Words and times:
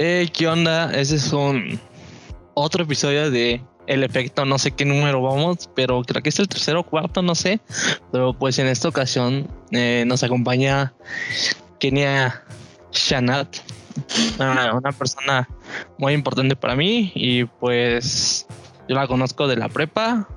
Hey, 0.00 0.28
¿qué 0.28 0.46
onda? 0.46 0.92
Ese 0.92 1.16
es 1.16 1.32
un 1.32 1.80
otro 2.54 2.84
episodio 2.84 3.32
de 3.32 3.60
El 3.88 4.04
Efecto, 4.04 4.44
no 4.44 4.56
sé 4.56 4.70
qué 4.70 4.84
número 4.84 5.20
vamos, 5.20 5.68
pero 5.74 6.02
creo 6.02 6.22
que 6.22 6.28
es 6.28 6.38
el 6.38 6.46
tercero 6.46 6.82
o 6.82 6.82
cuarto, 6.84 7.20
no 7.20 7.34
sé. 7.34 7.58
Pero 8.12 8.32
pues 8.32 8.60
en 8.60 8.68
esta 8.68 8.88
ocasión 8.88 9.48
eh, 9.72 10.04
nos 10.06 10.22
acompaña 10.22 10.92
Kenia 11.80 12.44
Shanat, 12.92 13.56
una, 14.38 14.72
una 14.74 14.92
persona 14.92 15.48
muy 15.98 16.12
importante 16.12 16.54
para 16.54 16.76
mí 16.76 17.10
y 17.16 17.42
pues 17.46 18.46
yo 18.88 18.94
la 18.94 19.08
conozco 19.08 19.48
de 19.48 19.56
la 19.56 19.68
prepa 19.68 20.28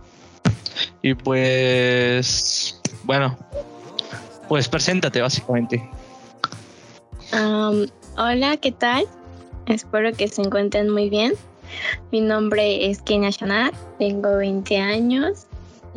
y 1.03 1.13
pues 1.13 2.81
bueno, 3.03 3.37
pues 4.49 4.67
preséntate 4.67 5.21
básicamente. 5.21 5.87
Hola, 8.17 8.57
¿qué 8.57 8.71
tal? 8.71 9.05
Espero 9.67 10.11
que 10.13 10.27
se 10.27 10.41
encuentren 10.41 10.89
muy 10.89 11.09
bien. 11.09 11.33
Mi 12.11 12.21
nombre 12.21 12.89
es 12.89 13.01
Kenia 13.01 13.29
Shanat, 13.29 13.73
tengo 13.97 14.37
20 14.37 14.77
años 14.77 15.47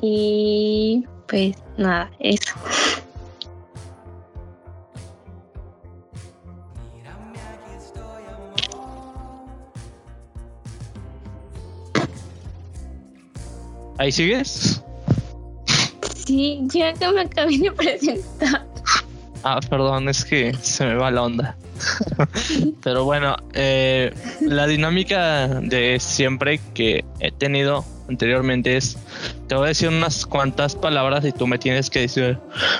y 0.00 1.04
pues 1.26 1.56
nada, 1.76 2.10
eso. 2.20 2.54
¿Ahí 13.98 14.10
sigues? 14.10 14.82
Sí, 16.26 16.60
ya 16.64 16.92
que 16.94 17.08
me 17.12 17.22
acabé 17.22 17.58
de 17.58 17.70
presentar. 17.70 18.66
Ah, 19.44 19.60
perdón, 19.68 20.08
es 20.08 20.24
que 20.24 20.52
se 20.54 20.84
me 20.86 20.94
va 20.94 21.10
la 21.10 21.22
onda. 21.22 21.56
Pero 22.82 23.04
bueno, 23.04 23.36
eh, 23.52 24.12
la 24.40 24.66
dinámica 24.66 25.46
de 25.48 25.98
siempre 26.00 26.60
que 26.74 27.04
he 27.20 27.32
tenido 27.32 27.84
anteriormente 28.08 28.76
es, 28.76 28.98
te 29.48 29.54
voy 29.54 29.64
a 29.64 29.68
decir 29.68 29.88
unas 29.88 30.26
cuantas 30.26 30.76
palabras 30.76 31.24
y 31.24 31.32
tú 31.32 31.46
me 31.46 31.58
tienes 31.58 31.90
que 31.90 32.00
decir 32.00 32.38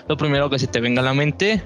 lo 0.09 0.17
primero 0.17 0.51
que 0.51 0.59
se 0.59 0.67
te 0.67 0.81
venga 0.81 1.01
a 1.01 1.05
la 1.05 1.15
mente. 1.15 1.63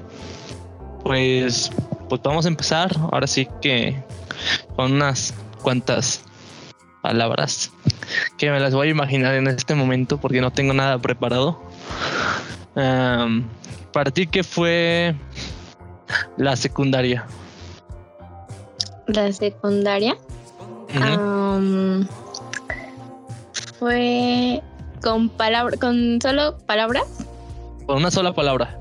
Pues, 1.03 1.71
pues 2.09 2.23
vamos 2.23 2.45
a 2.45 2.49
empezar. 2.49 2.95
Ahora 3.13 3.27
sí 3.27 3.49
que 3.61 3.97
con 4.77 4.93
unas 4.93 5.35
cuantas 5.63 6.23
palabras 7.03 7.73
que 8.37 8.51
me 8.51 8.61
las 8.61 8.75
voy 8.75 8.89
a 8.89 8.91
imaginar 8.91 9.35
en 9.35 9.47
este 9.49 9.75
momento 9.75 10.19
porque 10.19 10.41
no 10.41 10.51
tengo 10.51 10.73
nada 10.73 10.99
preparado. 10.99 11.63
Um, 12.75 13.45
para 13.93 14.11
ti, 14.11 14.27
¿qué 14.27 14.45
fue 14.45 15.15
la 16.37 16.57
secundaria? 16.57 17.27
La 19.07 19.33
secundaria 19.33 20.17
um, 20.95 22.07
fue 23.79 24.63
con 25.03 25.29
palabras, 25.31 25.79
con 25.81 26.21
solo 26.21 26.59
palabras. 26.67 27.05
Con 27.87 27.97
una 27.97 28.11
sola 28.11 28.35
palabra. 28.35 28.79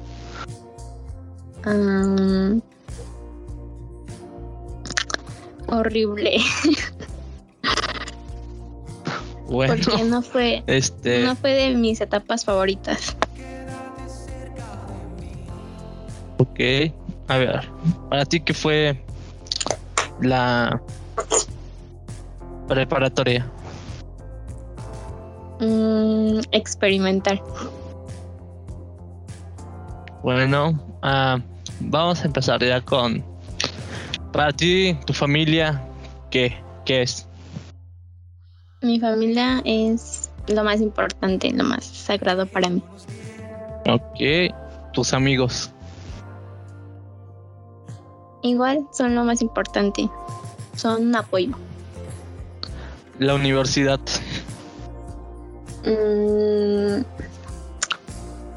um, 1.66 2.62
horrible. 5.68 6.38
Bueno, 9.50 9.76
Porque 9.76 10.04
no 10.04 10.22
fue, 10.22 10.62
este, 10.68 11.24
no 11.24 11.34
fue 11.38 11.54
de 11.54 11.74
mis 11.76 12.02
etapas 12.02 12.44
favoritas. 12.44 13.16
ok. 16.38 16.60
A 17.28 17.38
ver, 17.38 17.70
para 18.10 18.26
ti, 18.26 18.40
¿qué 18.40 18.54
fue 18.54 19.04
la 20.22 20.82
preparatoria? 22.68 23.46
Mm, 25.60 26.40
experimental. 26.52 27.42
Bueno, 30.24 30.80
ah, 31.02 31.40
vamos 31.80 32.22
a 32.22 32.26
empezar 32.26 32.64
ya 32.64 32.82
con. 32.82 33.24
Para 34.32 34.52
ti, 34.52 34.98
tu 35.06 35.14
familia, 35.14 35.82
¿qué? 36.30 36.56
¿Qué 36.86 37.02
es? 37.02 37.28
Mi 38.82 39.00
familia 39.00 39.62
es 39.66 40.30
lo 40.48 40.64
más 40.64 40.80
importante, 40.82 41.52
lo 41.52 41.64
más 41.64 41.86
sagrado 41.86 42.46
para 42.46 42.70
mí. 42.70 42.82
Ok. 43.90 44.54
Tus 44.94 45.14
amigos. 45.14 45.74
Igual 48.42 48.88
son 48.92 49.16
lo 49.16 49.24
más 49.24 49.42
importante. 49.42 50.10
Son 50.76 51.08
un 51.08 51.16
apoyo. 51.16 51.56
La 53.20 53.36
universidad. 53.36 54.00
Mm, 55.84 57.04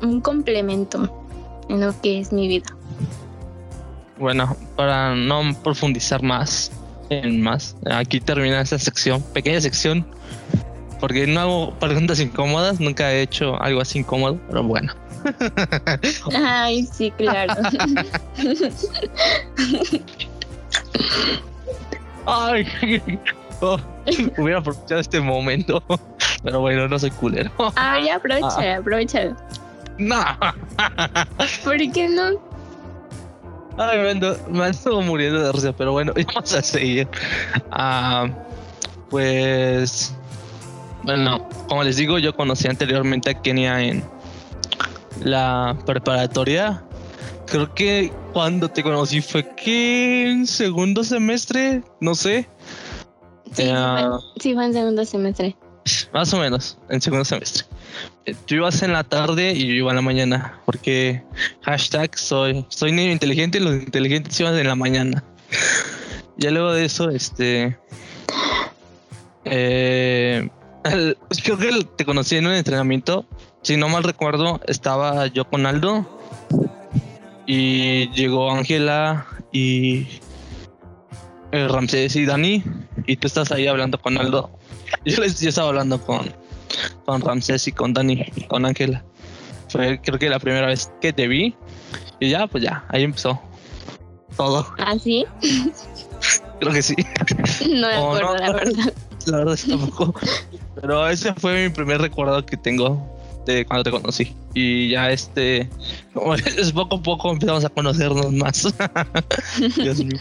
un 0.02 0.20
complemento 0.20 1.24
en 1.68 1.80
lo 1.80 1.98
que 2.00 2.20
es 2.20 2.32
mi 2.32 2.48
vida. 2.48 2.76
Bueno, 4.18 4.54
para 4.76 5.14
no 5.14 5.40
profundizar 5.62 6.22
más 6.22 6.70
en 7.08 7.40
más, 7.40 7.76
aquí 7.90 8.20
termina 8.20 8.60
esta 8.60 8.78
sección, 8.78 9.22
pequeña 9.32 9.60
sección, 9.60 10.06
porque 11.00 11.26
no 11.26 11.40
hago 11.40 11.74
preguntas 11.78 12.20
incómodas, 12.20 12.78
nunca 12.80 13.12
he 13.12 13.22
hecho 13.22 13.60
algo 13.60 13.80
así 13.80 14.00
incómodo, 14.00 14.38
pero 14.48 14.62
bueno. 14.62 14.94
Ay, 16.34 16.86
sí, 16.92 17.10
claro. 17.12 17.54
Ay, 22.26 22.66
oh, 23.60 23.78
hubiera 24.38 24.58
aprovechado 24.60 25.00
este 25.00 25.20
momento, 25.20 25.82
pero 26.42 26.60
bueno, 26.60 26.88
no 26.88 26.98
soy 26.98 27.10
culero. 27.10 27.50
Ah, 27.76 27.98
ya 28.04 28.16
aprovecha, 28.16 28.76
aprovecha. 28.76 29.36
No. 29.98 30.24
¿Por 31.64 31.76
qué 31.92 32.08
no? 32.08 32.40
Ay, 33.76 33.98
me 33.98 34.10
ando, 34.10 34.36
me 34.50 34.64
ando 34.64 35.00
muriendo 35.02 35.40
de 35.40 35.52
risa, 35.52 35.72
pero 35.72 35.92
bueno, 35.92 36.12
vamos 36.34 36.54
a 36.54 36.62
seguir. 36.62 37.08
Ah, 37.70 38.28
pues, 39.08 40.14
bueno, 41.16 41.48
como 41.68 41.82
les 41.82 41.96
digo, 41.96 42.18
yo 42.18 42.34
conocí 42.36 42.68
anteriormente 42.68 43.30
a 43.30 43.34
Kenia 43.34 43.82
en 43.82 44.04
la 45.24 45.76
preparatoria. 45.84 46.84
Creo 47.46 47.74
que 47.74 48.12
cuando 48.32 48.68
te 48.68 48.80
conocí 48.82 49.20
fue 49.20 49.44
que 49.56 50.30
en 50.30 50.46
segundo 50.46 51.02
semestre, 51.02 51.82
no 52.00 52.14
sé, 52.14 52.46
Sí, 53.52 53.64
sí, 53.64 53.70
Ah. 53.74 54.20
fue, 54.20 54.42
sí 54.42 54.54
fue 54.54 54.66
en 54.66 54.72
segundo 54.72 55.04
semestre. 55.04 55.56
más 56.12 56.32
o 56.32 56.38
menos, 56.38 56.78
en 56.88 57.00
segundo 57.00 57.24
semestre. 57.24 57.64
Eh, 58.26 58.36
Tú 58.46 58.54
ibas 58.54 58.80
en 58.82 58.92
la 58.92 59.02
tarde 59.02 59.52
y 59.52 59.66
yo 59.66 59.72
iba 59.74 59.90
en 59.90 59.96
la 59.96 60.02
mañana, 60.02 60.60
porque 60.64 61.24
hashtag 61.62 62.16
soy, 62.16 62.64
soy 62.68 62.92
niño 62.92 63.10
inteligente 63.10 63.58
y 63.58 63.62
los 63.62 63.74
inteligentes 63.74 64.38
iban 64.38 64.56
en 64.56 64.68
la 64.68 64.76
mañana. 64.76 65.24
Ya 66.36 66.52
luego 66.52 66.72
de 66.72 66.84
eso, 66.84 67.10
este... 67.10 67.76
eh, 69.44 70.48
el- 70.84 71.16
creo 71.44 71.58
que 71.58 71.86
te 71.96 72.04
conocí 72.04 72.36
en 72.36 72.46
un 72.46 72.52
entrenamiento. 72.54 73.26
Si 73.62 73.76
no 73.76 73.88
mal 73.88 74.02
recuerdo, 74.04 74.60
estaba 74.66 75.26
yo 75.26 75.44
con 75.48 75.66
Aldo 75.66 76.06
y 77.46 78.08
llegó 78.10 78.50
Ángela 78.50 79.26
y 79.52 80.06
eh, 81.52 81.66
Ramsés 81.68 82.14
y 82.16 82.24
Dani 82.24 82.62
y 83.06 83.16
tú 83.16 83.26
estás 83.26 83.50
ahí 83.52 83.66
hablando 83.66 83.98
con 84.00 84.16
Aldo. 84.18 84.50
Yo, 85.04 85.20
les- 85.20 85.40
yo 85.40 85.48
estaba 85.48 85.68
hablando 85.68 86.00
con, 86.00 86.32
con 87.04 87.20
Ramsés 87.20 87.66
y 87.68 87.72
con 87.72 87.92
Dani 87.92 88.24
y 88.36 88.42
con 88.44 88.64
Ángela. 88.64 89.04
Fue 89.68 90.00
creo 90.02 90.18
que 90.18 90.28
la 90.28 90.38
primera 90.38 90.66
vez 90.66 90.90
que 91.00 91.12
te 91.12 91.28
vi 91.28 91.54
y 92.18 92.30
ya, 92.30 92.46
pues 92.46 92.64
ya, 92.64 92.84
ahí 92.88 93.02
empezó 93.04 93.40
todo. 94.36 94.66
¿Ah, 94.78 94.94
sí? 94.98 95.26
Creo 96.60 96.72
que 96.72 96.82
sí. 96.82 96.94
No 97.68 97.88
me 97.88 97.94
acuerdo, 97.94 98.32
no, 98.32 98.36
la 98.36 98.52
verdad. 98.52 98.89
La 99.30 99.38
verdad 99.38 99.58
tampoco. 99.68 100.14
Pero 100.80 101.08
ese 101.08 101.34
fue 101.34 101.64
mi 101.64 101.74
primer 101.74 102.00
recuerdo 102.00 102.44
que 102.44 102.56
tengo 102.56 103.06
de 103.46 103.64
cuando 103.64 103.84
te 103.84 103.90
conocí. 103.90 104.34
Y 104.54 104.90
ya 104.90 105.10
este, 105.10 105.68
es 106.58 106.72
poco 106.72 106.96
a 106.96 107.02
poco 107.02 107.32
empezamos 107.32 107.64
a 107.64 107.68
conocernos 107.68 108.32
más. 108.32 108.74
Dios 109.76 110.04
mío. 110.04 110.18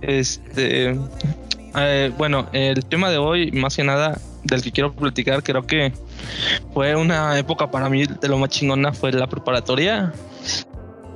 Este, 0.00 0.96
eh, 1.76 2.12
bueno, 2.16 2.48
el 2.52 2.84
tema 2.86 3.10
de 3.10 3.18
hoy, 3.18 3.52
más 3.52 3.76
que 3.76 3.84
nada, 3.84 4.20
del 4.44 4.62
que 4.62 4.72
quiero 4.72 4.92
platicar, 4.92 5.42
creo 5.42 5.66
que 5.66 5.92
fue 6.72 6.96
una 6.96 7.38
época 7.38 7.70
para 7.70 7.88
mí 7.88 8.04
de 8.06 8.28
lo 8.28 8.38
más 8.38 8.50
chingona, 8.50 8.92
fue 8.92 9.12
la 9.12 9.26
preparatoria. 9.26 10.12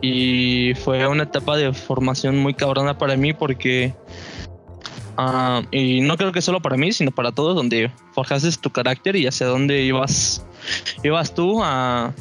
Y 0.02 0.74
fue 0.84 1.06
una 1.08 1.24
etapa 1.24 1.56
de 1.56 1.72
formación 1.72 2.38
muy 2.38 2.54
cabrona 2.54 2.98
para 2.98 3.16
mí 3.16 3.32
porque 3.32 3.94
Ah, 5.16 5.62
y 5.70 6.00
no 6.00 6.16
creo 6.16 6.32
que 6.32 6.42
solo 6.42 6.60
para 6.60 6.76
mí, 6.76 6.92
sino 6.92 7.10
para 7.10 7.32
todos, 7.32 7.54
donde 7.54 7.90
forjaste 8.12 8.50
tu 8.60 8.70
carácter 8.70 9.16
y 9.16 9.26
hacia 9.26 9.46
dónde 9.46 9.82
ibas, 9.82 10.44
ibas 11.02 11.34
tú 11.34 11.62
a 11.62 12.12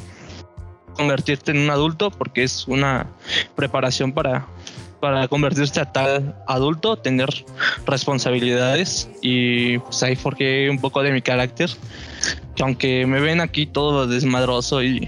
convertirte 0.94 1.50
en 1.50 1.58
un 1.58 1.70
adulto, 1.70 2.10
porque 2.10 2.42
es 2.42 2.66
una 2.66 3.06
preparación 3.54 4.12
para, 4.12 4.46
para 5.00 5.28
convertirse 5.28 5.78
a 5.78 5.92
tal 5.92 6.34
adulto, 6.46 6.96
tener 6.96 7.28
responsabilidades. 7.86 9.10
Y 9.20 9.78
pues 9.78 10.02
ahí 10.02 10.16
forjé 10.16 10.70
un 10.70 10.78
poco 10.78 11.02
de 11.02 11.12
mi 11.12 11.20
carácter, 11.20 11.70
que 12.54 12.62
aunque 12.62 13.06
me 13.06 13.20
ven 13.20 13.40
aquí 13.40 13.66
todo 13.66 14.06
desmadroso 14.06 14.82
y 14.82 15.06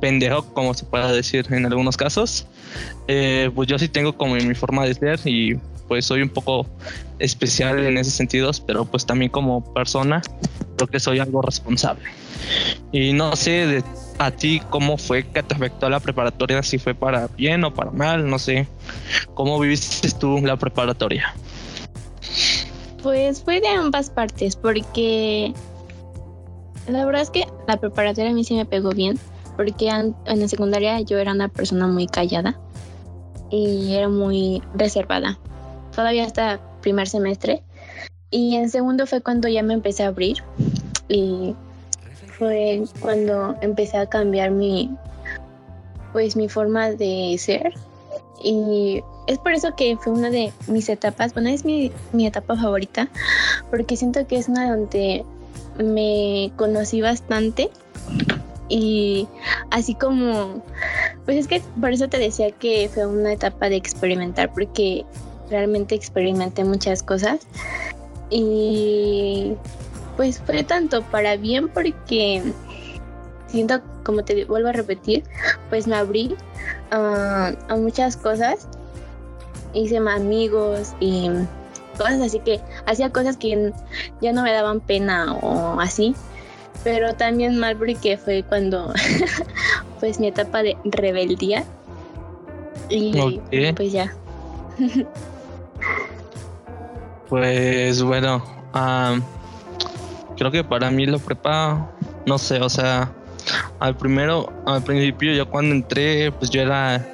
pendejo, 0.00 0.44
como 0.54 0.72
se 0.72 0.84
pueda 0.84 1.12
decir 1.12 1.46
en 1.50 1.66
algunos 1.66 1.96
casos, 1.96 2.46
eh, 3.08 3.50
pues 3.54 3.68
yo 3.68 3.78
sí 3.78 3.88
tengo 3.88 4.16
como 4.16 4.34
mi 4.34 4.54
forma 4.54 4.84
de 4.84 4.94
ser 4.94 5.20
y 5.26 5.58
pues 5.88 6.06
soy 6.06 6.22
un 6.22 6.28
poco 6.28 6.66
especial 7.18 7.78
en 7.78 7.98
esos 7.98 8.14
sentidos, 8.14 8.60
pero 8.60 8.84
pues 8.84 9.06
también 9.06 9.30
como 9.30 9.62
persona 9.72 10.22
creo 10.76 10.88
que 10.88 11.00
soy 11.00 11.18
algo 11.18 11.42
responsable. 11.42 12.04
Y 12.92 13.12
no 13.12 13.36
sé 13.36 13.66
de 13.66 13.84
a 14.18 14.30
ti 14.30 14.60
cómo 14.70 14.96
fue 14.96 15.24
que 15.24 15.42
te 15.42 15.54
afectó 15.54 15.88
la 15.88 16.00
preparatoria, 16.00 16.62
si 16.62 16.78
fue 16.78 16.94
para 16.94 17.28
bien 17.36 17.64
o 17.64 17.74
para 17.74 17.90
mal, 17.90 18.28
no 18.28 18.38
sé. 18.38 18.68
¿Cómo 19.34 19.58
viviste 19.58 20.10
tú 20.18 20.40
la 20.40 20.56
preparatoria? 20.56 21.34
Pues 23.02 23.42
fue 23.42 23.60
de 23.60 23.68
ambas 23.68 24.10
partes, 24.10 24.56
porque 24.56 25.52
la 26.88 27.04
verdad 27.04 27.22
es 27.22 27.30
que 27.30 27.46
la 27.66 27.76
preparatoria 27.76 28.30
a 28.30 28.34
mí 28.34 28.44
sí 28.44 28.54
me 28.54 28.66
pegó 28.66 28.90
bien, 28.90 29.18
porque 29.56 29.88
en 29.88 30.14
la 30.40 30.48
secundaria 30.48 31.00
yo 31.00 31.18
era 31.18 31.32
una 31.32 31.48
persona 31.48 31.86
muy 31.86 32.06
callada 32.06 32.58
y 33.50 33.94
era 33.94 34.08
muy 34.08 34.62
reservada. 34.74 35.38
Todavía 35.94 36.24
hasta 36.24 36.60
primer 36.80 37.08
semestre. 37.08 37.62
Y 38.30 38.56
en 38.56 38.68
segundo 38.68 39.06
fue 39.06 39.20
cuando 39.20 39.48
ya 39.48 39.62
me 39.62 39.74
empecé 39.74 40.02
a 40.02 40.08
abrir. 40.08 40.38
Y 41.08 41.54
fue 42.38 42.82
cuando 43.00 43.56
empecé 43.60 43.96
a 43.96 44.06
cambiar 44.06 44.50
mi 44.50 44.90
pues 46.12 46.36
mi 46.36 46.48
forma 46.48 46.90
de 46.90 47.36
ser. 47.38 47.74
Y 48.42 49.02
es 49.26 49.38
por 49.38 49.52
eso 49.52 49.74
que 49.76 49.96
fue 49.96 50.12
una 50.12 50.30
de 50.30 50.52
mis 50.68 50.88
etapas, 50.88 51.34
bueno 51.34 51.48
es 51.48 51.64
mi, 51.64 51.90
mi 52.12 52.26
etapa 52.26 52.56
favorita 52.56 53.08
porque 53.70 53.96
siento 53.96 54.26
que 54.26 54.36
es 54.36 54.48
una 54.48 54.70
donde 54.70 55.24
me 55.78 56.52
conocí 56.56 57.00
bastante. 57.00 57.70
Y 58.68 59.28
así 59.70 59.94
como 59.94 60.62
pues 61.24 61.38
es 61.38 61.48
que 61.48 61.62
por 61.80 61.92
eso 61.92 62.08
te 62.08 62.18
decía 62.18 62.50
que 62.50 62.88
fue 62.92 63.06
una 63.06 63.32
etapa 63.32 63.68
de 63.68 63.76
experimentar 63.76 64.52
porque 64.52 65.04
realmente 65.50 65.94
experimenté 65.94 66.64
muchas 66.64 67.02
cosas. 67.02 67.40
Y 68.30 69.54
pues 70.16 70.40
fue 70.40 70.62
tanto 70.62 71.02
para 71.02 71.36
bien 71.36 71.68
porque 71.68 72.42
siento, 73.46 73.80
como 74.04 74.24
te 74.24 74.44
vuelvo 74.44 74.68
a 74.68 74.72
repetir, 74.72 75.24
pues 75.70 75.86
me 75.86 75.96
abrí 75.96 76.34
ah, 76.90 77.52
a 77.68 77.76
muchas 77.76 78.16
cosas, 78.16 78.68
hice 79.72 79.98
amigos 79.98 80.94
y 81.00 81.30
cosas 81.98 82.20
así 82.20 82.40
que 82.40 82.60
hacía 82.86 83.10
cosas 83.10 83.36
que 83.36 83.72
ya 84.20 84.32
no 84.32 84.42
me 84.42 84.52
daban 84.52 84.80
pena 84.80 85.34
o 85.34 85.80
así, 85.80 86.14
pero 86.82 87.14
también 87.14 87.58
mal 87.58 87.76
porque 87.76 88.16
fue 88.16 88.42
cuando 88.42 88.92
pues 90.00 90.18
mi 90.20 90.28
etapa 90.28 90.62
de 90.62 90.76
rebeldía. 90.84 91.64
Y 92.88 93.40
pues 93.74 93.92
ya. 93.92 94.14
pues 97.34 98.00
bueno, 98.00 98.44
um, 98.76 99.20
creo 100.36 100.52
que 100.52 100.62
para 100.62 100.88
mí 100.92 101.04
lo 101.04 101.18
prepa, 101.18 101.90
no 102.26 102.38
sé, 102.38 102.60
o 102.60 102.68
sea, 102.68 103.12
al 103.80 103.96
primero, 103.96 104.52
al 104.66 104.84
principio 104.84 105.34
yo 105.34 105.50
cuando 105.50 105.74
entré, 105.74 106.30
pues 106.30 106.48
yo 106.50 106.60
era, 106.60 107.04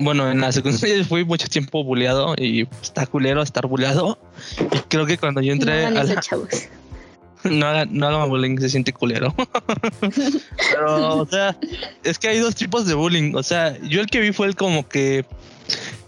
bueno, 0.00 0.28
en 0.28 0.40
la 0.40 0.50
secundaria 0.50 1.04
fui 1.08 1.24
mucho 1.24 1.46
tiempo 1.46 1.84
buleado 1.84 2.34
y 2.36 2.66
está 2.82 3.06
culero 3.06 3.40
estar 3.40 3.68
buleado. 3.68 4.18
Y 4.58 4.78
creo 4.88 5.06
que 5.06 5.16
cuando 5.16 5.40
yo 5.40 5.52
entré... 5.52 5.88
No, 5.88 6.00
a 6.00 6.02
la, 6.02 6.20
no 7.44 7.66
hagan, 7.66 7.88
no 7.92 8.08
hagan 8.08 8.28
bullying, 8.28 8.58
se 8.58 8.68
siente 8.68 8.92
culero. 8.92 9.32
Pero, 10.00 11.18
o 11.18 11.26
sea, 11.26 11.56
es 12.02 12.18
que 12.18 12.26
hay 12.26 12.40
dos 12.40 12.56
tipos 12.56 12.84
de 12.84 12.94
bullying. 12.94 13.32
O 13.36 13.44
sea, 13.44 13.78
yo 13.80 14.00
el 14.00 14.08
que 14.08 14.18
vi 14.18 14.32
fue 14.32 14.48
el 14.48 14.56
como 14.56 14.88
que 14.88 15.24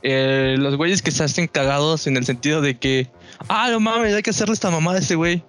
eh, 0.03 0.57
los 0.59 0.77
güeyes 0.77 1.03
que 1.03 1.11
se 1.11 1.25
hacen 1.25 1.47
cagados 1.47 2.07
en 2.07 2.17
el 2.17 2.25
sentido 2.25 2.61
de 2.61 2.77
que, 2.79 3.11
ah, 3.49 3.69
no 3.71 3.81
mames, 3.81 4.15
hay 4.15 4.23
que 4.23 4.31
hacerle 4.31 4.55
esta 4.55 4.71
mamada 4.71 4.99
a 4.99 5.01
ese 5.01 5.15
güey. 5.15 5.43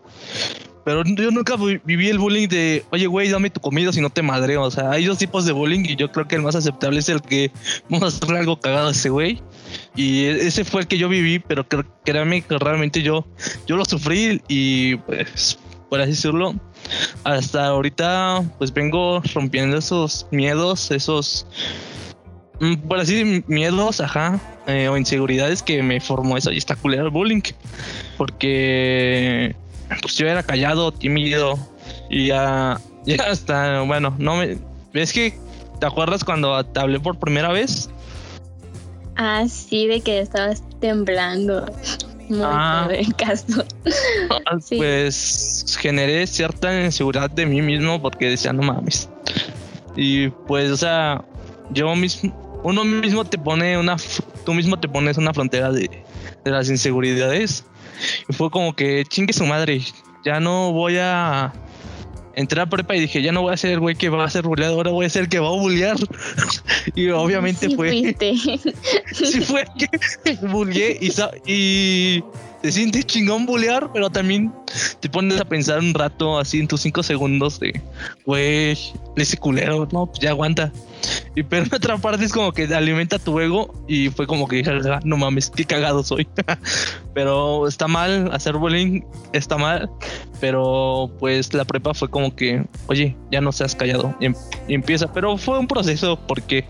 Pero 0.85 1.03
yo 1.05 1.31
nunca 1.31 1.55
viví 1.55 2.09
el 2.09 2.19
bullying 2.19 2.49
de, 2.49 2.83
oye, 2.91 3.07
güey, 3.07 3.29
dame 3.29 3.49
tu 3.49 3.61
comida 3.61 3.93
si 3.93 4.01
no 4.01 4.09
te 4.09 4.21
madreo. 4.21 4.63
O 4.63 4.71
sea, 4.71 4.91
hay 4.91 5.05
dos 5.05 5.17
tipos 5.17 5.45
de 5.45 5.53
bullying 5.53 5.85
y 5.85 5.95
yo 5.95 6.11
creo 6.11 6.27
que 6.27 6.35
el 6.35 6.41
más 6.41 6.55
aceptable 6.55 6.99
es 6.99 7.07
el 7.07 7.21
que 7.21 7.51
vamos 7.89 8.03
a 8.03 8.17
hacerle 8.17 8.39
algo 8.39 8.59
cagado 8.59 8.89
a 8.89 8.91
ese 8.91 9.09
güey. 9.09 9.41
Y 9.95 10.25
ese 10.25 10.65
fue 10.65 10.81
el 10.81 10.87
que 10.87 10.97
yo 10.97 11.07
viví, 11.07 11.39
pero 11.39 11.65
créanme 12.03 12.41
que 12.41 12.57
realmente 12.57 13.01
yo, 13.01 13.25
yo 13.65 13.77
lo 13.77 13.85
sufrí 13.85 14.41
y 14.47 14.97
pues, 14.97 15.57
por 15.89 16.01
así 16.01 16.11
decirlo, 16.11 16.53
hasta 17.23 17.67
ahorita 17.67 18.43
pues 18.57 18.73
vengo 18.73 19.21
rompiendo 19.33 19.77
esos 19.77 20.27
miedos, 20.31 20.91
esos, 20.91 21.47
por 22.87 22.99
así 22.99 23.43
miedos, 23.47 23.99
ajá, 23.99 24.39
eh, 24.67 24.87
o 24.87 24.97
inseguridades 24.97 25.61
que 25.61 25.83
me 25.83 25.99
formó 25.99 26.37
eso 26.37 26.51
y 26.51 26.57
está 26.57 26.75
culero 26.75 27.05
el 27.05 27.09
bullying. 27.09 27.41
Porque 28.17 29.55
pues 30.01 30.15
yo 30.17 30.27
era 30.27 30.43
callado, 30.43 30.91
tímido 30.91 31.57
y 32.09 32.27
ya, 32.27 32.79
ya 33.05 33.23
hasta, 33.29 33.81
bueno, 33.81 34.15
no 34.17 34.37
me... 34.37 34.57
¿Ves 34.93 35.11
que 35.11 35.37
te 35.79 35.85
acuerdas 35.85 36.23
cuando 36.23 36.63
te 36.65 36.79
hablé 36.79 36.99
por 36.99 37.17
primera 37.17 37.51
vez? 37.51 37.89
Ah, 39.15 39.45
sí, 39.47 39.87
de 39.87 40.01
que 40.01 40.19
estabas 40.19 40.63
temblando. 40.79 41.65
No 42.29 42.45
ah, 42.45 42.87
caso. 43.17 43.65
Pues 44.69 45.75
generé 45.79 46.25
cierta 46.27 46.83
inseguridad 46.83 47.29
de 47.29 47.45
mí 47.45 47.61
mismo 47.61 48.01
porque 48.01 48.29
decía, 48.29 48.53
no 48.53 48.63
mames. 48.63 49.09
Y 49.95 50.29
pues, 50.29 50.71
o 50.71 50.77
sea, 50.77 51.23
yo 51.71 51.95
mismo, 51.95 52.33
uno 52.63 52.83
mismo 52.83 53.25
te 53.25 53.37
pone 53.37 53.77
una, 53.77 53.97
tú 54.45 54.53
mismo 54.53 54.79
te 54.79 54.87
pones 54.87 55.17
una 55.17 55.33
frontera 55.33 55.71
de, 55.71 55.89
de 56.43 56.51
las 56.51 56.69
inseguridades 56.69 57.65
y 58.27 58.33
fue 58.33 58.49
como 58.49 58.75
que 58.75 59.03
chingue 59.07 59.33
su 59.33 59.45
madre, 59.45 59.81
ya 60.25 60.39
no 60.39 60.71
voy 60.71 60.97
a 60.97 61.53
entrar 62.35 62.67
a 62.67 62.69
prepa 62.69 62.95
y 62.95 63.01
dije, 63.01 63.21
ya 63.21 63.31
no 63.31 63.41
voy 63.41 63.53
a 63.53 63.57
ser 63.57 63.71
el 63.71 63.79
güey 63.79 63.95
que 63.95 64.09
va 64.09 64.25
a 64.25 64.29
ser 64.29 64.43
bulleado, 64.43 64.75
ahora 64.75 64.91
voy 64.91 65.05
a 65.05 65.09
ser 65.09 65.23
el 65.23 65.29
que 65.29 65.39
va 65.39 65.47
a 65.47 65.51
bullear. 65.51 65.97
y 66.95 67.09
obviamente 67.09 67.75
fue. 67.75 67.91
sí, 69.11 69.41
fue 69.41 69.65
que 69.77 70.35
bulleé 70.47 70.97
y, 70.99 71.11
y 71.51 72.23
te 72.63 72.71
sientes 72.71 73.05
chingón 73.05 73.45
bulear, 73.45 73.91
pero 73.91 74.09
también 74.09 74.49
te 75.01 75.09
pones 75.09 75.39
a 75.39 75.43
pensar 75.43 75.79
un 75.79 75.93
rato 75.93 76.39
así 76.39 76.61
en 76.61 76.67
tus 76.69 76.79
cinco 76.79 77.03
segundos 77.03 77.59
de, 77.59 77.81
güey, 78.25 78.77
ese 79.17 79.37
culero, 79.37 79.85
no, 79.91 80.05
pues 80.05 80.19
ya 80.19 80.29
aguanta. 80.29 80.71
Y 81.35 81.43
pero 81.43 81.65
en 81.65 81.75
otra 81.75 81.97
parte 81.97 82.23
es 82.23 82.31
como 82.31 82.53
que 82.53 82.63
alimenta 82.73 83.19
tu 83.19 83.37
ego 83.37 83.73
y 83.89 84.07
fue 84.07 84.25
como 84.27 84.47
que 84.47 84.57
dije, 84.57 84.71
no 85.03 85.17
mames, 85.17 85.49
qué 85.49 85.65
cagado 85.65 86.03
soy. 86.03 86.25
pero 87.13 87.67
está 87.67 87.89
mal, 87.89 88.29
hacer 88.31 88.55
bullying 88.55 89.01
está 89.33 89.57
mal, 89.57 89.89
pero 90.39 91.11
pues 91.19 91.53
la 91.53 91.65
prepa 91.65 91.93
fue 91.93 92.09
como 92.09 92.33
que, 92.33 92.65
oye, 92.87 93.17
ya 93.29 93.41
no 93.41 93.51
seas 93.51 93.75
callado 93.75 94.15
y, 94.21 94.27
em-, 94.27 94.35
y 94.69 94.75
empieza, 94.75 95.11
pero 95.11 95.37
fue 95.37 95.59
un 95.59 95.67
proceso 95.67 96.17
porque 96.27 96.65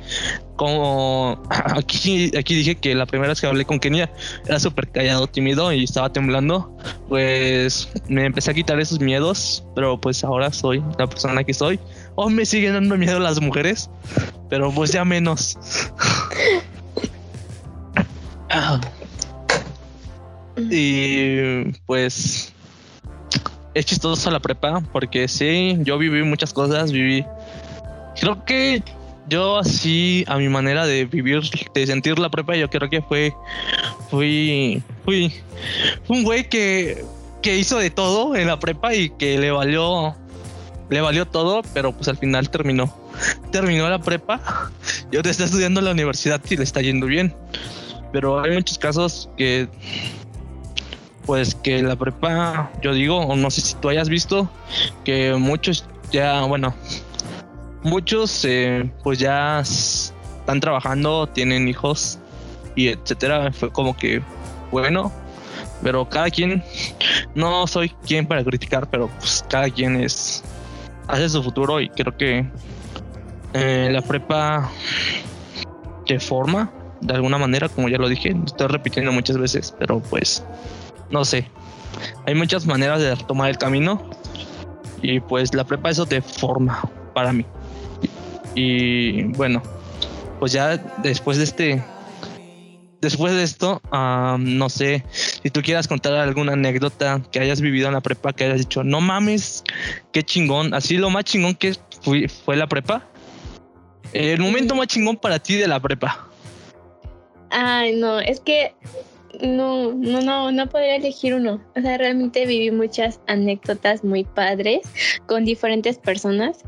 como 0.56 1.42
aquí, 1.50 2.32
aquí 2.38 2.56
dije 2.56 2.76
que 2.76 2.96
la 2.96 3.06
primera 3.06 3.30
vez 3.30 3.42
que 3.42 3.48
hablé 3.48 3.66
con 3.66 3.80
Kenia 3.80 4.10
era 4.46 4.60
súper 4.60 4.90
callado, 4.90 5.28
tímido 5.28 5.72
y 5.74 5.84
estaba 5.84 6.12
temblando, 6.12 6.76
pues 7.10 7.90
me 8.08 8.26
empecé 8.26 8.52
a 8.52 8.54
quitar 8.54 8.80
esos 8.80 9.00
miedos, 9.00 9.66
pero 9.76 10.00
pues 10.00 10.24
ahora 10.24 10.52
soy 10.52 10.84
la 10.98 11.08
persona 11.08 11.44
que 11.44 11.54
soy. 11.54 11.80
O 12.16 12.30
me 12.30 12.46
siguen 12.46 12.74
dando 12.74 12.98
miedo 12.98 13.20
las 13.20 13.42
mujeres, 13.42 13.90
pero 14.50 14.72
pues 14.72 14.92
ya 14.92 15.04
menos. 15.04 15.58
y 20.70 21.64
pues 21.86 22.54
es 23.74 23.86
chistoso 23.86 24.30
la 24.30 24.40
prepa 24.40 24.82
porque 24.92 25.28
sí, 25.28 25.78
yo 25.80 25.98
viví 25.98 26.24
muchas 26.24 26.54
cosas, 26.54 26.92
viví... 26.92 27.26
Creo 28.16 28.46
que 28.46 28.84
yo 29.28 29.58
así 29.58 30.24
a 30.28 30.38
mi 30.38 30.50
manera 30.50 30.86
de 30.86 31.06
vivir, 31.06 31.42
de 31.74 31.88
sentir 31.88 32.20
la 32.20 32.30
prepa, 32.30 32.56
yo 32.56 32.70
creo 32.70 32.90
que 32.90 33.02
fue, 33.02 33.34
fui, 34.10 34.84
fui, 35.06 35.34
un 36.08 36.24
güey 36.24 36.50
que, 36.50 37.04
que 37.42 37.58
hizo 37.58 37.78
de 37.78 37.90
todo 37.90 38.36
en 38.36 38.48
la 38.48 38.60
prepa 38.60 38.94
y 38.94 39.10
que 39.10 39.38
le 39.38 39.52
valió, 39.52 40.16
le 40.90 41.02
valió 41.02 41.26
todo, 41.26 41.62
pero 41.74 41.94
pues 41.94 42.08
al 42.08 42.18
final 42.18 42.50
terminó, 42.50 42.96
terminó 43.52 43.90
la 43.90 44.00
prepa. 44.00 44.72
Y 45.12 45.16
ahora 45.16 45.30
está 45.30 45.46
estudiando 45.46 45.80
en 45.80 45.86
la 45.86 45.92
universidad 45.92 46.42
y 46.50 46.58
le 46.58 46.64
está 46.64 46.82
yendo 46.82 47.06
bien, 47.06 47.36
pero 48.12 48.42
hay 48.42 48.52
muchos 48.52 48.78
casos 48.78 49.30
que 49.38 49.68
pues 51.26 51.56
que 51.56 51.82
la 51.82 51.96
prepa, 51.96 52.70
yo 52.82 52.94
digo, 52.94 53.20
o 53.20 53.36
no 53.36 53.50
sé 53.50 53.62
si 53.62 53.76
tú 53.76 53.90
hayas 53.90 54.10
visto, 54.10 54.50
que 55.06 55.34
muchos 55.36 55.86
ya, 56.12 56.42
bueno, 56.42 56.76
muchos 57.84 58.44
eh, 58.46 58.92
pues 59.04 59.20
ya 59.20 59.60
están 59.60 60.60
trabajando, 60.60 61.28
tienen 61.28 61.68
hijos 61.68 62.20
y 62.76 62.90
etcétera. 62.90 63.52
Fue 63.52 63.72
como 63.72 63.96
que 63.96 64.22
bueno, 64.72 65.12
pero 65.84 66.08
cada 66.10 66.30
quien, 66.30 66.64
no 67.36 67.68
soy 67.68 67.90
quien 68.06 68.26
para 68.26 68.44
criticar, 68.44 68.90
pero 68.90 69.08
pues 69.20 69.46
cada 69.50 69.70
quien 69.70 69.98
es, 69.98 70.44
hace 71.08 71.30
su 71.30 71.44
futuro 71.44 71.80
y 71.80 71.90
creo 71.90 72.18
que 72.18 72.46
eh, 73.54 73.90
la 73.92 74.02
prepa 74.02 74.70
te 76.06 76.20
forma 76.20 76.72
de 77.02 77.14
alguna 77.14 77.38
manera, 77.38 77.70
como 77.70 77.90
ya 77.90 77.98
lo 77.98 78.08
dije, 78.08 78.36
estoy 78.46 78.68
repitiendo 78.68 79.12
muchas 79.12 79.38
veces, 79.38 79.76
pero 79.78 80.00
pues 80.00 80.44
no 81.10 81.26
sé. 81.26 81.50
Hay 82.26 82.34
muchas 82.34 82.66
maneras 82.66 83.02
de 83.02 83.16
tomar 83.28 83.50
el 83.50 83.58
camino 83.58 84.10
y 85.02 85.20
pues 85.20 85.54
la 85.54 85.64
prepa 85.66 85.90
eso 85.90 86.06
te 86.06 86.22
forma 86.22 86.82
para 87.14 87.34
mí. 87.34 87.46
Y 88.56 89.24
bueno, 89.24 89.62
pues 90.40 90.52
ya 90.52 90.78
después 91.02 91.38
de 91.38 91.44
este 91.44 91.84
después 93.04 93.34
de 93.34 93.44
esto, 93.44 93.82
no 93.92 94.70
sé 94.70 95.04
si 95.12 95.50
tú 95.50 95.62
quieras 95.62 95.88
contar 95.88 96.14
alguna 96.16 96.54
anécdota 96.54 97.22
que 97.32 97.40
hayas 97.40 97.60
vivido 97.62 97.88
en 97.88 97.94
la 97.94 98.02
prepa, 98.02 98.32
que 98.34 98.46
hayas 98.46 98.60
dicho, 98.60 98.84
no 98.84 99.02
mames, 99.02 99.64
qué 100.14 100.24
chingón, 100.24 100.74
así 100.74 100.98
lo 100.98 101.10
más 101.10 101.26
chingón 101.26 101.56
que 101.56 101.76
fue 102.46 102.56
la 102.56 102.68
prepa. 102.68 103.04
El 104.14 104.40
momento 104.40 104.74
más 104.76 104.88
chingón 104.88 105.18
para 105.18 105.40
ti 105.40 105.56
de 105.56 105.68
la 105.68 105.80
prepa. 105.80 106.28
Ay, 107.50 107.96
no, 107.96 108.20
es 108.20 108.40
que 108.40 108.74
no, 109.42 109.94
no, 109.94 110.22
no, 110.22 110.52
no 110.52 110.70
podría 110.70 110.96
elegir 110.96 111.34
uno. 111.34 111.62
O 111.76 111.82
sea, 111.82 111.98
realmente 111.98 112.46
viví 112.46 112.72
muchas 112.72 113.20
anécdotas 113.28 114.04
muy 114.04 114.24
padres 114.24 114.82
con 115.26 115.46
diferentes 115.46 115.98
personas 115.98 116.64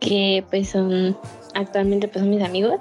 que 0.00 0.44
pues 0.50 0.70
son 0.70 1.16
actualmente 1.54 2.08
pues 2.08 2.24
mis 2.24 2.42
amigos 2.42 2.80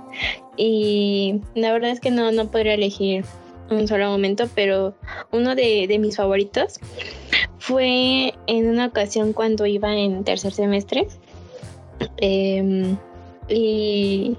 y 0.57 1.41
la 1.55 1.71
verdad 1.71 1.91
es 1.91 1.99
que 1.99 2.11
no, 2.11 2.31
no 2.31 2.49
podría 2.49 2.73
elegir 2.73 3.25
un 3.69 3.87
solo 3.87 4.09
momento, 4.09 4.49
pero 4.53 4.95
uno 5.31 5.55
de, 5.55 5.95
mis 5.99 6.17
favoritos 6.17 6.79
fue 7.59 8.33
en 8.47 8.69
una 8.69 8.87
ocasión 8.87 9.33
cuando 9.33 9.65
iba 9.65 9.95
en 9.95 10.23
tercer 10.23 10.51
semestre 10.51 11.07
em, 12.17 12.97
y 13.47 14.35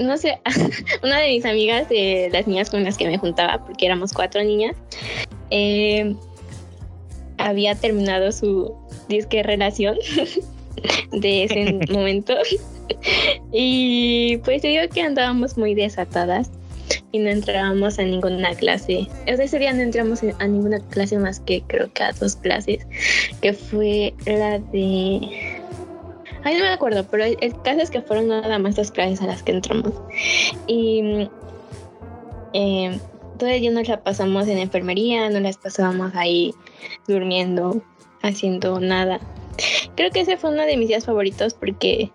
no 0.00 0.16
sé, 0.16 0.40
una 1.02 1.20
de 1.20 1.28
mis 1.28 1.44
amigas, 1.44 1.88
de 1.88 2.30
las 2.32 2.46
niñas 2.46 2.70
con 2.70 2.82
las 2.82 2.96
que 2.96 3.06
me 3.06 3.18
juntaba, 3.18 3.64
porque 3.64 3.86
éramos 3.86 4.12
cuatro 4.12 4.42
niñas, 4.42 4.74
em, 5.50 6.16
había 7.38 7.74
terminado 7.74 8.32
su 8.32 8.74
disque 9.08 9.42
relación 9.42 9.96
de 11.12 11.44
ese 11.44 11.78
momento. 11.92 12.34
y 13.52 14.38
pues 14.38 14.62
yo 14.62 14.68
digo 14.68 14.82
que 14.92 15.02
andábamos 15.02 15.56
muy 15.56 15.74
desatadas 15.74 16.50
y 17.12 17.18
no 17.18 17.30
entrábamos 17.30 17.98
a 17.98 18.02
ninguna 18.02 18.54
clase. 18.54 19.06
ese 19.26 19.58
día 19.58 19.72
no 19.72 19.82
entramos 19.82 20.20
a 20.38 20.46
ninguna 20.46 20.80
clase 20.88 21.18
más 21.18 21.40
que 21.40 21.62
creo 21.66 21.92
que 21.92 22.02
a 22.02 22.12
dos 22.12 22.36
clases, 22.36 22.86
que 23.40 23.52
fue 23.52 24.14
la 24.26 24.58
de... 24.58 25.59
Ay, 26.44 26.54
no 26.54 26.60
me 26.60 26.68
acuerdo, 26.68 27.04
pero 27.10 27.24
el 27.24 27.62
caso 27.62 27.80
es 27.80 27.90
que 27.90 28.00
fueron 28.00 28.28
nada 28.28 28.58
más 28.58 28.76
dos 28.76 28.90
clases 28.90 29.20
a 29.20 29.26
las 29.26 29.42
que 29.42 29.52
entramos. 29.52 29.92
Y 30.66 31.28
eh, 32.52 32.98
todo 33.38 33.50
el 33.50 33.60
día 33.60 33.70
nos 33.70 33.88
la 33.88 34.02
pasamos 34.02 34.48
en 34.48 34.58
enfermería, 34.58 35.28
no 35.30 35.40
las 35.40 35.56
pasábamos 35.56 36.14
ahí 36.14 36.54
durmiendo, 37.06 37.82
haciendo 38.22 38.80
nada. 38.80 39.20
Creo 39.96 40.10
que 40.10 40.20
ese 40.20 40.36
fue 40.36 40.50
uno 40.50 40.62
de 40.62 40.76
mis 40.76 40.88
días 40.88 41.04
favoritos 41.04 41.54
porque, 41.54 42.10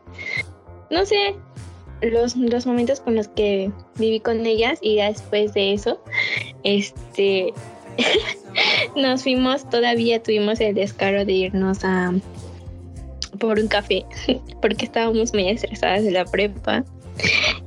no 0.89 1.05
sé, 1.05 1.35
los, 2.01 2.35
los 2.35 2.65
momentos 2.65 2.99
con 2.99 3.15
los 3.15 3.27
que 3.27 3.71
viví 3.97 4.19
con 4.19 4.45
ellas 4.45 4.79
y 4.81 4.97
después 4.97 5.53
de 5.53 5.73
eso, 5.73 6.01
este, 6.63 7.53
nos 8.95 9.23
fuimos, 9.23 9.69
todavía 9.69 10.21
tuvimos 10.21 10.59
el 10.59 10.75
descaro 10.75 11.25
de 11.25 11.33
irnos 11.33 11.83
a 11.83 12.13
por 13.37 13.59
un 13.59 13.67
café 13.67 14.05
porque 14.61 14.85
estábamos 14.85 15.33
muy 15.33 15.49
estresadas 15.49 16.03
de 16.03 16.11
la 16.11 16.25
prepa. 16.25 16.83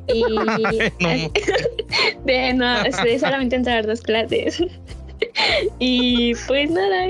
Y 0.06 0.22
de, 2.24 2.54
no, 2.54 2.82
de 2.82 3.18
solamente 3.18 3.56
entrar 3.56 3.86
dos 3.86 4.02
clases. 4.02 4.62
y 5.78 6.34
pues 6.46 6.70
nada, 6.70 7.06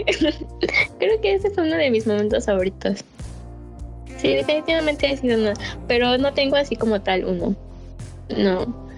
creo 0.99 1.21
que 1.21 1.35
ese 1.35 1.51
fue 1.51 1.65
uno 1.65 1.77
de 1.77 1.91
mis 1.91 2.07
momentos 2.07 2.47
favoritos. 2.47 3.05
Sí, 4.19 4.35
definitivamente 4.35 5.07
ha 5.07 5.17
sido 5.17 5.39
uno, 5.39 5.53
pero 5.87 6.19
no 6.19 6.33
tengo 6.33 6.57
así 6.57 6.75
como 6.75 7.01
tal 7.01 7.25
uno. 7.25 7.55
No. 8.37 8.89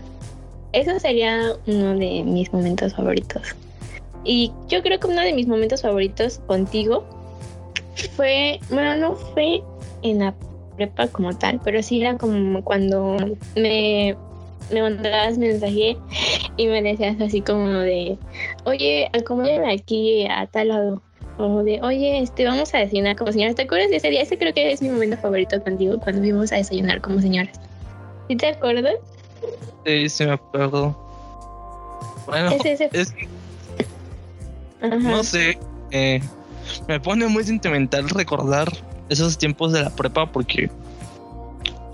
Eso 0.73 0.99
sería 0.99 1.53
uno 1.67 1.97
de 1.97 2.23
mis 2.25 2.53
momentos 2.53 2.95
favoritos. 2.95 3.55
Y 4.25 4.53
yo 4.69 4.83
creo 4.83 5.01
que 5.01 5.09
uno 5.09 5.21
de 5.21 5.33
mis 5.33 5.47
momentos 5.47 5.83
favoritos 5.83 6.41
contigo 6.47 7.05
fue, 8.09 8.61
bueno, 8.71 8.97
no 8.97 9.15
fue 9.15 9.63
en 10.03 10.21
la 10.21 10.35
prepa 10.77 11.09
como 11.09 11.37
tal, 11.37 11.61
pero 11.65 11.83
sí 11.83 12.01
era 12.01 12.17
como 12.17 12.63
cuando 12.65 13.17
me 13.55 14.17
me 14.71 14.83
mandabas 14.83 15.39
mensaje 15.39 15.97
y 16.57 16.67
me 16.67 16.83
decías 16.83 17.21
así 17.21 17.41
como 17.41 17.67
de, 17.67 18.19
oye, 18.65 19.11
acompáñame 19.13 19.73
aquí 19.73 20.27
a 20.27 20.47
tal 20.47 20.69
lado. 20.69 21.03
O 21.39 21.63
de, 21.63 21.81
oye, 21.83 22.19
este, 22.21 22.45
vamos 22.45 22.75
a 22.75 22.79
desayunar 22.79 23.17
como 23.17 23.33
señoras. 23.33 23.55
¿Te 23.55 23.63
acuerdas 23.63 23.91
de 23.91 23.97
ese 23.97 24.11
día? 24.11 24.21
Ese 24.23 24.37
creo 24.37 24.53
que 24.53 24.71
es 24.71 24.83
mi 24.83 24.91
momento 24.91 25.17
favorito 25.17 25.61
contigo 25.63 25.99
cuando 25.99 26.21
fuimos 26.21 26.53
a 26.53 26.57
desayunar 26.57 27.01
como 27.01 27.21
señoras. 27.21 27.59
¿Sí 28.29 28.37
te 28.37 28.49
acuerdas? 28.49 28.97
Sí, 29.87 30.09
sí 30.09 30.25
me 30.27 30.33
acuerdo. 30.33 30.97
Bueno, 32.27 32.51
es, 32.63 33.15
no 35.01 35.25
sé, 35.25 35.59
eh, 35.91 36.21
me 36.89 37.01
pone 37.01 37.27
muy 37.27 37.45
sentimental 37.45 38.09
recordar 38.09 38.71
esos 39.09 39.37
tiempos 39.39 39.73
de 39.73 39.83
la 39.83 39.91
prepa 39.91 40.31
porque 40.31 40.71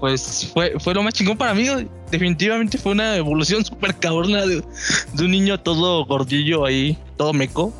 pues 0.00 0.50
fue, 0.52 0.78
fue 0.78 0.94
lo 0.94 1.02
más 1.02 1.14
chingón 1.14 1.36
para 1.36 1.54
mí. 1.54 1.66
Definitivamente 2.10 2.78
fue 2.78 2.92
una 2.92 3.16
evolución 3.16 3.64
súper 3.64 3.94
cabrona 3.96 4.46
de, 4.46 4.62
un 5.18 5.30
niño 5.30 5.58
todo 5.58 6.04
gordillo 6.04 6.64
ahí, 6.64 6.96
todo 7.16 7.32
meco. 7.32 7.72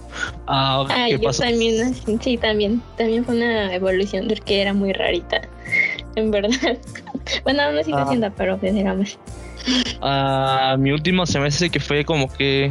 Ah, 0.47 0.85
yo 1.11 1.31
también, 1.31 1.95
sí, 2.21 2.37
también. 2.37 2.83
También 2.97 3.25
fue 3.25 3.37
una 3.37 3.75
evolución 3.75 4.27
porque 4.29 4.63
era 4.63 4.73
muy 4.73 4.93
rarita, 4.93 5.43
en 6.17 6.31
verdad. 6.31 6.79
bueno, 7.45 7.63
aún 7.63 7.77
no 7.77 7.85
sigue 7.85 7.99
ah. 7.99 8.07
siendo, 8.09 8.33
pero 8.33 8.59
pues 8.59 8.73
más. 8.75 9.19
Ah, 10.01 10.77
mi 10.79 10.93
último 10.93 11.27
semestre 11.27 11.71
que 11.71 11.81
fue 11.81 12.05
como 12.05 12.33
que 12.33 12.71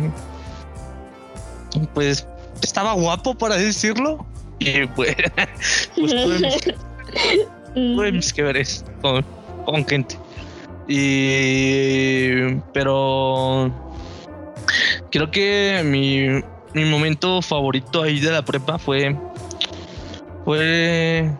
pues 1.93 2.27
estaba 2.61 2.93
guapo 2.93 3.35
para 3.35 3.55
decirlo 3.55 4.25
y 4.59 4.85
pues, 4.87 5.15
pues 5.95 6.11
tuve 7.73 8.11
mis 8.11 8.33
que 8.33 8.43
veres 8.43 8.85
con, 9.01 9.25
con 9.65 9.85
gente. 9.85 10.17
Y 10.87 12.55
pero 12.73 13.71
creo 15.11 15.31
que 15.31 15.81
mi, 15.83 16.43
mi 16.73 16.89
momento 16.89 17.41
favorito 17.41 18.03
ahí 18.03 18.19
de 18.19 18.31
la 18.31 18.45
prepa 18.45 18.77
fue 18.77 19.15
fue 20.43 21.31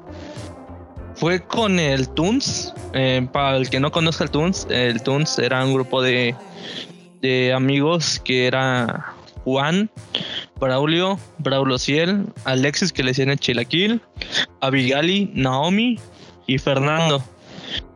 fue 1.16 1.40
con 1.42 1.80
el 1.80 2.10
Toons. 2.10 2.74
Eh, 2.94 3.28
para 3.32 3.58
el 3.58 3.70
que 3.70 3.80
no 3.80 3.92
conozca 3.92 4.24
el 4.24 4.30
Toons, 4.30 4.68
el 4.70 5.02
Toons 5.02 5.38
era 5.40 5.64
un 5.66 5.74
grupo 5.74 6.02
de, 6.02 6.34
de 7.22 7.52
amigos 7.54 8.22
que 8.24 8.48
era 8.48 9.14
Juan, 9.44 9.90
Braulio, 10.66 11.20
Braulio 11.38 11.78
Ciel, 11.78 12.26
Alexis 12.44 12.92
que 12.92 13.04
le 13.04 13.12
decían 13.12 13.30
el 13.30 13.40
Chilaquil, 13.40 14.02
Abigali, 14.62 15.30
Naomi 15.36 16.00
y 16.48 16.58
Fernando, 16.58 17.24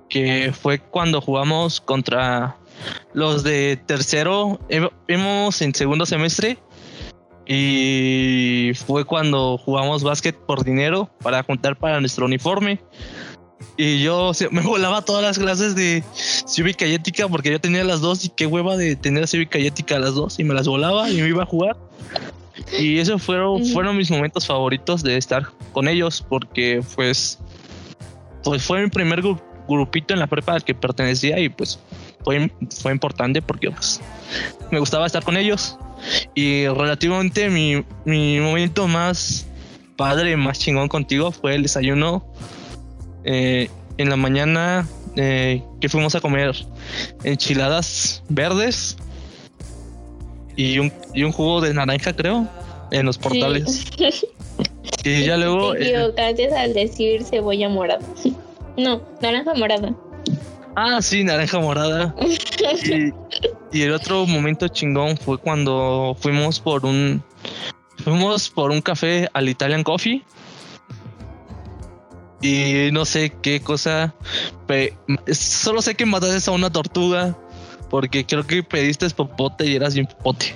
que 0.08 0.54
fue 0.54 0.78
cuando 0.78 1.20
jugamos 1.20 1.82
contra 1.82 2.58
los 3.14 3.44
de 3.44 3.80
tercero, 3.88 4.60
vimos 5.08 5.64
en 5.64 5.74
segundo 5.74 6.06
semestre 6.06 6.60
y 7.48 8.74
fue 8.86 9.04
cuando 9.04 9.58
jugamos 9.58 10.04
básquet 10.04 10.36
por 10.36 10.64
dinero 10.64 11.10
para 11.24 11.42
juntar 11.42 11.76
para 11.76 12.00
nuestro 12.00 12.28
uniforme. 12.28 12.80
Y 13.78 14.04
yo 14.04 14.32
me 14.52 14.62
volaba 14.62 15.02
todas 15.02 15.24
las 15.24 15.40
clases 15.40 15.74
de 15.74 16.04
cívica 16.14 16.86
y 16.86 16.94
ética 16.94 17.28
porque 17.28 17.50
yo 17.50 17.60
tenía 17.60 17.84
las 17.84 18.02
dos 18.02 18.26
y 18.26 18.30
qué 18.30 18.46
hueva 18.46 18.78
de 18.78 18.96
tener 18.96 19.28
cívica 19.28 19.58
y 19.58 19.66
ética 19.66 19.98
las 19.98 20.14
dos 20.14 20.40
y 20.40 20.44
me 20.44 20.54
las 20.54 20.68
volaba 20.68 21.10
y 21.10 21.20
me 21.20 21.30
iba 21.30 21.42
a 21.42 21.48
jugar. 21.48 21.76
Y 22.78 23.00
esos 23.00 23.22
fueron, 23.22 23.66
fueron 23.68 23.98
mis 23.98 24.12
momentos 24.12 24.46
favoritos 24.46 25.04
de 25.04 25.18
estar 25.18 25.48
con 25.72 25.88
ellos 25.88 26.26
porque 26.28 26.82
pues 26.96 27.40
pues 28.44 28.64
fue 28.64 28.82
mi 28.82 28.90
primer 28.90 29.22
grupito 29.68 30.14
en 30.14 30.20
la 30.20 30.28
prepa 30.28 30.54
al 30.54 30.64
que 30.64 30.74
pertenecía 30.74 31.40
y 31.40 31.50
pues 31.50 31.80
fue, 32.24 32.52
fue 32.82 32.92
importante 32.92 33.42
porque 33.42 33.72
pues, 33.72 34.02
me 34.72 34.80
gustaba 34.80 35.06
estar 35.06 35.24
con 35.24 35.38
ellos. 35.38 35.78
Y 36.34 36.68
relativamente 36.68 37.50
mi, 37.50 37.84
mi 38.06 38.40
momento 38.40 38.88
más 38.88 39.48
padre, 39.98 40.38
más 40.38 40.60
chingón 40.60 40.88
contigo 40.88 41.32
fue 41.32 41.56
el 41.56 41.64
desayuno. 41.64 42.26
Eh, 43.26 43.70
en 43.98 44.10
la 44.10 44.16
mañana 44.16 44.88
eh, 45.18 45.62
que 45.82 45.90
fuimos 45.90 46.16
a 46.16 46.22
comer 46.22 46.56
enchiladas 47.26 48.24
verdes 48.30 48.96
y 50.60 50.78
un, 50.78 50.92
y 51.14 51.24
un 51.24 51.32
jugo 51.32 51.62
de 51.62 51.74
naranja, 51.74 52.12
creo, 52.14 52.46
en 52.92 53.06
los 53.06 53.18
portales. 53.18 53.86
Y 55.06 55.24
ya 55.24 55.38
luego. 55.38 55.74
Te 55.74 55.84
equivocaste 55.84 56.54
al 56.54 56.74
decir 56.74 57.24
cebolla 57.24 57.70
morada. 57.70 58.06
No, 58.78 59.02
naranja 59.22 59.54
morada. 59.56 59.94
Ah, 60.76 61.02
sí, 61.02 61.24
naranja 61.24 61.60
morada. 61.60 62.16
y, 62.86 63.12
y 63.78 63.82
el 63.82 63.94
otro 63.94 64.26
momento 64.26 64.68
chingón 64.68 65.18
fue 65.18 65.38
cuando 65.38 66.16
fuimos 66.20 66.60
por 66.60 66.86
un. 66.86 67.24
Fuimos 68.04 68.50
por 68.50 68.72
un 68.72 68.82
café 68.82 69.30
al 69.34 69.48
Italian 69.50 69.84
Coffee. 69.84 70.24
Y 72.42 72.90
no 72.92 73.06
sé 73.06 73.34
qué 73.42 73.62
cosa. 73.62 74.14
solo 75.32 75.82
sé 75.82 75.96
que 75.96 76.06
mataste 76.06 76.50
a 76.50 76.54
una 76.54 76.70
tortuga. 76.70 77.38
Porque 77.90 78.26
creo 78.26 78.46
que 78.46 78.64
pediste 78.64 79.10
popote 79.10 79.66
y 79.66 79.76
eras 79.76 79.94
bien 79.94 80.06
popote. 80.08 80.54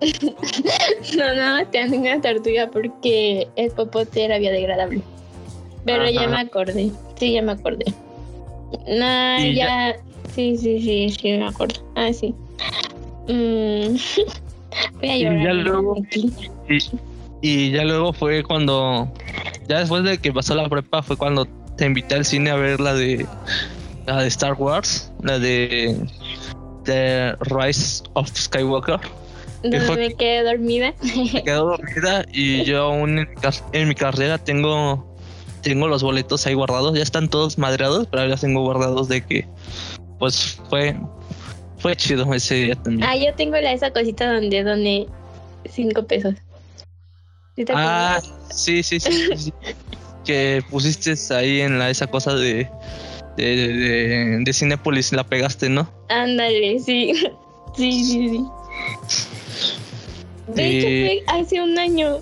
No, 1.16 1.34
no, 1.34 1.66
te 1.68 1.80
hacen 1.80 2.00
una 2.00 2.20
tortuga 2.20 2.68
porque 2.70 3.48
el 3.56 3.70
popote 3.70 4.24
era 4.24 4.38
biodegradable. 4.38 5.00
Pero 5.84 6.08
ya 6.10 6.26
me 6.28 6.40
acordé. 6.40 6.90
Sí, 7.18 7.32
ya 7.32 7.42
me 7.42 7.52
acordé. 7.52 7.86
No, 8.88 9.38
Y 9.40 9.54
ya... 9.54 9.96
Sí, 10.34 10.56
sí, 10.58 10.80
sí, 10.82 11.08
sí, 11.18 11.32
me 11.38 11.46
acuerdo. 11.46 11.80
Ah, 11.94 12.12
sí. 12.12 12.34
Mm, 13.28 13.96
Voy 15.00 15.08
a 15.10 15.16
Y 15.16 15.22
llorar. 15.24 15.44
ya 15.44 15.52
luego-. 15.54 15.96
Y, 16.68 16.78
y 17.40 17.70
ya 17.70 17.84
luego 17.84 18.12
fue 18.12 18.42
cuando. 18.42 19.10
Ya 19.68 19.78
después 19.78 20.04
de 20.04 20.18
que 20.18 20.32
pasó 20.32 20.54
la 20.54 20.68
prepa, 20.68 21.02
fue 21.02 21.16
cuando 21.16 21.46
te 21.76 21.86
invité 21.86 22.16
al 22.16 22.24
cine 22.24 22.50
a 22.50 22.56
ver 22.56 22.80
la 22.80 22.92
de. 22.94 23.24
La 24.06 24.20
de 24.22 24.28
Star 24.28 24.54
Wars. 24.54 25.10
La 25.22 25.38
de. 25.38 25.96
The 26.86 27.36
Rise 27.40 28.02
of 28.14 28.28
Skywalker. 28.34 29.00
Donde 29.62 29.80
me 29.96 30.14
quedé 30.14 30.42
dormida. 30.44 30.94
Me 31.34 31.42
quedo 31.42 31.66
dormida 31.66 32.24
y 32.32 32.64
yo 32.64 32.84
aún 32.84 33.18
en 33.18 33.28
mi, 33.28 33.34
car- 33.36 33.54
en 33.72 33.88
mi 33.88 33.94
carrera 33.94 34.38
tengo. 34.38 35.14
Tengo 35.62 35.88
los 35.88 36.02
boletos 36.02 36.46
ahí 36.46 36.54
guardados. 36.54 36.94
Ya 36.96 37.02
están 37.02 37.28
todos 37.28 37.58
madreados, 37.58 38.06
pero 38.08 38.26
ya 38.26 38.36
tengo 38.36 38.62
guardados 38.62 39.08
de 39.08 39.24
que. 39.24 39.46
Pues 40.18 40.60
fue. 40.70 40.96
Fue 41.78 41.94
chido 41.96 42.32
ese 42.32 42.54
día 42.54 42.74
también. 42.76 43.06
ah, 43.08 43.16
yo 43.16 43.34
tengo 43.34 43.56
la, 43.58 43.72
esa 43.72 43.90
cosita 43.90 44.32
donde 44.32 44.62
doné 44.64 45.06
cinco 45.70 46.06
pesos. 46.06 46.34
¿Sí 47.54 47.64
te 47.64 47.72
Ah, 47.76 48.20
sí, 48.50 48.82
sí, 48.82 48.98
sí, 49.00 49.12
sí. 49.36 49.52
que 50.24 50.62
pusiste 50.70 51.14
ahí 51.34 51.60
en 51.60 51.78
la 51.78 51.90
esa 51.90 52.06
cosa 52.06 52.34
de 52.34 52.68
de, 53.36 53.56
de, 53.72 54.38
de 54.44 54.52
Cinépolis, 54.52 55.12
la 55.12 55.24
pegaste, 55.24 55.68
¿no? 55.68 55.88
Ándale, 56.08 56.78
sí. 56.80 57.12
Sí, 57.76 58.04
sí, 58.04 58.28
sí. 58.30 58.44
De 60.54 60.68
Y- 60.70 61.06
hecho, 61.18 61.24
hace 61.30 61.60
un 61.60 61.78
año. 61.78 62.20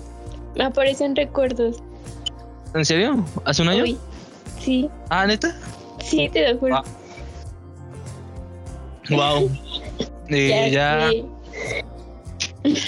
Me 0.55 0.65
aparecen 0.65 1.15
recuerdos. 1.15 1.77
¿En 2.73 2.83
serio? 2.83 3.23
¿Hace 3.45 3.61
un 3.61 3.69
año? 3.69 3.85
Sí, 4.59 4.89
Ah, 5.09 5.25
neta. 5.25 5.55
sí, 6.03 6.27
te 6.27 6.51
lo 6.51 6.59
juro. 6.59 6.75
Ah, 6.75 6.83
Wow. 9.09 9.49
Y 10.27 10.71
ya, 10.71 11.09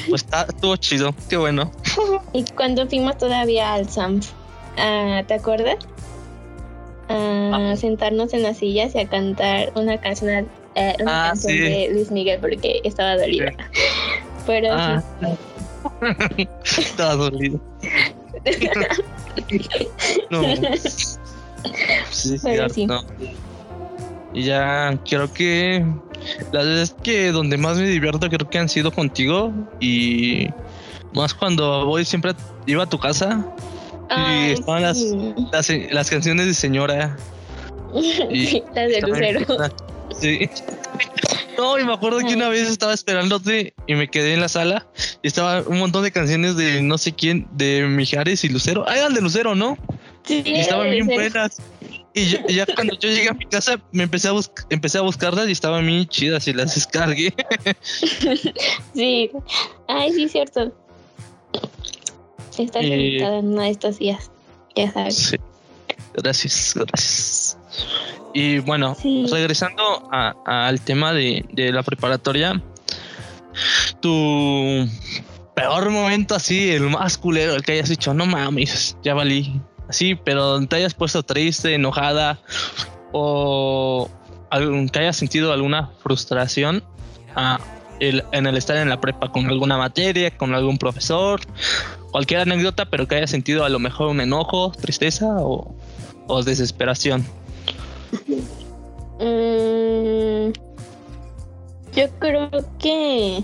pues 0.10 0.24
está, 0.24 0.48
estuvo 0.50 0.76
chido, 0.76 1.14
qué 1.30 1.38
bueno. 1.38 1.72
Y 2.34 2.44
cuando 2.56 2.86
fuimos 2.88 3.18
todavía 3.18 3.74
al 3.76 3.88
SAMF, 3.88 4.32
ah, 4.78 5.22
¿te 5.28 5.36
acuerdas? 5.36 5.78
A 7.10 7.76
sentarnos 7.78 8.34
en 8.34 8.44
las 8.44 8.58
sillas 8.58 8.94
y 8.96 9.00
a 9.00 9.08
cantar 9.08 9.72
una 9.76 9.98
canción, 10.00 10.48
eh, 10.76 10.96
una 11.02 11.26
Ah, 11.26 11.28
canción 11.30 11.54
sí. 11.54 11.60
de 11.60 11.90
Luis 11.94 12.12
Miguel 12.12 12.40
porque 12.42 12.82
estaba 12.84 13.16
dolida. 13.18 13.52
Pero 14.48 14.70
Ah. 14.72 15.04
Estaba 16.78 17.16
dolido. 17.16 17.60
no. 20.30 20.42
Sí, 22.12 22.38
Pero 22.44 22.70
cierto. 22.70 23.04
sí. 23.20 23.36
Y 24.34 24.44
ya 24.44 24.98
creo 25.10 25.32
que 25.34 25.86
las 26.52 26.66
veces 26.66 26.96
que 27.04 27.32
donde 27.32 27.58
más 27.58 27.78
me 27.78 27.88
divierto 27.88 28.30
creo 28.30 28.50
que 28.50 28.58
han 28.60 28.70
sido 28.70 28.92
contigo 28.92 29.52
y 29.80 30.50
más 31.14 31.34
cuando 31.34 31.86
voy 31.86 32.04
siempre 32.06 32.34
iba 32.66 32.84
a 32.84 32.90
tu 32.90 33.00
casa 33.00 33.46
Ay, 34.10 34.52
estaban 34.52 34.82
las- 34.84 34.98
sí. 35.00 35.48
las, 35.52 35.70
las 35.92 36.10
canciones 36.10 36.46
de 36.48 36.54
señora 36.54 37.16
y 38.32 38.62
las 38.74 38.90
de 38.90 39.02
Lucero. 39.02 39.46
Sí. 40.20 40.50
No, 41.58 41.78
y 41.80 41.84
me 41.84 41.94
acuerdo 41.94 42.20
que 42.20 42.36
una 42.36 42.50
vez 42.50 42.70
estaba 42.70 42.94
esperándote 42.94 43.74
y 43.88 43.96
me 43.96 44.08
quedé 44.10 44.34
en 44.36 44.42
la 44.42 44.48
sala 44.48 44.86
y 45.24 45.28
estaba 45.28 45.62
un 45.64 45.80
montón 45.80 46.04
de 46.04 46.12
canciones 46.12 46.56
de 46.56 46.82
no 46.84 46.98
sé 47.00 47.14
quién, 47.14 47.48
de 47.54 47.84
Mijares 47.88 48.44
y 48.44 48.50
Lucero. 48.50 48.86
Ah, 48.88 48.96
eran 48.98 49.14
de 49.16 49.22
Lucero, 49.22 49.56
¿no? 49.56 49.76
Sí, 50.24 50.44
Y 50.46 50.56
estaban 50.56 50.92
bien 50.92 51.08
buenas. 51.08 51.58
Y 52.14 52.26
yo- 52.30 52.40
y 52.48 52.56
ya 52.56 52.66
cuando 52.76 52.94
yo 53.00 53.10
llegué 53.10 53.30
a 53.30 53.34
mi 53.34 53.46
casa 53.46 53.80
me 53.92 54.04
empecé 54.04 54.28
a, 54.28 54.32
bus- 54.32 54.52
empecé 54.70 54.98
a 54.98 55.02
buscarlas 55.02 55.50
y 55.50 55.52
estaban 55.52 55.86
bien 55.86 56.06
chidas 56.08 56.48
y 56.48 56.54
las 56.54 56.76
descargué. 56.76 57.34
Sí. 58.94 59.32
Ay, 59.88 60.14
sí, 60.14 60.30
cierto. 60.30 60.74
Estás 62.64 62.84
Y- 62.84 62.88
invitada 62.94 63.40
en 63.40 63.48
uno 63.50 63.62
de 63.62 63.70
estos 63.70 64.00
días. 64.00 64.32
Ya 64.76 64.92
sabes. 64.92 65.16
Sí. 65.16 65.38
Gracias, 66.14 66.74
gracias. 66.76 67.58
Y 68.34 68.60
bueno, 68.60 68.96
Sí. 69.02 69.26
regresando 69.32 70.10
a- 70.12 70.36
al 70.46 70.82
tema 70.82 71.14
de, 71.14 71.46
de 71.52 71.72
la 71.72 71.84
preparatoria, 71.84 72.62
tu 74.00 74.88
peor 75.56 75.90
momento 75.90 76.36
así, 76.36 76.72
el 76.72 76.84
más 76.90 77.18
culero, 77.18 77.56
el 77.56 77.64
que 77.64 77.74
hayas 77.74 77.90
dicho, 77.90 78.14
no 78.14 78.26
mames, 78.26 78.96
ya 79.04 79.14
valí. 79.14 79.60
Así, 79.90 80.16
pero 80.16 80.66
te 80.68 80.76
hayas 80.76 80.94
puesto 80.94 81.24
triste, 81.24 81.74
enojada 81.74 82.40
o 83.14 84.10
algún- 84.50 84.90
que 84.90 85.00
hayas 85.00 85.18
sentido 85.18 85.52
alguna 85.54 85.92
frustración 86.04 86.84
ah, 87.36 87.60
el- 88.00 88.24
en 88.32 88.48
el 88.48 88.58
estar 88.58 88.78
en 88.78 88.90
la 88.90 89.00
prepa 89.00 89.32
con 89.32 89.46
alguna 89.48 89.78
materia, 89.78 90.36
con 90.36 90.54
algún 90.56 90.78
profesor, 90.80 91.40
cualquier 92.18 92.42
anécdota, 92.42 92.86
pero 92.86 93.08
que 93.08 93.14
hayas 93.14 93.30
sentido 93.30 93.64
a 93.64 93.70
lo 93.70 93.78
mejor 93.78 94.08
un 94.08 94.20
enojo, 94.20 94.72
tristeza 94.72 95.36
o, 95.40 95.76
o 96.26 96.42
desesperación. 96.42 97.24
Mm, 99.20 100.52
yo 101.96 102.10
creo 102.18 102.50
que 102.80 103.44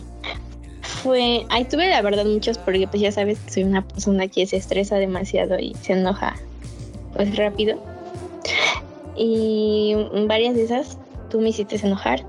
fue. 0.81 1.45
Ahí 1.51 1.65
tuve 1.65 1.87
la 1.87 2.01
verdad 2.01 2.25
muchos 2.25 2.57
porque 2.57 2.87
pues 2.87 2.99
ya 2.99 3.11
sabes 3.11 3.37
que 3.41 3.51
soy 3.51 3.63
una 3.63 3.87
persona 3.87 4.27
que 4.27 4.47
se 4.47 4.57
estresa 4.57 4.95
demasiado 4.95 5.59
y 5.59 5.75
se 5.81 5.93
enoja 5.93 6.35
pues 7.13 7.35
rápido. 7.35 7.77
Y 9.15 9.93
varias 10.27 10.55
de 10.55 10.63
esas 10.63 10.97
tú 11.29 11.41
me 11.41 11.49
hiciste 11.49 11.75
enojar. 11.75 12.25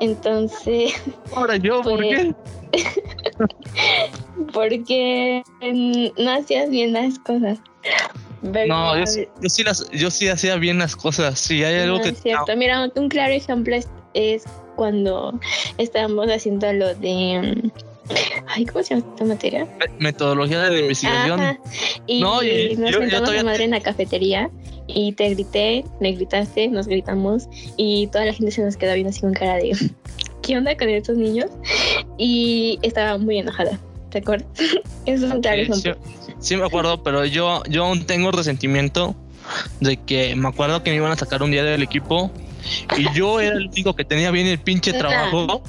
Entonces, 0.00 0.94
Ahora 1.34 1.56
yo, 1.56 1.82
¿por 1.82 1.98
Pues, 1.98 2.08
qué? 2.16 2.34
porque 4.52 5.42
no 6.18 6.30
hacías 6.30 6.70
bien 6.70 6.92
las 6.92 7.18
cosas. 7.18 7.58
Pero, 8.52 8.66
No, 8.74 8.98
yo, 8.98 9.06
sí- 9.06 9.26
yo 9.40 9.48
sí 9.48 9.62
las, 9.64 9.90
yo 9.90 10.10
sí 10.10 10.28
hacía 10.28 10.56
bien 10.56 10.78
las 10.78 10.96
cosas. 10.96 11.38
Si 11.38 11.64
hay 11.64 11.80
algo 11.80 11.96
No 11.98 12.02
que 12.02 12.10
es 12.10 12.20
cierto. 12.22 12.56
Mira, 12.56 12.90
un 12.94 13.08
claro 13.08 13.32
ejemplo 13.32 13.74
es, 13.74 13.88
es 14.12 14.44
cuando 14.76 15.38
estábamos 15.78 16.26
haciendo 16.28 16.70
lo 16.72 16.94
de. 16.94 17.70
Ay, 18.48 18.66
¿cómo 18.66 18.84
se 18.84 18.94
llama 18.96 19.06
esta 19.12 19.24
materia? 19.24 19.66
metodología 19.98 20.60
de 20.68 20.80
investigación. 20.80 21.40
Ajá. 21.40 21.58
Y 22.06 22.20
No, 22.20 22.42
y 22.42 22.76
nos 22.76 22.90
yo- 22.90 22.98
yo 22.98 23.00
sentamos 23.00 23.20
todavía- 23.30 23.40
a 23.40 23.44
madre 23.44 23.64
en 23.64 23.70
la 23.70 23.80
cafetería 23.80 24.50
y 24.86 25.12
te 25.12 25.30
grité, 25.30 25.84
me 26.00 26.12
gritaste, 26.12 26.68
nos 26.68 26.86
gritamos 26.86 27.48
y 27.78 28.08
toda 28.08 28.26
la 28.26 28.34
gente 28.34 28.50
se 28.52 28.62
nos 28.62 28.76
quedó 28.76 28.92
viendo 28.92 29.08
así 29.08 29.22
con 29.22 29.32
cara 29.32 29.54
de 29.54 29.72
¿qué 30.42 30.58
onda 30.58 30.76
con 30.76 30.90
estos 30.90 31.16
niños? 31.16 31.50
Y 32.18 32.78
estaba 32.82 33.18
muy 33.18 33.38
enojada, 33.38 33.78
¿te 34.10 34.18
acuerdas? 34.18 34.46
Eso 35.06 35.26
es 35.26 35.32
un 35.32 35.40
claro 35.40 35.58
Sí, 35.64 35.72
sí, 35.72 35.88
ejemplo. 35.88 36.36
sí 36.38 36.56
me 36.56 36.64
acuerdo, 36.64 37.02
pero 37.02 37.24
yo, 37.24 37.62
yo 37.68 37.84
aún 37.86 38.04
tengo 38.06 38.30
resentimiento 38.30 39.14
de 39.80 39.98
que 39.98 40.34
me 40.36 40.48
acuerdo 40.48 40.82
que 40.82 40.90
me 40.90 40.96
iban 40.96 41.12
a 41.12 41.16
sacar 41.16 41.42
un 41.42 41.50
día 41.50 41.64
del 41.64 41.82
equipo 41.82 42.30
y 42.96 43.12
yo 43.14 43.40
era 43.40 43.56
el 43.56 43.68
único 43.68 43.94
que 43.94 44.04
tenía 44.04 44.30
bien 44.30 44.46
el 44.46 44.58
pinche 44.58 44.92
trabajo. 44.94 45.62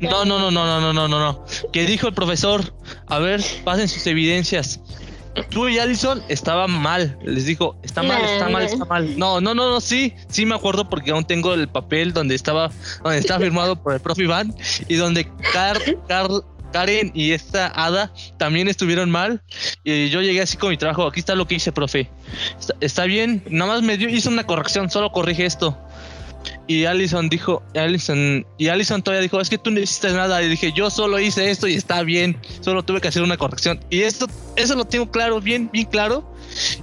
No, 0.00 0.24
no, 0.24 0.38
no, 0.38 0.50
no, 0.50 0.64
no, 0.64 0.80
no, 0.80 0.92
no, 0.92 1.08
no, 1.08 1.18
no. 1.18 1.44
Que 1.72 1.84
dijo 1.84 2.06
el 2.08 2.14
profesor, 2.14 2.72
a 3.06 3.18
ver, 3.18 3.42
pasen 3.64 3.88
sus 3.88 4.06
evidencias. 4.06 4.80
Tú 5.50 5.68
y 5.68 5.78
Allison 5.78 6.22
estaba 6.28 6.66
mal. 6.66 7.18
Les 7.22 7.46
dijo, 7.46 7.76
está 7.82 8.02
mal, 8.02 8.22
está 8.24 8.48
mal, 8.48 8.62
está 8.64 8.84
mal. 8.84 9.14
No, 9.18 9.40
no, 9.40 9.54
no, 9.54 9.70
no, 9.70 9.80
sí, 9.80 10.14
sí 10.28 10.46
me 10.46 10.54
acuerdo 10.54 10.88
porque 10.88 11.10
aún 11.10 11.24
tengo 11.24 11.54
el 11.54 11.68
papel 11.68 12.12
donde 12.12 12.34
estaba, 12.34 12.70
donde 13.02 13.18
estaba 13.18 13.40
firmado 13.40 13.82
por 13.82 13.94
el 13.94 14.00
profe 14.00 14.22
Iván 14.24 14.54
y 14.88 14.94
donde 14.96 15.28
Car, 15.52 15.78
Car- 16.08 16.28
Karen 16.72 17.10
y 17.14 17.32
esta 17.32 17.72
Ada 17.74 18.12
también 18.36 18.68
estuvieron 18.68 19.10
mal. 19.10 19.42
Y 19.84 20.10
yo 20.10 20.20
llegué 20.20 20.42
así 20.42 20.58
con 20.58 20.68
mi 20.68 20.76
trabajo. 20.76 21.06
Aquí 21.06 21.20
está 21.20 21.34
lo 21.34 21.46
que 21.46 21.54
hice, 21.54 21.72
profe. 21.72 22.10
Está, 22.60 22.74
está 22.80 23.04
bien. 23.04 23.42
Nada 23.48 23.72
más 23.72 23.82
me 23.82 23.96
dio, 23.96 24.08
hizo 24.10 24.28
una 24.28 24.44
corrección. 24.44 24.90
Solo 24.90 25.10
corrige 25.10 25.46
esto. 25.46 25.78
Y 26.68 26.84
Allison 26.84 27.30
dijo, 27.30 27.62
Allison, 27.74 28.46
y 28.58 28.68
Allison 28.68 29.02
todavía 29.02 29.22
dijo, 29.22 29.40
es 29.40 29.48
que 29.48 29.56
tú 29.56 29.70
no 29.70 29.80
hiciste 29.80 30.12
nada. 30.12 30.42
Y 30.42 30.48
dije, 30.48 30.72
yo 30.72 30.90
solo 30.90 31.18
hice 31.18 31.50
esto 31.50 31.66
y 31.66 31.74
está 31.74 32.02
bien, 32.02 32.36
solo 32.60 32.82
tuve 32.82 33.00
que 33.00 33.08
hacer 33.08 33.22
una 33.22 33.38
corrección. 33.38 33.80
Y 33.88 34.02
esto, 34.02 34.26
eso 34.54 34.76
lo 34.76 34.84
tengo 34.84 35.10
claro, 35.10 35.40
bien, 35.40 35.70
bien 35.72 35.86
claro. 35.86 36.30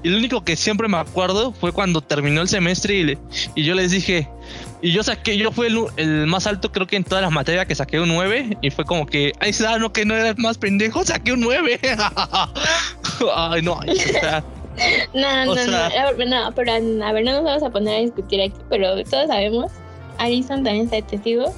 Y 0.04 0.10
lo 0.10 0.18
único 0.18 0.44
que 0.44 0.56
siempre 0.56 0.88
me 0.88 0.98
acuerdo 0.98 1.54
fue 1.54 1.72
cuando 1.72 2.02
terminó 2.02 2.42
el 2.42 2.48
semestre 2.48 2.96
y, 2.96 3.18
y 3.54 3.64
yo 3.64 3.76
les 3.76 3.92
dije, 3.92 4.28
y 4.82 4.92
yo 4.92 5.04
saqué, 5.04 5.38
yo 5.38 5.52
fui 5.52 5.68
el, 5.98 6.28
más 6.28 6.48
alto 6.48 6.72
creo 6.72 6.88
que 6.88 6.96
en 6.96 7.04
todas 7.04 7.24
las 7.24 7.32
materias 7.32 7.66
que 7.66 7.76
saqué 7.76 8.00
un 8.00 8.10
9 8.10 8.58
y 8.62 8.72
fue 8.72 8.86
como 8.86 9.06
que, 9.06 9.34
ay, 9.40 9.52
no, 9.80 9.94
que 9.94 10.06
no 10.06 10.16
eres 10.16 10.38
más 10.38 10.58
pendejo, 10.58 11.04
saqué 11.04 11.34
un 11.34 11.42
9. 11.42 11.80
ay, 13.36 13.62
no, 13.62 13.74
o 13.74 13.96
sea, 13.96 14.44
no, 15.14 15.46
no, 15.46 15.56
no, 15.56 16.26
no, 16.26 16.52
pero 16.56 16.72
a 16.74 17.12
ver, 17.12 17.24
no 17.24 17.32
nos 17.34 17.44
vamos 17.44 17.64
a 17.64 17.70
poner 17.70 17.96
a 17.96 18.02
discutir 18.02 18.42
aquí, 18.42 18.58
pero 18.70 19.04
todos 19.04 19.28
sabemos, 19.28 19.72
Alison 20.18 20.64
también 20.64 20.86
está 20.86 21.02
testigo, 21.02 21.54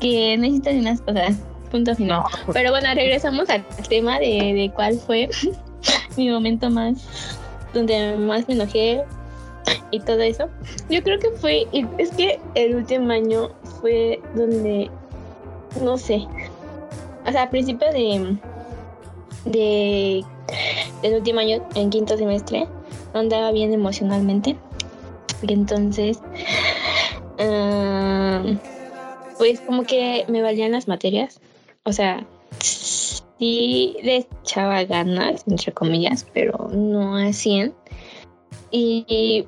que 0.00 0.36
necesitas 0.38 0.74
unas 0.74 1.00
cosas, 1.00 1.36
punto 1.70 1.94
final. 1.94 2.22
Pero 2.52 2.70
bueno, 2.70 2.88
regresamos 2.94 3.48
al 3.50 3.64
tema 3.88 4.18
de, 4.18 4.26
de 4.54 4.72
cuál 4.74 4.98
fue 4.98 5.28
mi 6.16 6.30
momento 6.30 6.70
más, 6.70 7.38
donde 7.72 8.16
más 8.16 8.46
me 8.48 8.54
enojé 8.54 9.02
y 9.90 10.00
todo 10.00 10.20
eso. 10.20 10.48
Yo 10.88 11.02
creo 11.02 11.18
que 11.18 11.30
fue, 11.32 11.66
es 11.98 12.10
que 12.10 12.40
el 12.54 12.76
último 12.76 13.10
año 13.12 13.50
fue 13.80 14.20
donde, 14.34 14.90
no 15.82 15.96
sé, 15.96 16.26
o 17.26 17.32
sea, 17.32 17.44
a 17.44 17.50
principio 17.50 17.86
de, 17.92 18.36
de 19.44 20.24
el 21.02 21.14
último 21.14 21.40
año, 21.40 21.66
en 21.74 21.90
quinto 21.90 22.16
semestre, 22.16 22.66
no 23.14 23.20
andaba 23.20 23.52
bien 23.52 23.72
emocionalmente. 23.72 24.56
Y 25.42 25.52
entonces, 25.52 26.20
pues 29.38 29.60
como 29.60 29.84
que 29.84 30.24
me 30.28 30.42
valían 30.42 30.72
las 30.72 30.86
materias. 30.88 31.40
O 31.84 31.92
sea, 31.92 32.26
sí 32.60 33.96
le 34.02 34.26
echaba 34.42 34.84
ganas, 34.84 35.44
entre 35.46 35.72
comillas, 35.72 36.26
pero 36.34 36.68
no 36.72 37.16
a 37.16 37.32
100. 37.32 37.74
Y 38.70 39.46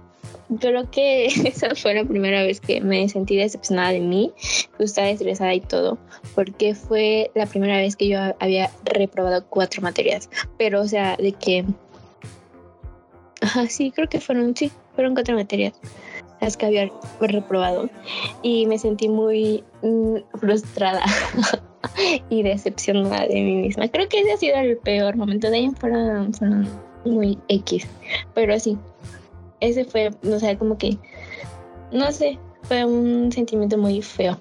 creo 0.61 0.91
que 0.91 1.27
esa 1.47 1.75
fue 1.75 1.95
la 1.95 2.05
primera 2.05 2.43
vez 2.43 2.61
que 2.61 2.81
me 2.81 3.09
sentí 3.09 3.37
decepcionada 3.37 3.91
de 3.91 4.01
mí, 4.01 4.33
estaba 4.79 5.09
estresada 5.09 5.55
y 5.55 5.61
todo, 5.61 5.99
porque 6.35 6.75
fue 6.75 7.31
la 7.35 7.47
primera 7.47 7.77
vez 7.77 7.97
que 7.97 8.09
yo 8.09 8.19
había 8.39 8.71
reprobado 8.85 9.45
cuatro 9.49 9.83
materias, 9.83 10.29
pero 10.59 10.81
o 10.81 10.89
sea, 10.89 11.17
de 11.17 11.33
que... 11.33 11.65
Ajá, 13.41 13.67
sí, 13.67 13.91
creo 13.91 14.09
que 14.09 14.21
fueron, 14.21 14.57
sí, 14.57 14.71
fueron 14.95 15.15
cuatro 15.15 15.35
materias 15.35 15.75
las 16.43 16.57
que 16.57 16.67
había 16.67 16.91
reprobado. 17.21 17.89
Y 18.43 18.67
me 18.67 18.79
sentí 18.79 19.09
muy 19.09 19.65
mm, 19.83 20.17
frustrada 20.39 21.03
y 22.29 22.43
decepcionada 22.43 23.27
de 23.27 23.35
mí 23.35 23.57
misma. 23.63 23.89
Creo 23.89 24.09
que 24.09 24.21
ese 24.21 24.33
ha 24.33 24.37
sido 24.37 24.57
el 24.57 24.77
peor 24.77 25.17
momento. 25.17 25.49
De 25.51 25.59
ahí 25.59 25.71
fueron, 25.79 26.35
fueron 26.35 26.69
muy 27.05 27.39
X, 27.49 27.87
pero 28.35 28.59
sí, 28.59 28.77
ese 29.63 29.85
fue, 29.85 30.11
o 30.25 30.39
sea, 30.39 30.59
como 30.59 30.77
que, 30.77 30.99
no 31.93 32.11
sé, 32.11 32.39
fue 32.65 32.85
un 32.85 33.31
sentimiento 33.31 33.79
muy 33.79 34.03
feo. 34.03 34.39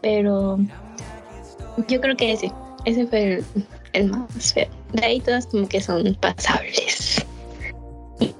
Pero 0.00 0.58
yo 1.88 2.00
creo 2.00 2.16
que 2.16 2.32
ese, 2.32 2.52
ese 2.84 3.06
fue 3.08 3.42
el, 3.92 4.10
más 4.10 4.54
feo. 4.54 4.68
De 4.92 5.04
ahí 5.04 5.20
todas 5.20 5.46
como 5.46 5.68
que 5.68 5.80
son 5.80 6.16
pasables. 6.20 7.26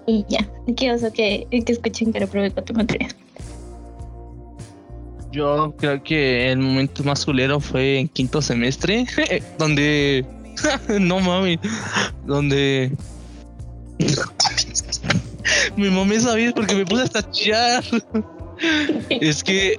Y, 0.07 0.25
ya, 0.29 0.49
qué 0.77 0.93
oso 0.93 1.13
que, 1.13 1.47
que 1.51 1.73
escuchen 1.73 2.15
reprobé 2.15 2.53
cuatro 2.53 2.77
materias. 2.77 3.15
Yo 5.33 5.75
creo 5.77 6.03
que 6.03 6.51
el 6.51 6.59
momento 6.59 7.03
más 7.05 7.25
culero 7.25 7.61
fue 7.61 7.99
en 7.99 8.09
quinto 8.09 8.41
semestre, 8.41 9.05
donde 9.59 10.25
no 11.01 11.19
mami, 11.21 11.59
donde 12.25 12.93
mi 15.77 15.91
mamá 15.91 16.19
sabía 16.21 16.53
porque 16.53 16.75
me 16.75 16.87
puse 16.87 17.05
a 17.19 17.31
chillar. 17.31 17.85
es 19.09 19.45
que 19.45 19.77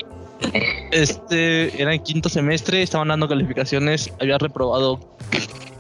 este 0.92 1.82
era 1.82 1.94
en 1.94 2.02
quinto 2.04 2.30
semestre, 2.30 2.82
estaban 2.82 3.10
dando 3.10 3.28
calificaciones, 3.28 4.12
había 4.20 4.38
reprobado, 4.38 5.00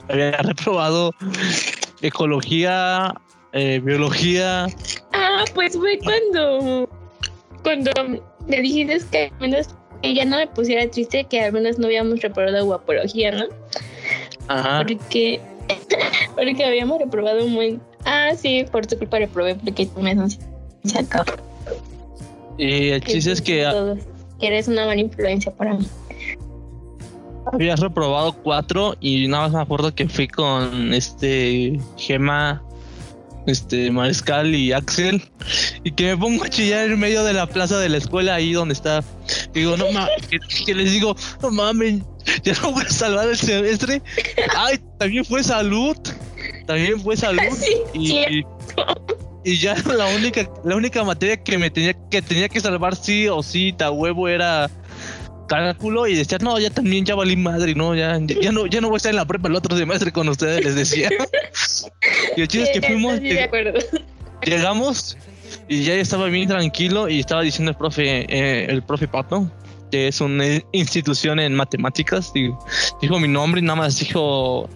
había 0.10 0.32
reprobado 0.32 1.14
ecología, 2.02 3.14
eh, 3.54 3.80
biología. 3.84 4.68
Ah, 5.14 5.46
pues 5.54 5.78
fue 5.78 6.00
cuando 6.00 6.90
cuando 7.64 7.92
me 8.48 8.62
dijiste 8.62 9.00
que 9.12 9.32
al 9.34 9.40
menos 9.40 9.70
ya 10.04 10.26
no 10.26 10.38
me 10.38 10.48
pusiera 10.48 10.90
triste 10.90 11.26
que 11.26 11.42
al 11.42 11.54
menos 11.54 11.78
no 11.78 11.88
habíamos 11.88 12.22
reprobado 12.22 12.66
guapología, 12.66 13.32
¿no? 13.32 13.46
Ajá. 14.48 14.80
Porque 14.80 15.42
porque 16.36 16.66
habíamos 16.66 17.00
reprobado 17.00 17.46
un 17.46 17.56
buen 17.56 17.82
Ah, 18.06 18.32
sí, 18.36 18.66
por 18.72 18.86
tu 18.88 18.98
culpa 18.98 19.20
reprobé 19.20 19.56
porque 19.56 19.86
tú 19.86 20.02
me 20.02 20.16
sacado. 20.86 21.34
Y 22.58 22.90
el 22.90 23.02
chiste 23.02 23.32
es 23.32 23.42
que. 23.42 23.70
que 24.40 24.48
eres 24.48 24.68
una 24.68 24.86
mala 24.86 25.00
influencia 25.00 25.52
para 25.52 25.76
mí. 25.76 25.88
Habías 27.52 27.80
reprobado 27.80 28.34
cuatro 28.34 28.96
y 29.00 29.28
nada 29.28 29.44
más 29.44 29.54
me 29.54 29.62
acuerdo 29.62 29.96
que 29.96 30.08
fui 30.08 30.28
con 30.28 30.94
este 30.94 31.80
Gema, 31.98 32.62
este 33.48 33.90
Mariscal 33.90 34.54
y 34.54 34.72
Axel 34.72 35.24
y 35.84 35.92
que 35.92 36.08
me 36.08 36.18
pongo 36.18 36.44
a 36.44 36.50
chillar 36.50 36.92
en 36.92 37.00
medio 37.00 37.24
de 37.24 37.34
la 37.34 37.48
plaza 37.48 37.80
de 37.80 37.90
la 37.90 37.98
escuela 37.98 38.36
ahí 38.36 38.54
donde 38.54 38.74
está. 38.74 39.04
digo, 39.54 39.78
no 39.78 39.92
mames, 39.92 40.28
que, 40.66 40.76
les 40.76 40.92
digo, 40.92 41.16
no 41.42 41.50
mames, 41.50 42.02
ya 42.44 42.54
no 42.62 42.74
voy 42.74 42.84
a 42.84 42.90
salvar 42.90 43.30
el 43.30 43.38
semestre. 43.38 44.02
Ay, 44.56 44.80
también 45.00 45.26
fue 45.26 45.44
salud 45.44 45.98
también 46.70 47.02
fue 47.02 47.18
salud 47.18 47.42
y, 47.96 48.46
y, 49.44 49.58
ya 49.58 49.76
la 49.98 50.06
única 50.16 50.48
la 50.64 50.76
única 50.76 51.04
materia 51.04 51.36
que 51.44 51.58
me 51.58 51.72
tenía 51.72 51.96
que 52.12 52.22
tenía 52.22 52.48
que 52.48 52.60
salvar 52.60 52.96
sí 52.96 53.28
o 53.28 53.42
sí 53.42 53.74
ta 53.76 53.90
huevo 53.90 54.28
era 54.28 54.70
cálculo 55.48 56.06
y 56.06 56.14
decía 56.14 56.38
no 56.40 56.60
ya 56.60 56.70
también 56.70 57.06
ya 57.06 57.16
valí 57.16 57.36
madre 57.36 57.74
no 57.74 57.96
ya 57.96 58.20
ya 58.20 58.52
no 58.52 58.68
ya 58.68 58.82
no 58.82 58.90
voy 58.90 58.98
a 58.98 58.98
estar 58.98 59.10
en 59.10 59.16
la 59.16 59.26
prepa 59.26 59.48
el 59.48 59.56
otro 59.56 59.76
semestre 59.76 60.12
con 60.12 60.30
ustedes 60.30 60.64
les 60.64 60.76
decía. 60.76 61.10
Y 62.38 62.42
el 62.42 62.48
chiste 62.48 62.72
es 62.72 62.80
que 62.80 62.88
fuimos 62.88 63.20
llegamos 64.44 65.18
y 65.68 65.84
ya 65.84 65.96
estaba 65.96 66.28
bien 66.28 66.48
tranquilo 66.48 67.10
y 67.10 67.20
estaba 67.20 67.42
diciendo 67.42 67.72
el 67.72 67.78
profe 67.78 68.26
eh, 68.30 68.68
el 68.70 68.84
profe 68.84 69.08
Pato 69.08 69.52
que 69.92 70.08
es 70.08 70.22
una 70.22 70.46
institución 70.72 71.40
en 71.40 71.56
matemáticas 71.56 72.32
dijo 73.02 73.20
mi 73.20 73.28
nombre 73.28 73.60
y 73.60 73.64
nada 73.64 73.78
más 73.78 74.00
dijo 74.00 74.70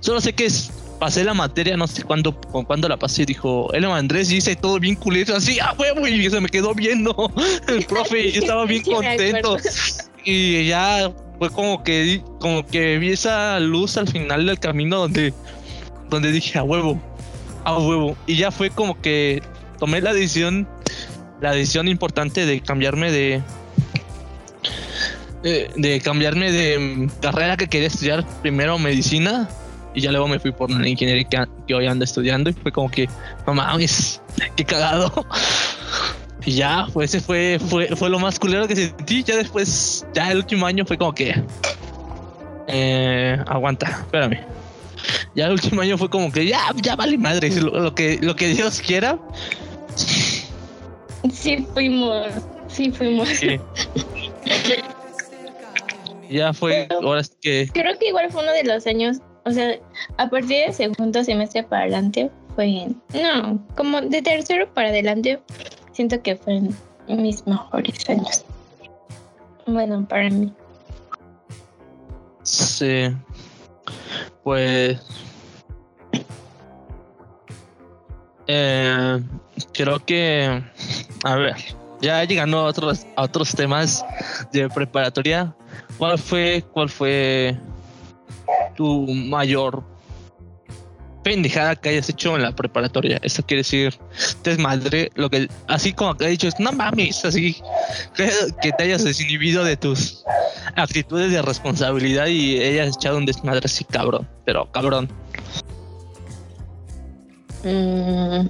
solo 0.00 0.20
sé 0.20 0.32
que 0.32 0.46
es 0.46 0.70
pasé 0.98 1.24
la 1.24 1.34
materia, 1.34 1.76
no 1.76 1.86
sé 1.86 2.02
cuándo, 2.02 2.38
con 2.40 2.64
cuándo 2.64 2.88
la 2.88 2.96
pasé, 2.96 3.24
dijo, 3.24 3.72
él 3.72 3.84
Andrés, 3.84 4.30
y 4.30 4.36
hice 4.36 4.56
todo 4.56 4.78
bien 4.78 4.96
culito, 4.96 5.34
así, 5.34 5.58
ah, 5.60 5.74
huevo, 5.78 6.06
y 6.06 6.28
se 6.28 6.40
me 6.40 6.48
quedó 6.48 6.74
viendo 6.74 7.32
el 7.68 7.86
profe, 7.86 8.28
y 8.28 8.32
yo 8.32 8.40
estaba 8.40 8.64
bien 8.66 8.82
contento. 8.82 9.56
Y 10.24 10.66
ya 10.66 11.12
fue 11.38 11.50
como 11.50 11.82
que, 11.82 12.22
como 12.40 12.66
que 12.66 12.98
vi 12.98 13.12
esa 13.12 13.58
luz 13.60 13.96
al 13.96 14.08
final 14.08 14.46
del 14.46 14.58
camino 14.58 14.98
donde, 14.98 15.32
donde 16.10 16.32
dije, 16.32 16.58
a 16.58 16.64
huevo, 16.64 17.00
a 17.64 17.78
huevo. 17.78 18.16
Y 18.26 18.36
ya 18.36 18.50
fue 18.50 18.70
como 18.70 19.00
que 19.00 19.42
tomé 19.78 20.00
la 20.00 20.12
decisión, 20.12 20.68
la 21.40 21.52
decisión 21.52 21.88
importante 21.88 22.44
de 22.44 22.60
cambiarme 22.60 23.12
de, 23.12 23.42
de, 25.42 25.70
de 25.76 26.00
cambiarme 26.00 26.52
de 26.52 27.08
carrera 27.22 27.56
que 27.56 27.68
quería 27.68 27.88
estudiar 27.88 28.26
primero 28.42 28.78
medicina 28.78 29.48
y 29.98 30.00
ya 30.00 30.12
luego 30.12 30.28
me 30.28 30.38
fui 30.38 30.52
por 30.52 30.70
una 30.70 30.88
ingeniería 30.88 31.26
que, 31.66 31.74
hoy 31.74 31.86
ando 31.88 32.04
estudiando 32.04 32.50
y 32.50 32.52
fue 32.52 32.70
como 32.70 32.88
que, 32.88 33.08
no 33.46 33.54
mames, 33.54 34.22
qué 34.56 34.64
cagado. 34.64 35.12
Y 36.46 36.52
ya, 36.52 36.86
pues 36.94 37.12
ese 37.12 37.20
fue, 37.22 37.58
fue, 37.68 37.88
fue 37.96 38.08
lo 38.08 38.18
más 38.20 38.38
culero 38.38 38.66
que 38.68 38.76
sentí. 38.76 39.22
Ya 39.24 39.36
después, 39.36 40.06
ya 40.14 40.30
el 40.30 40.38
último 40.38 40.64
año 40.64 40.86
fue 40.86 40.96
como 40.96 41.12
que, 41.12 41.34
eh, 42.68 43.36
aguanta, 43.48 43.88
espérame. 44.04 44.38
Ya 45.34 45.46
el 45.46 45.52
último 45.52 45.82
año 45.82 45.98
fue 45.98 46.08
como 46.08 46.32
que, 46.32 46.46
ya, 46.46 46.60
ya 46.76 46.94
vale 46.96 47.18
madre, 47.18 47.50
lo, 47.60 47.92
que, 47.94 48.18
lo 48.22 48.34
que 48.36 48.46
Dios 48.48 48.80
quiera. 48.80 49.18
Sí, 51.30 51.66
fuimos, 51.74 52.28
sí, 52.68 52.92
fuimos. 52.92 53.28
ya 56.30 56.54
fue, 56.54 56.86
ahora 57.02 57.20
es 57.20 57.36
que. 57.42 57.68
Creo 57.74 57.98
que 57.98 58.08
igual 58.08 58.30
fue 58.30 58.42
uno 58.42 58.52
de 58.52 58.64
los 58.64 58.86
años 58.86 59.18
o 59.48 59.52
sea, 59.52 59.78
a 60.18 60.28
partir 60.28 60.66
del 60.66 60.74
segundo 60.74 61.24
semestre 61.24 61.62
para 61.62 61.82
adelante 61.82 62.30
fue, 62.54 62.88
no, 63.14 63.58
como 63.76 64.00
de 64.02 64.20
tercero 64.20 64.72
para 64.74 64.88
adelante, 64.88 65.40
siento 65.92 66.20
que 66.22 66.36
fueron 66.36 66.76
mis 67.08 67.46
mejores 67.46 68.08
años. 68.10 68.44
Bueno, 69.66 70.06
para 70.06 70.28
mí. 70.28 70.52
Sí. 72.42 73.14
Pues... 74.42 75.00
Eh, 78.46 79.22
creo 79.72 80.04
que... 80.04 80.62
A 81.24 81.36
ver, 81.36 81.56
ya 82.00 82.22
llegando 82.24 82.58
a 82.58 82.64
otros, 82.64 83.06
a 83.16 83.22
otros 83.22 83.54
temas 83.54 84.04
de 84.52 84.68
preparatoria, 84.68 85.54
¿cuál 85.98 86.18
fue, 86.18 86.64
cuál 86.72 86.88
fue 86.88 87.56
tu 88.78 89.08
mayor 89.08 89.82
pendejada 91.24 91.74
que 91.74 91.88
hayas 91.88 92.08
hecho 92.08 92.36
en 92.36 92.42
la 92.42 92.54
preparatoria? 92.54 93.18
Eso 93.22 93.42
quiere 93.42 93.62
decir, 93.62 93.92
desmadre, 94.44 95.10
lo 95.16 95.28
que, 95.28 95.48
así 95.66 95.92
como 95.92 96.14
que 96.14 96.26
he 96.26 96.28
dicho, 96.30 96.46
es 96.46 96.60
no 96.60 96.70
mames, 96.70 97.24
así, 97.24 97.56
que, 98.14 98.30
que 98.62 98.70
te 98.72 98.84
hayas 98.84 99.02
desinhibido 99.02 99.64
de 99.64 99.76
tus 99.76 100.24
actitudes 100.76 101.32
de 101.32 101.42
responsabilidad 101.42 102.28
y 102.28 102.60
hayas 102.60 102.94
echado 102.96 103.18
un 103.18 103.26
desmadre 103.26 103.62
así, 103.64 103.84
cabrón, 103.84 104.28
pero 104.44 104.70
cabrón. 104.70 105.08
Mm. 107.64 108.48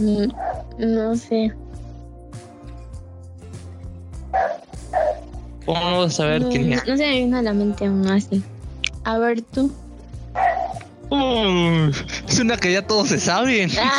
Mm, 0.00 0.32
No 0.78 1.14
sé. 1.14 1.52
¿Cómo 5.66 5.90
no 5.90 6.00
vas 6.00 6.18
a 6.20 6.26
ver 6.26 6.42
no, 6.42 6.48
que 6.50 6.58
no, 6.60 6.76
no 6.76 6.96
se 6.96 7.06
me 7.06 7.18
vino 7.18 7.38
a 7.38 7.42
la 7.42 7.52
mente 7.52 7.88
uno 7.88 8.12
así. 8.12 8.42
A 9.04 9.18
ver 9.18 9.42
tú. 9.42 9.72
Uy, 11.10 11.92
es 12.26 12.38
una 12.40 12.56
que 12.56 12.72
ya 12.72 12.86
todos 12.86 13.08
se 13.08 13.18
saben. 13.20 13.70
Ah, 13.78 13.98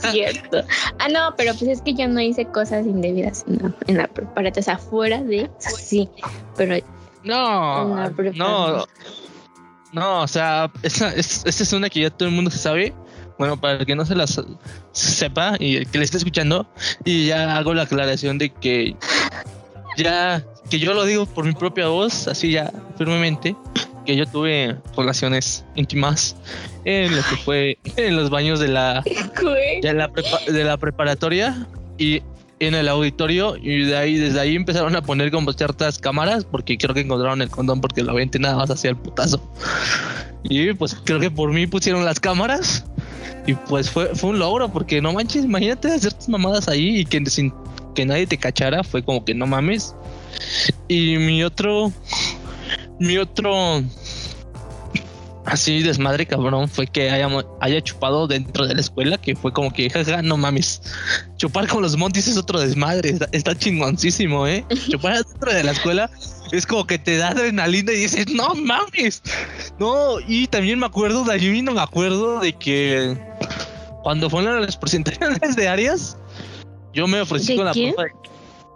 cierto. 0.12 0.62
Ah, 0.98 1.08
no, 1.08 1.34
pero 1.36 1.52
pues 1.54 1.70
es 1.70 1.82
que 1.82 1.94
yo 1.94 2.08
no 2.08 2.20
hice 2.20 2.46
cosas 2.46 2.86
indebidas 2.86 3.44
en 3.48 3.58
la, 3.62 3.74
en 3.86 3.96
la 3.98 4.06
preparatoria. 4.08 4.60
O 4.60 4.64
sea, 4.64 4.78
fuera 4.78 5.22
de. 5.22 5.50
Sí, 5.58 6.08
pero 6.56 6.76
No, 7.22 8.06
no, 8.34 8.86
no, 9.92 10.22
o 10.22 10.28
sea, 10.28 10.70
esa 10.82 11.12
es, 11.14 11.42
esta 11.44 11.62
es 11.62 11.72
una 11.72 11.88
que 11.90 12.00
ya 12.00 12.10
todo 12.10 12.28
el 12.28 12.34
mundo 12.34 12.50
se 12.50 12.58
sabe. 12.58 12.94
Bueno, 13.38 13.60
para 13.60 13.78
el 13.78 13.86
que 13.86 13.96
no 13.96 14.04
se 14.06 14.14
la 14.14 14.26
sa- 14.26 14.44
sepa 14.92 15.56
y 15.58 15.76
el 15.76 15.90
que 15.90 15.98
le 15.98 16.04
esté 16.04 16.18
escuchando, 16.18 16.66
y 17.04 17.26
ya 17.26 17.56
hago 17.56 17.74
la 17.74 17.82
aclaración 17.82 18.38
de 18.38 18.50
que 18.50 18.96
ya, 19.96 20.44
que 20.70 20.78
yo 20.78 20.94
lo 20.94 21.04
digo 21.04 21.26
por 21.26 21.44
mi 21.44 21.52
propia 21.52 21.88
voz, 21.88 22.28
así 22.28 22.50
ya 22.50 22.72
firmemente, 22.98 23.54
que 24.06 24.16
yo 24.16 24.26
tuve 24.26 24.76
relaciones 24.96 25.64
íntimas 25.74 26.36
en 26.84 27.16
lo 27.16 27.22
que 27.22 27.36
fue 27.44 27.78
en 27.96 28.16
los 28.16 28.28
baños 28.30 28.60
de 28.60 28.68
la 28.68 29.02
de 29.82 29.92
la, 29.94 30.10
prepa- 30.12 30.44
de 30.44 30.64
la 30.64 30.76
preparatoria 30.76 31.66
y 31.98 32.22
en 32.60 32.74
el 32.74 32.88
auditorio 32.88 33.56
y 33.56 33.84
de 33.84 33.96
ahí 33.96 34.16
desde 34.16 34.40
ahí 34.40 34.54
empezaron 34.56 34.94
a 34.96 35.02
poner 35.02 35.30
como 35.30 35.52
ciertas 35.52 35.98
cámaras 35.98 36.44
porque 36.44 36.78
creo 36.78 36.94
que 36.94 37.00
encontraron 37.00 37.42
el 37.42 37.50
condón 37.50 37.80
porque 37.80 38.02
lo 38.02 38.12
aventé 38.12 38.38
nada 38.38 38.56
más 38.56 38.70
hacia 38.70 38.90
el 38.90 38.96
putazo. 38.96 39.40
Y 40.44 40.72
pues 40.74 40.94
creo 41.04 41.18
que 41.18 41.30
por 41.30 41.52
mí 41.52 41.66
pusieron 41.66 42.04
las 42.04 42.20
cámaras 42.20 42.84
y 43.46 43.54
pues 43.54 43.90
fue, 43.90 44.14
fue 44.14 44.30
un 44.30 44.38
logro 44.38 44.70
porque 44.70 45.00
no 45.00 45.12
manches 45.12 45.44
imagínate 45.44 45.90
hacer 45.92 46.12
tus 46.12 46.28
mamadas 46.28 46.68
ahí 46.68 47.00
y 47.00 47.04
que 47.06 47.24
sin 47.26 47.52
que 47.94 48.04
nadie 48.04 48.26
te 48.26 48.38
cachara 48.38 48.84
fue 48.84 49.02
como 49.02 49.24
que 49.24 49.34
no 49.34 49.46
mames 49.46 49.94
y 50.88 51.16
mi 51.18 51.44
otro 51.44 51.92
mi 52.98 53.18
otro 53.18 53.82
así 55.44 55.82
desmadre 55.82 56.26
cabrón 56.26 56.68
fue 56.68 56.86
que 56.86 57.10
haya, 57.10 57.28
haya 57.60 57.80
chupado 57.82 58.26
dentro 58.26 58.66
de 58.66 58.74
la 58.74 58.80
escuela 58.80 59.18
que 59.18 59.36
fue 59.36 59.52
como 59.52 59.72
que 59.72 59.90
jaja 59.90 60.22
no 60.22 60.36
mames 60.36 60.80
chupar 61.36 61.68
con 61.68 61.82
los 61.82 61.96
montis 61.96 62.28
es 62.28 62.36
otro 62.36 62.60
desmadre 62.60 63.10
está, 63.10 63.28
está 63.32 63.56
chingoncísimo 63.56 64.46
eh 64.46 64.64
chupar 64.90 65.24
dentro 65.24 65.52
de 65.52 65.64
la 65.64 65.72
escuela 65.72 66.10
es 66.52 66.66
como 66.66 66.86
que 66.86 66.98
te 66.98 67.16
da 67.16 67.28
adrenalina 67.28 67.92
y 67.92 67.96
dices 67.96 68.28
no 68.28 68.54
mames 68.54 69.22
no 69.78 70.18
y 70.26 70.46
también 70.46 70.78
me 70.78 70.86
acuerdo 70.86 71.24
de 71.24 71.34
allí 71.34 71.62
no 71.62 71.72
me 71.72 71.80
acuerdo 71.80 72.40
de 72.40 72.54
que 72.54 73.16
cuando 74.02 74.30
fueron 74.30 74.60
las 74.62 74.76
presentaciones 74.76 75.56
de 75.56 75.68
Arias 75.68 76.16
yo 76.94 77.06
me 77.06 77.20
ofrecí 77.20 77.52
¿De 77.52 77.56
con 77.56 77.64
la 77.66 77.72
quién? 77.72 77.94
profe- 77.94 78.12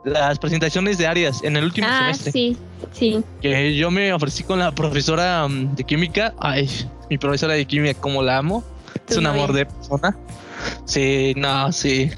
las 0.05 0.39
presentaciones 0.39 0.97
de 0.99 1.07
Arias 1.07 1.43
en 1.43 1.57
el 1.57 1.65
último 1.65 1.87
Ah, 1.91 1.99
semestre 2.13 2.33
sí, 2.33 2.57
sí. 2.93 3.23
que 3.43 3.75
yo 3.77 3.91
me 3.91 4.13
ofrecí 4.13 4.43
con 4.45 4.59
la 4.59 4.73
profesora 4.73 5.47
mm, 5.49 5.75
de 5.75 5.85
química. 5.85 6.35
Ay, 6.39 6.69
mi 7.11 7.19
profesora 7.19 7.55
de 7.55 7.65
química, 7.67 8.01
como 8.01 8.23
la 8.23 8.39
amo. 8.39 8.65
Es 9.09 9.17
un 9.17 9.25
novia. 9.25 9.43
amor 9.43 9.55
de 9.55 9.67
persona. 9.67 10.17
Sí, 10.85 11.35
no, 11.37 11.71
sí. 11.73 12.11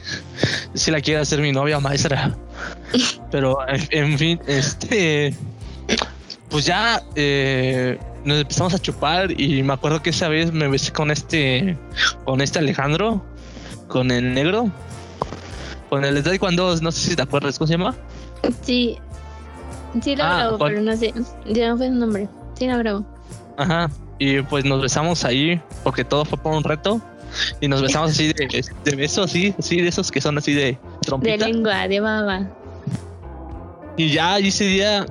Sí 0.75 0.91
la 0.91 1.01
quiero 1.01 1.23
hacer 1.23 1.41
mi 1.41 1.53
novia 1.53 1.81
maestra. 1.81 2.37
Pero, 3.31 3.57
en, 3.69 3.89
en 3.91 4.19
fin, 4.19 4.41
este. 4.47 5.35
Pues 6.49 6.67
ya 6.67 7.03
eh, 7.15 7.99
nos 8.25 8.41
empezamos 8.41 8.75
a 8.75 8.79
chupar 8.79 9.39
y 9.41 9.63
me 9.63 9.73
acuerdo 9.73 10.03
que 10.03 10.11
esa 10.11 10.29
vez 10.29 10.53
me 10.53 10.69
besé 10.69 10.93
con 10.93 11.11
este. 11.11 11.77
Con 12.25 12.41
este 12.41 12.59
Alejandro. 12.59 13.25
Con 13.89 14.11
el 14.11 14.35
negro. 14.35 14.71
Con 15.90 16.05
el 16.05 16.22
de 16.22 16.38
cuando 16.38 16.74
no 16.76 16.90
sé 16.92 17.11
si 17.11 17.16
te 17.16 17.22
acuerdas, 17.22 17.59
¿cómo 17.59 17.66
se 17.66 17.74
llama? 17.74 17.94
Sí. 18.62 18.96
Sí 20.03 20.16
lo 20.16 20.24
Ah, 20.24 20.55
¿cuál? 20.57 20.70
pero 20.72 20.83
no 20.83 20.96
sé. 20.96 21.12
Ya 21.46 21.68
no 21.70 21.76
fue 21.76 21.88
su 21.88 21.94
nombre. 21.94 22.29
Sí 22.55 22.66
lo 22.68 22.79
grabo. 22.79 23.05
Ajá. 23.59 23.90
Y 24.18 24.40
pues 24.42 24.64
nos 24.64 24.81
besamos 24.81 25.24
ahí 25.24 25.61
porque 25.83 26.05
todo 26.05 26.24
fue 26.24 26.38
por 26.38 26.55
un 26.55 26.62
reto. 26.64 27.00
Y 27.61 27.68
nos 27.68 27.83
besamos 27.83 28.12
así 28.12 28.33
de, 28.33 28.64
de 28.85 28.96
beso, 28.96 29.24
así, 29.24 29.55
así 29.59 29.81
de 29.81 29.88
esos 29.88 30.11
que 30.11 30.20
son 30.20 30.38
así 30.38 30.53
de 30.55 30.64
De 30.64 30.79
trompita. 31.03 31.46
lengua, 31.48 31.87
de 31.88 32.00
baba. 32.00 32.48
y 33.96 34.11
ya 34.12 34.38
y 34.40 34.48
ese 34.48 34.64
día 34.64 35.07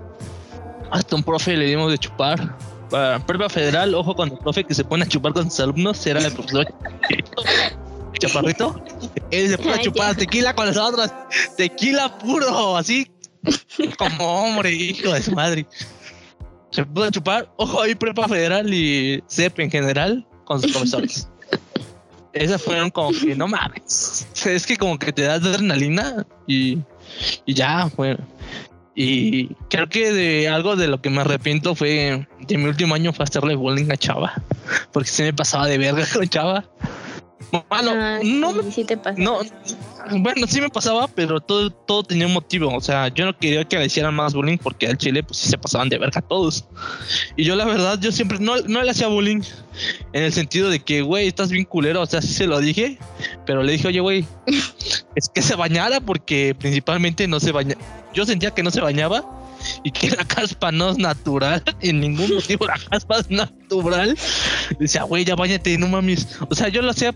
hasta 0.91 1.15
un 1.15 1.23
profe 1.23 1.55
le 1.57 1.65
dimos 1.65 1.91
de 1.91 1.97
chupar. 1.97 2.55
Para 2.89 3.19
prueba 3.19 3.47
federal, 3.49 3.93
ojo 3.93 4.15
con 4.15 4.31
el 4.31 4.37
profe 4.39 4.63
que 4.63 4.73
se 4.73 4.83
pone 4.83 5.03
a 5.03 5.07
chupar 5.07 5.31
con 5.33 5.49
sus 5.51 5.59
alumnos, 5.59 6.05
era 6.07 6.19
el 6.21 6.33
profesor 6.33 6.65
Chaparrito. 8.17 8.84
Él 9.32 9.50
se 9.50 9.58
pone 9.58 9.74
a 9.74 9.82
chupar 9.82 10.15
tequila 10.15 10.54
con 10.54 10.67
nosotros. 10.67 11.12
Tequila 11.58 12.17
puro, 12.17 12.78
así 12.78 13.10
como 13.98 14.43
hombre, 14.43 14.72
hijo 14.72 15.13
de 15.13 15.22
su 15.22 15.32
madre. 15.32 15.65
Se 16.72 16.86
pudo 16.86 17.06
a 17.06 17.12
chupar, 17.12 17.52
ojo 17.58 17.82
ahí, 17.82 17.95
prepa 17.95 18.28
federal 18.28 18.74
y 18.74 19.24
CEP 19.28 19.60
en 19.60 19.72
general 19.72 20.28
con 20.45 20.62
sus 20.62 20.72
profesores. 20.72 21.28
Esas 22.34 22.62
fueron 22.62 22.91
como 22.91 23.12
que 23.12 23.36
no 23.36 23.48
mames. 23.48 24.28
Es 24.45 24.65
que 24.65 24.78
como 24.78 25.00
que 25.00 25.12
te 25.12 25.24
das 25.24 25.43
adrenalina 25.43 26.26
y, 26.45 26.78
y 27.45 27.54
ya, 27.54 27.89
bueno. 27.98 28.19
Y 28.93 29.56
creo 29.69 29.88
que 29.88 30.12
de 30.12 30.50
algo 30.50 30.76
de 30.76 30.88
lo 30.88 31.02
que 31.02 31.10
me 31.10 31.22
arrepiento 31.22 31.74
fue 31.74 32.28
de 32.41 32.58
mi 32.58 32.65
último 32.65 32.95
año 32.95 33.13
fue 33.13 33.24
hacerle 33.24 33.56
bullying 33.56 33.89
a 33.91 33.98
Chava. 33.98 34.34
Porque 34.91 35.10
se 35.10 35.24
me 35.24 35.34
pasaba 35.34 35.67
de 35.67 35.78
verga 35.78 36.06
con 36.13 36.28
Chava. 36.28 36.65
Bueno, 37.51 37.91
Ah, 37.95 38.19
no 38.23 38.53
sí, 38.63 38.71
sí 38.71 38.83
te 38.83 38.95
pasa. 38.97 39.15
no, 39.19 39.39
bueno, 40.19 40.45
sí 40.47 40.62
me 40.62 40.69
pasaba, 40.69 41.07
pero 41.07 41.39
todo, 41.39 41.71
todo 41.71 42.03
tenía 42.03 42.27
un 42.27 42.33
motivo. 42.33 42.73
O 42.75 42.81
sea, 42.81 43.07
yo 43.09 43.25
no 43.25 43.38
quería 43.38 43.65
que 43.65 43.77
le 43.77 43.85
hicieran 43.85 44.13
más 44.13 44.33
bullying 44.33 44.57
porque 44.57 44.88
al 44.88 44.97
chile, 44.97 45.23
pues 45.23 45.38
sí 45.39 45.49
se 45.49 45.57
pasaban 45.57 45.89
de 45.89 45.97
verga 45.97 46.21
todos. 46.21 46.65
Y 47.35 47.43
yo, 47.43 47.55
la 47.55 47.65
verdad, 47.65 47.97
yo 47.99 48.12
siempre 48.12 48.38
no, 48.39 48.57
no 48.67 48.83
le 48.83 48.91
hacía 48.91 49.07
bullying 49.07 49.41
en 50.13 50.23
el 50.23 50.33
sentido 50.33 50.69
de 50.69 50.79
que, 50.79 51.01
güey, 51.01 51.27
estás 51.27 51.49
bien 51.49 51.65
culero. 51.65 52.01
O 52.01 52.05
sea, 52.05 52.21
sí 52.21 52.33
se 52.33 52.45
lo 52.47 52.59
dije, 52.59 52.97
pero 53.45 53.63
le 53.63 53.71
dije, 53.73 53.88
oye, 53.88 53.99
güey, 53.99 54.25
es 55.15 55.29
que 55.29 55.41
se 55.41 55.55
bañara 55.55 56.01
porque 56.01 56.55
principalmente 56.57 57.27
no 57.27 57.39
se 57.39 57.51
baña. 57.51 57.75
Yo 58.13 58.25
sentía 58.25 58.51
que 58.51 58.63
no 58.63 58.71
se 58.71 58.81
bañaba 58.81 59.23
y 59.84 59.91
que 59.91 60.10
la 60.10 60.25
caspa 60.25 60.71
no 60.71 60.89
es 60.89 60.97
natural. 60.97 61.63
En 61.82 62.01
ningún 62.01 62.36
motivo 62.36 62.67
la 62.67 62.77
caspa 62.89 63.19
es 63.19 63.29
natural. 63.29 64.17
Decía, 64.79 65.03
güey, 65.03 65.25
ya 65.25 65.36
bañate, 65.36 65.77
no 65.77 65.88
mames. 65.88 66.27
O 66.49 66.55
sea, 66.55 66.67
yo 66.69 66.82
lo 66.82 66.91
hacía 66.91 67.15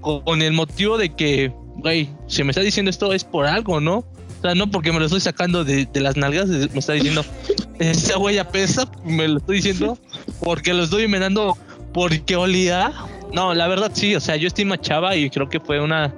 con 0.00 0.42
el 0.42 0.52
motivo 0.52 0.98
de 0.98 1.14
que, 1.14 1.52
güey, 1.76 2.10
si 2.26 2.44
me 2.44 2.50
está 2.50 2.62
diciendo 2.62 2.90
esto 2.90 3.12
es 3.12 3.24
por 3.24 3.46
algo, 3.46 3.80
¿no? 3.80 3.98
O 3.98 4.40
sea, 4.42 4.54
no 4.54 4.70
porque 4.70 4.92
me 4.92 5.00
lo 5.00 5.06
estoy 5.06 5.20
sacando 5.20 5.64
de, 5.64 5.86
de 5.86 6.00
las 6.00 6.16
nalgas, 6.16 6.48
me 6.48 6.78
está 6.78 6.92
diciendo, 6.92 7.24
esa 7.78 8.18
huella 8.18 8.48
pesa, 8.48 8.90
me 9.04 9.26
lo 9.26 9.38
estoy 9.38 9.56
diciendo 9.56 9.98
porque 10.40 10.74
lo 10.74 10.84
estoy 10.84 11.04
envenenando 11.04 11.56
porque 11.92 12.36
olía. 12.36 12.92
No, 13.32 13.52
la 13.54 13.68
verdad 13.68 13.90
sí, 13.92 14.14
o 14.14 14.20
sea, 14.20 14.36
yo 14.36 14.46
estima 14.46 14.76
a 14.76 14.80
Chava 14.80 15.16
y 15.16 15.28
creo 15.28 15.48
que 15.48 15.60
fue 15.60 15.80
una 15.80 16.14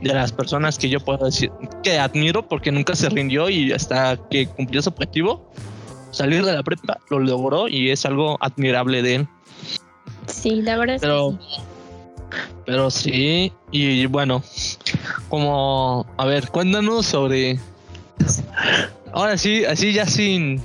de 0.00 0.14
las 0.14 0.32
personas 0.32 0.78
que 0.78 0.88
yo 0.88 1.00
puedo 1.00 1.24
decir 1.24 1.50
que 1.82 1.98
admiro 1.98 2.46
porque 2.46 2.70
nunca 2.72 2.94
se 2.94 3.08
rindió 3.08 3.48
y 3.48 3.72
hasta 3.72 4.16
que 4.30 4.46
cumplió 4.46 4.82
su 4.82 4.90
objetivo, 4.90 5.50
salir 6.10 6.44
de 6.44 6.52
la 6.52 6.62
prepa, 6.62 6.98
lo 7.10 7.18
logró 7.18 7.68
y 7.68 7.90
es 7.90 8.04
algo 8.06 8.36
admirable 8.40 9.02
de 9.02 9.14
él. 9.16 9.28
Sí, 10.26 10.62
la 10.62 10.76
verdad 10.76 10.96
es 10.96 11.02
que 11.02 11.06
Pero, 11.06 11.30
sí. 11.30 11.60
pero 12.64 12.90
sí, 12.90 13.52
y 13.70 14.06
bueno, 14.06 14.42
como, 15.28 16.06
a 16.16 16.24
ver, 16.24 16.48
cuéntanos 16.50 17.06
sobre. 17.06 17.58
Ahora 19.12 19.38
sí, 19.38 19.64
así 19.64 19.92
ya 19.92 20.06
sin. 20.06 20.60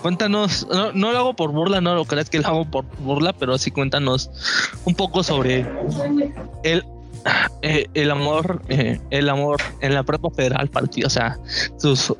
Cuéntanos, 0.00 0.66
no, 0.68 0.92
no 0.92 1.12
lo 1.12 1.18
hago 1.18 1.34
por 1.34 1.52
burla, 1.52 1.80
no 1.80 1.94
lo 1.94 2.04
creas 2.04 2.28
que 2.28 2.40
lo 2.40 2.46
hago 2.48 2.64
por 2.64 2.84
burla, 2.98 3.32
pero 3.32 3.56
sí 3.56 3.70
cuéntanos 3.70 4.30
un 4.84 4.94
poco 4.94 5.22
sobre 5.22 5.66
el, 6.64 6.84
eh, 7.62 7.86
el 7.94 8.10
amor, 8.10 8.62
eh, 8.68 9.00
el 9.10 9.28
amor 9.28 9.60
en 9.80 9.94
la 9.94 10.02
prepa 10.02 10.30
federal 10.30 10.68
para 10.68 10.86
ti, 10.86 11.04
o 11.04 11.10
sea, 11.10 11.38
tus, 11.80 12.12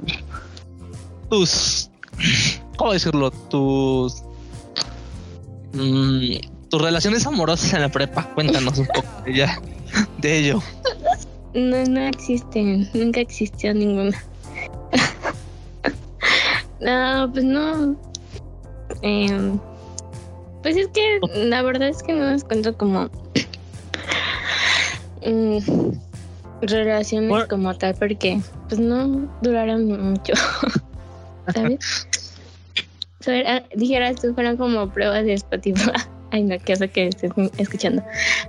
tus, 1.30 1.90
¿cómo 2.76 2.92
decirlo? 2.92 3.30
Tus, 3.30 4.22
mm, 5.72 6.36
tus 6.68 6.80
relaciones 6.80 7.26
amorosas 7.26 7.72
en 7.74 7.82
la 7.82 7.88
prepa. 7.88 8.24
Cuéntanos 8.34 8.78
un 8.78 8.86
poco 8.86 9.08
de, 9.24 9.32
ella, 9.32 9.60
de 10.18 10.38
ello. 10.38 10.62
No, 11.54 11.84
no 11.84 12.00
existen. 12.00 12.88
Nunca 12.94 13.20
existió 13.20 13.74
ninguna. 13.74 14.16
no, 16.80 17.30
pues 17.32 17.44
no. 17.44 17.96
Em, 19.02 19.58
pues 20.62 20.76
es 20.76 20.88
que 20.88 21.18
la 21.34 21.62
verdad 21.62 21.88
es 21.88 22.02
que 22.02 22.12
no 22.12 22.30
les 22.30 22.44
cuento 22.44 22.76
como 22.76 23.10
mm, 25.24 25.58
relaciones 26.62 27.46
como 27.48 27.74
tal 27.76 27.94
porque 27.94 28.40
pues 28.68 28.80
no 28.80 29.28
duraron 29.42 30.12
mucho. 30.12 30.32
¿Sabes? 31.54 32.06
Ah, 33.46 33.62
dijeras 33.74 34.20
tú, 34.20 34.34
fueron 34.34 34.56
como 34.56 34.90
pruebas 34.90 35.24
de 35.24 35.34
Spotify. 35.34 35.90
Ay, 36.30 36.44
no, 36.44 36.56
qué 36.58 36.72
hace 36.72 36.88
que 36.88 37.08
estés 37.08 37.30
escuchando. 37.58 38.02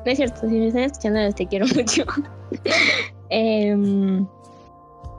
No 0.05 0.12
es 0.12 0.17
cierto, 0.17 0.41
si 0.41 0.55
me 0.55 0.67
están 0.67 0.83
escuchando, 0.83 1.21
los 1.21 1.36
te 1.36 1.45
quiero 1.47 1.65
mucho. 1.75 2.05
Em, 3.29 4.25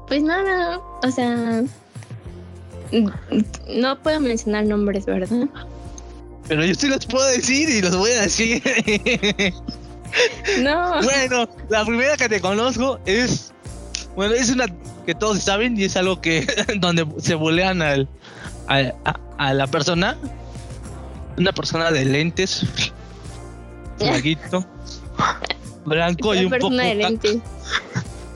pues 0.09 0.23
nada, 0.23 0.81
o 1.03 1.11
sea, 1.11 1.63
no 3.69 4.03
puedo 4.03 4.21
mencionar 4.21 4.65
nombres, 4.65 5.05
¿verdad? 5.05 5.47
Pero 6.49 6.65
yo 6.65 6.75
sí 6.75 6.89
los 6.89 7.05
puedo 7.07 7.27
decir 7.29 7.69
y 7.69 7.83
los 7.83 7.97
voy 7.97 8.11
a 8.13 8.23
decir. 8.23 8.63
No. 10.61 11.03
Bueno, 11.03 11.49
la 11.69 11.85
primera 11.85 12.17
que 12.17 12.29
te 12.29 12.41
conozco 12.41 12.99
es. 13.07 13.53
Bueno, 14.15 14.35
es 14.35 14.51
una 14.51 14.67
que 15.07 15.15
todos 15.15 15.43
saben 15.43 15.79
y 15.79 15.85
es 15.85 15.97
algo 15.97 16.21
que. 16.21 16.47
donde 16.79 17.07
se 17.19 17.35
bolean 17.35 17.83
al. 17.83 18.09
A, 18.69 19.53
la 19.53 19.67
persona. 19.67 20.17
Una 21.37 21.53
persona 21.53 21.91
de 21.91 22.05
lentes. 22.05 22.65
Flaquito. 23.99 24.65
blanco 25.85 26.35
y 26.35 26.45
un 26.45 26.51
poco. 26.51 26.71
De 26.71 26.95
lentes. 26.95 27.39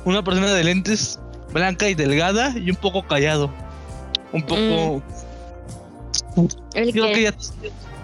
Una 0.05 0.23
persona 0.23 0.53
de 0.53 0.65
lentes. 0.65 1.19
Blanca 1.53 1.89
y 1.89 1.95
delgada 1.95 2.53
y 2.59 2.71
un 2.71 2.77
poco 2.77 3.07
callado. 3.07 3.51
Un 4.33 4.43
poco. 4.43 5.03
Mm. 6.37 6.47
Creo 6.73 7.07
que 7.07 7.23
ya 7.23 7.35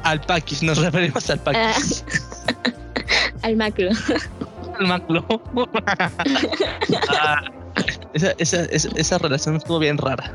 al 0.04 0.20
Paquis, 0.20 0.62
nos 0.62 0.78
referimos 0.82 1.28
al 1.30 1.40
Paquis. 1.40 2.04
Ah. 2.06 2.70
al 3.44 3.56
macro. 3.56 3.90
al 4.78 4.86
macro. 4.86 5.24
Ah, 7.08 7.42
esa, 8.14 8.32
esa, 8.38 8.62
esa, 8.64 9.18
relación 9.18 9.56
estuvo 9.56 9.78
bien 9.78 9.98
rara. 9.98 10.32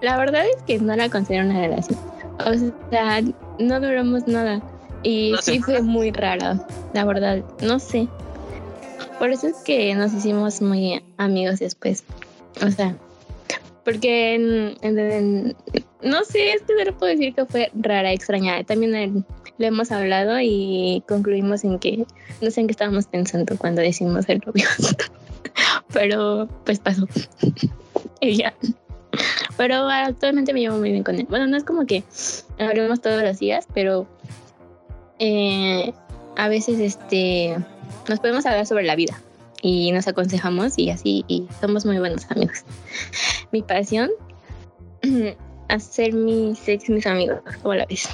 La, 0.00 0.16
verdad 0.16 0.44
es 0.46 0.62
que 0.62 0.78
no 0.78 0.96
la 0.96 1.08
considero 1.08 1.44
una 1.44 1.60
relación. 1.60 1.98
O 2.46 2.90
sea, 2.90 3.20
no 3.58 3.80
duramos 3.80 4.26
nada. 4.26 4.62
Y 5.02 5.34
sí 5.42 5.60
fue 5.60 5.82
muy 5.82 6.10
rara, 6.10 6.66
la 6.94 7.04
verdad. 7.04 7.44
No 7.62 7.78
sé. 7.78 8.08
Por 9.18 9.30
eso 9.30 9.48
es 9.48 9.56
que 9.64 9.94
nos 9.94 10.12
hicimos 10.12 10.62
muy 10.62 11.02
amigos 11.18 11.58
después. 11.58 12.04
O 12.64 12.70
sea, 12.70 12.96
porque 13.84 14.74
no 16.02 16.24
sé, 16.24 16.52
es 16.52 16.62
que 16.62 16.78
solo 16.78 16.96
puedo 16.96 17.12
decir 17.12 17.34
que 17.34 17.44
fue 17.46 17.70
rara, 17.74 18.12
extraña. 18.12 18.62
También 18.64 19.24
le 19.58 19.66
hemos 19.66 19.92
hablado 19.92 20.40
y 20.40 21.02
concluimos 21.06 21.64
en 21.64 21.78
que 21.78 22.06
no 22.40 22.50
sé 22.50 22.60
en 22.60 22.68
qué 22.68 22.72
estábamos 22.72 23.06
pensando 23.06 23.56
cuando 23.58 23.82
decimos 23.82 24.24
ser 24.24 24.44
novios. 24.46 24.96
Pero 25.92 26.48
pues 26.64 26.78
pasó. 26.78 27.06
y 28.20 28.36
ya. 28.36 28.54
Pero 29.56 29.88
actualmente 29.88 30.52
me 30.52 30.60
llevo 30.60 30.78
muy 30.78 30.92
bien 30.92 31.02
con 31.02 31.16
él. 31.16 31.26
Bueno, 31.28 31.46
no 31.46 31.56
es 31.56 31.64
como 31.64 31.86
que 31.86 32.04
hablemos 32.58 33.00
todos 33.00 33.22
los 33.22 33.38
días, 33.40 33.66
pero 33.74 34.06
eh, 35.18 35.92
a 36.36 36.48
veces 36.48 36.78
este 36.78 37.56
nos 38.08 38.20
podemos 38.20 38.46
hablar 38.46 38.66
sobre 38.66 38.84
la 38.84 38.94
vida 38.94 39.20
y 39.60 39.90
nos 39.90 40.06
aconsejamos 40.06 40.78
y 40.78 40.90
así 40.90 41.24
y 41.26 41.48
somos 41.60 41.84
muy 41.84 41.98
buenos 41.98 42.30
amigos. 42.30 42.64
Mi 43.50 43.62
pasión, 43.62 44.10
hacer 45.68 46.12
mis 46.12 46.68
ex 46.68 46.88
mis 46.90 47.06
amigos, 47.06 47.40
¿cómo 47.62 47.74
la 47.74 47.86
ves? 47.86 48.08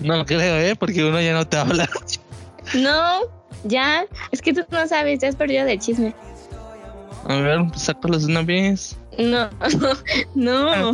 No 0.00 0.24
creo, 0.24 0.56
¿eh? 0.56 0.74
Porque 0.76 1.04
uno 1.04 1.20
ya 1.20 1.32
no 1.32 1.46
te 1.46 1.56
habla. 1.56 1.88
No, 2.74 3.22
ya, 3.64 4.06
es 4.30 4.40
que 4.40 4.52
tú 4.52 4.62
no 4.70 4.86
sabes, 4.86 5.18
te 5.18 5.26
has 5.26 5.36
perdido 5.36 5.64
del 5.64 5.78
chisme. 5.78 6.14
A 7.28 7.36
ver, 7.36 7.60
sácalos 7.76 8.26
de 8.26 8.32
una 8.32 8.42
vez. 8.42 8.96
No, 9.18 9.50
no. 10.34 10.68
Ah. 10.68 10.92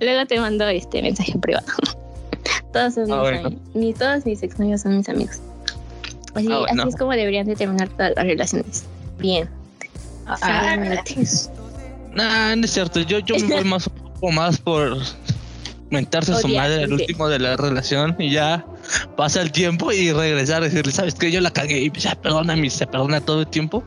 Luego 0.00 0.26
te 0.26 0.38
mando 0.38 0.68
este 0.68 1.02
mensaje 1.02 1.38
privado. 1.38 1.66
Todos 2.72 2.94
son 2.94 3.12
ah, 3.12 3.50
mis 3.72 3.96
todos 3.96 4.26
mis 4.26 4.42
exnovios 4.42 4.82
son 4.82 4.98
mis 4.98 5.08
amigos. 5.08 5.40
Así, 6.34 6.48
ah, 6.50 6.66
así 6.68 6.88
es 6.88 6.96
como 6.96 7.12
deberían 7.12 7.46
de 7.46 7.54
terminar 7.54 7.88
todas 7.90 8.12
las 8.16 8.24
relaciones. 8.24 8.84
Bien. 9.18 9.48
Ah, 10.26 10.76
no, 12.12 12.56
no 12.56 12.64
es 12.64 12.70
cierto. 12.70 13.00
Yo, 13.00 13.20
yo 13.20 13.36
me 13.46 13.54
voy 13.54 13.64
más 13.64 13.86
un 13.86 13.94
poco 13.94 14.32
más 14.32 14.58
por 14.58 14.98
mentarse 15.94 16.32
a 16.32 16.36
su 16.36 16.48
madre 16.48 16.82
el 16.82 16.92
último 16.92 17.28
de 17.28 17.38
la 17.38 17.56
relación 17.56 18.16
y 18.18 18.30
ya 18.30 18.66
pasa 19.16 19.40
el 19.40 19.52
tiempo 19.52 19.92
y 19.92 20.12
regresar 20.12 20.62
a 20.62 20.66
decirle, 20.66 20.92
sabes 20.92 21.14
que 21.14 21.30
yo 21.30 21.40
la 21.40 21.50
cagué 21.50 21.80
y 21.80 21.90
ya 21.92 22.14
perdona 22.14 22.54
se 22.68 22.86
perdona 22.86 23.20
todo 23.20 23.40
el 23.40 23.46
tiempo 23.46 23.82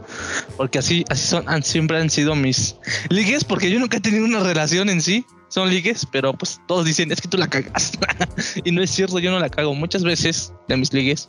porque 0.56 0.80
así 0.80 1.06
así 1.10 1.28
son 1.28 1.48
han, 1.48 1.64
siempre 1.64 2.00
han 2.00 2.10
sido 2.10 2.36
mis 2.36 2.76
ligues 3.10 3.44
porque 3.44 3.70
yo 3.70 3.80
nunca 3.80 3.98
he 3.98 4.02
tenido 4.02 4.26
una 4.26 4.40
relación 4.40 4.90
en 4.90 5.02
sí 5.02 5.26
son 5.50 5.70
ligues 5.70 6.08
pero 6.12 6.34
pues 6.34 6.60
todos 6.68 6.86
dicen 6.86 7.12
es 7.12 7.22
que 7.22 7.28
tú 7.28 7.38
la 7.38 7.48
cagas 7.48 7.92
y 8.64 8.72
no 8.72 8.82
es 8.82 8.92
cierto 8.92 9.20
yo 9.20 9.32
no 9.32 9.40
la 9.40 9.50
cago 9.50 9.74
muchas 9.74 10.04
veces 10.04 10.54
de 10.68 10.78
mis 10.78 10.94
ligues 10.94 11.28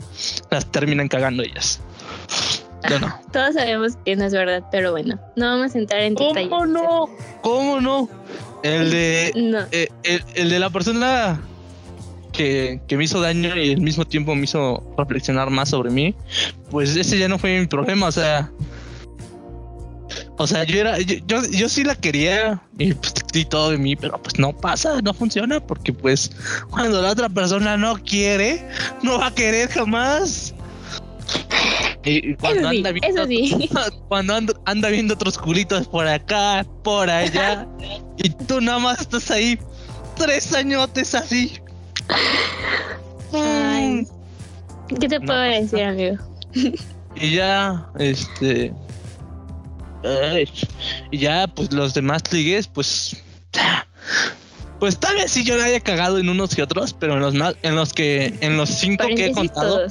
las 0.50 0.70
terminan 0.70 1.08
cagando 1.08 1.42
ellas 1.42 1.80
no. 3.00 3.20
Todos 3.32 3.54
sabemos 3.54 3.96
que 4.04 4.16
no 4.16 4.24
es 4.24 4.32
verdad, 4.32 4.64
pero 4.70 4.92
bueno, 4.92 5.18
no 5.36 5.46
vamos 5.46 5.74
a 5.74 5.78
entrar 5.78 6.00
en 6.02 6.14
detalles. 6.14 6.48
¿Cómo 6.48 6.66
no? 6.66 7.08
¿Cómo 7.42 7.80
no? 7.80 8.08
El 8.62 8.90
de, 8.90 9.66
eh, 9.72 9.88
el, 10.34 10.50
de 10.50 10.58
la 10.58 10.70
persona 10.70 11.40
que, 12.32 12.80
que, 12.88 12.96
me 12.96 13.04
hizo 13.04 13.20
daño 13.20 13.56
y 13.56 13.72
al 13.72 13.80
mismo 13.80 14.04
tiempo 14.04 14.34
me 14.34 14.44
hizo 14.44 14.82
reflexionar 14.96 15.50
más 15.50 15.70
sobre 15.70 15.90
mí, 15.90 16.14
pues 16.70 16.96
ese 16.96 17.18
ya 17.18 17.28
no 17.28 17.38
fue 17.38 17.60
mi 17.60 17.66
problema, 17.66 18.08
o 18.08 18.12
sea. 18.12 18.50
O 20.38 20.46
sea, 20.46 20.64
yo 20.64 20.78
era, 20.78 20.98
yo, 21.00 21.42
yo, 21.50 21.68
sí 21.68 21.82
la 21.82 21.96
quería 21.96 22.62
y 22.78 22.94
pues 22.94 23.12
todo 23.48 23.70
de 23.70 23.78
mí, 23.78 23.96
pero 23.96 24.22
pues 24.22 24.38
no 24.38 24.56
pasa, 24.56 25.00
no 25.02 25.12
funciona, 25.12 25.60
porque 25.60 25.92
pues 25.92 26.30
cuando 26.70 27.02
la 27.02 27.10
otra 27.10 27.28
persona 27.28 27.76
no 27.76 27.96
quiere, 27.96 28.66
no 29.02 29.18
va 29.18 29.26
a 29.26 29.34
querer 29.34 29.68
jamás. 29.68 30.54
Y 32.04 32.34
cuando 32.36 32.68
anda 32.68 32.92
viendo, 32.92 33.26
cuando 34.08 34.34
anda, 34.64 34.88
viendo 34.88 35.14
otros 35.14 35.36
culitos 35.36 35.88
por 35.88 36.06
acá, 36.06 36.64
por 36.82 37.10
allá, 37.10 37.66
y 38.16 38.30
tú 38.30 38.60
nada 38.60 38.78
más 38.78 39.00
estás 39.00 39.30
ahí 39.30 39.58
tres 40.16 40.54
añotes 40.54 41.14
así. 41.14 41.58
¿Qué 44.88 45.08
te 45.08 45.20
puedo 45.20 45.40
decir, 45.40 45.82
amigo? 45.82 46.16
Y 47.14 47.34
ya, 47.34 47.86
este. 47.98 48.72
y 51.10 51.18
ya, 51.18 51.46
pues 51.48 51.72
los 51.72 51.94
demás 51.94 52.22
ligues, 52.30 52.68
pues. 52.68 53.22
Pues 54.78 54.96
tal 54.98 55.16
vez 55.16 55.32
sí 55.32 55.42
yo 55.42 55.56
la 55.56 55.64
haya 55.64 55.80
cagado 55.80 56.18
en 56.18 56.28
unos 56.28 56.56
y 56.56 56.62
otros, 56.62 56.92
pero 56.92 57.14
en 57.14 57.20
los 57.20 57.56
en 57.62 57.74
los 57.74 57.92
que, 57.92 58.38
en 58.40 58.56
los 58.56 58.70
cinco 58.70 59.06
que 59.08 59.26
he 59.26 59.32
contado. 59.32 59.88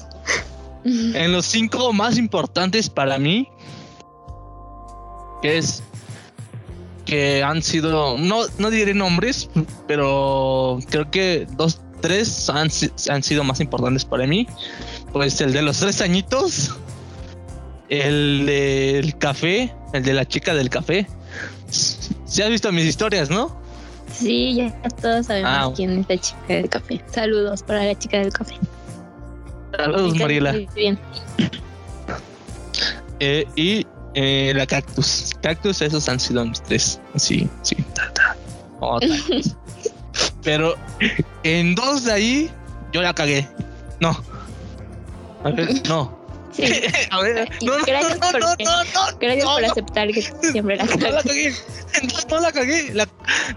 en 1.16 1.32
los 1.32 1.46
cinco 1.46 1.94
más 1.94 2.18
importantes 2.18 2.90
para 2.90 3.18
mí, 3.18 3.50
que 5.42 5.58
es 5.58 5.84
que 7.06 7.42
han 7.42 7.64
sido, 7.64 8.18
no, 8.18 8.42
no 8.58 8.70
diré 8.70 8.94
nombres, 8.94 9.50
pero 9.88 10.78
creo 10.90 11.10
que 11.10 11.48
dos, 11.52 11.80
tres 12.02 12.50
han, 12.50 12.70
han 13.10 13.24
sido 13.24 13.44
más 13.44 13.60
importantes 13.62 14.04
para 14.06 14.28
mí. 14.28 14.48
Pues 15.14 15.40
el 15.40 15.54
de 15.54 15.62
los 15.62 15.80
tres 15.80 16.02
añitos, 16.02 16.76
el 17.90 18.46
del 18.46 19.18
café, 19.18 19.74
el 19.94 20.04
de 20.04 20.14
la 20.14 20.26
chica 20.26 20.54
del 20.54 20.70
café. 20.70 21.08
Si 21.70 22.42
has 22.42 22.50
visto 22.50 22.72
mis 22.72 22.86
historias, 22.86 23.30
¿no? 23.30 23.58
Sí, 24.14 24.56
ya 24.56 24.72
todos 25.02 25.28
sabemos 25.28 25.52
ah, 25.54 25.72
quién 25.76 26.00
es 26.00 26.10
la 26.10 26.18
chica 26.18 26.48
del 26.48 26.70
café. 26.70 27.02
Saludos 27.12 27.64
para 27.64 27.86
la 27.86 27.98
chica 27.98 28.18
del 28.18 28.34
café. 28.34 28.56
Saludos, 29.78 30.16
Mariela. 30.18 30.54
bien. 30.76 31.00
Eh, 33.20 33.46
y 33.56 33.86
eh, 34.14 34.54
la 34.56 34.66
cactus. 34.66 35.36
Cactus, 35.42 35.82
esos 35.82 36.08
han 36.10 36.20
sido 36.20 36.46
mis 36.46 36.62
tres. 36.64 37.00
Sí, 37.16 37.48
sí. 37.62 37.78
Oh, 38.80 39.00
Pero 40.44 40.76
en 41.44 41.76
dos 41.76 42.06
de 42.06 42.14
ahí, 42.14 42.52
yo 42.92 43.02
la 43.02 43.14
cagué. 43.14 43.48
No. 44.00 44.20
A 45.44 45.50
ver, 45.50 45.70
no. 45.88 46.18
Sí. 46.52 46.64
A 47.12 47.22
ver, 47.22 47.50
no, 47.62 47.74
gracias, 47.86 48.20
no, 48.20 48.32
por, 48.32 48.40
no, 48.42 49.18
gracias 49.20 49.46
por 49.46 49.66
aceptar 49.66 50.08
que 50.08 50.22
siempre 50.52 50.78
la 50.78 50.88
cagué. 50.88 51.54
no 52.30 52.40
la 52.40 52.52
cagué, 52.52 52.94
la, 52.94 53.08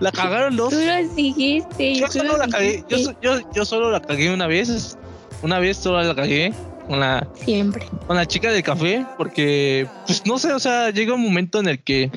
la 0.00 0.12
cagaron 0.12 0.56
dos. 0.56 0.70
Tú 0.70 0.78
lo 0.78 1.14
dijiste. 1.14 1.94
Yo 1.94 2.06
tú 2.06 2.12
solo 2.18 2.32
lo 2.32 2.38
la 2.38 2.48
cagué, 2.48 2.84
yo, 2.88 2.96
dijiste. 2.98 3.16
yo, 3.22 3.52
yo 3.54 3.64
solo 3.64 3.90
la 3.90 4.02
cagué 4.02 4.32
una 4.34 4.46
vez. 4.46 4.98
Una 5.42 5.58
vez 5.58 5.76
solo 5.78 6.02
la 6.02 6.14
cagué 6.14 6.52
con 6.86 7.00
la, 7.00 7.26
Siempre. 7.34 7.86
con 8.06 8.16
la 8.16 8.26
chica 8.26 8.50
del 8.50 8.62
café, 8.62 9.06
porque, 9.16 9.86
pues 10.06 10.24
no 10.26 10.38
sé, 10.38 10.52
o 10.52 10.58
sea, 10.58 10.90
llega 10.90 11.14
un 11.14 11.22
momento 11.22 11.60
en 11.60 11.68
el 11.68 11.78
que, 11.82 12.10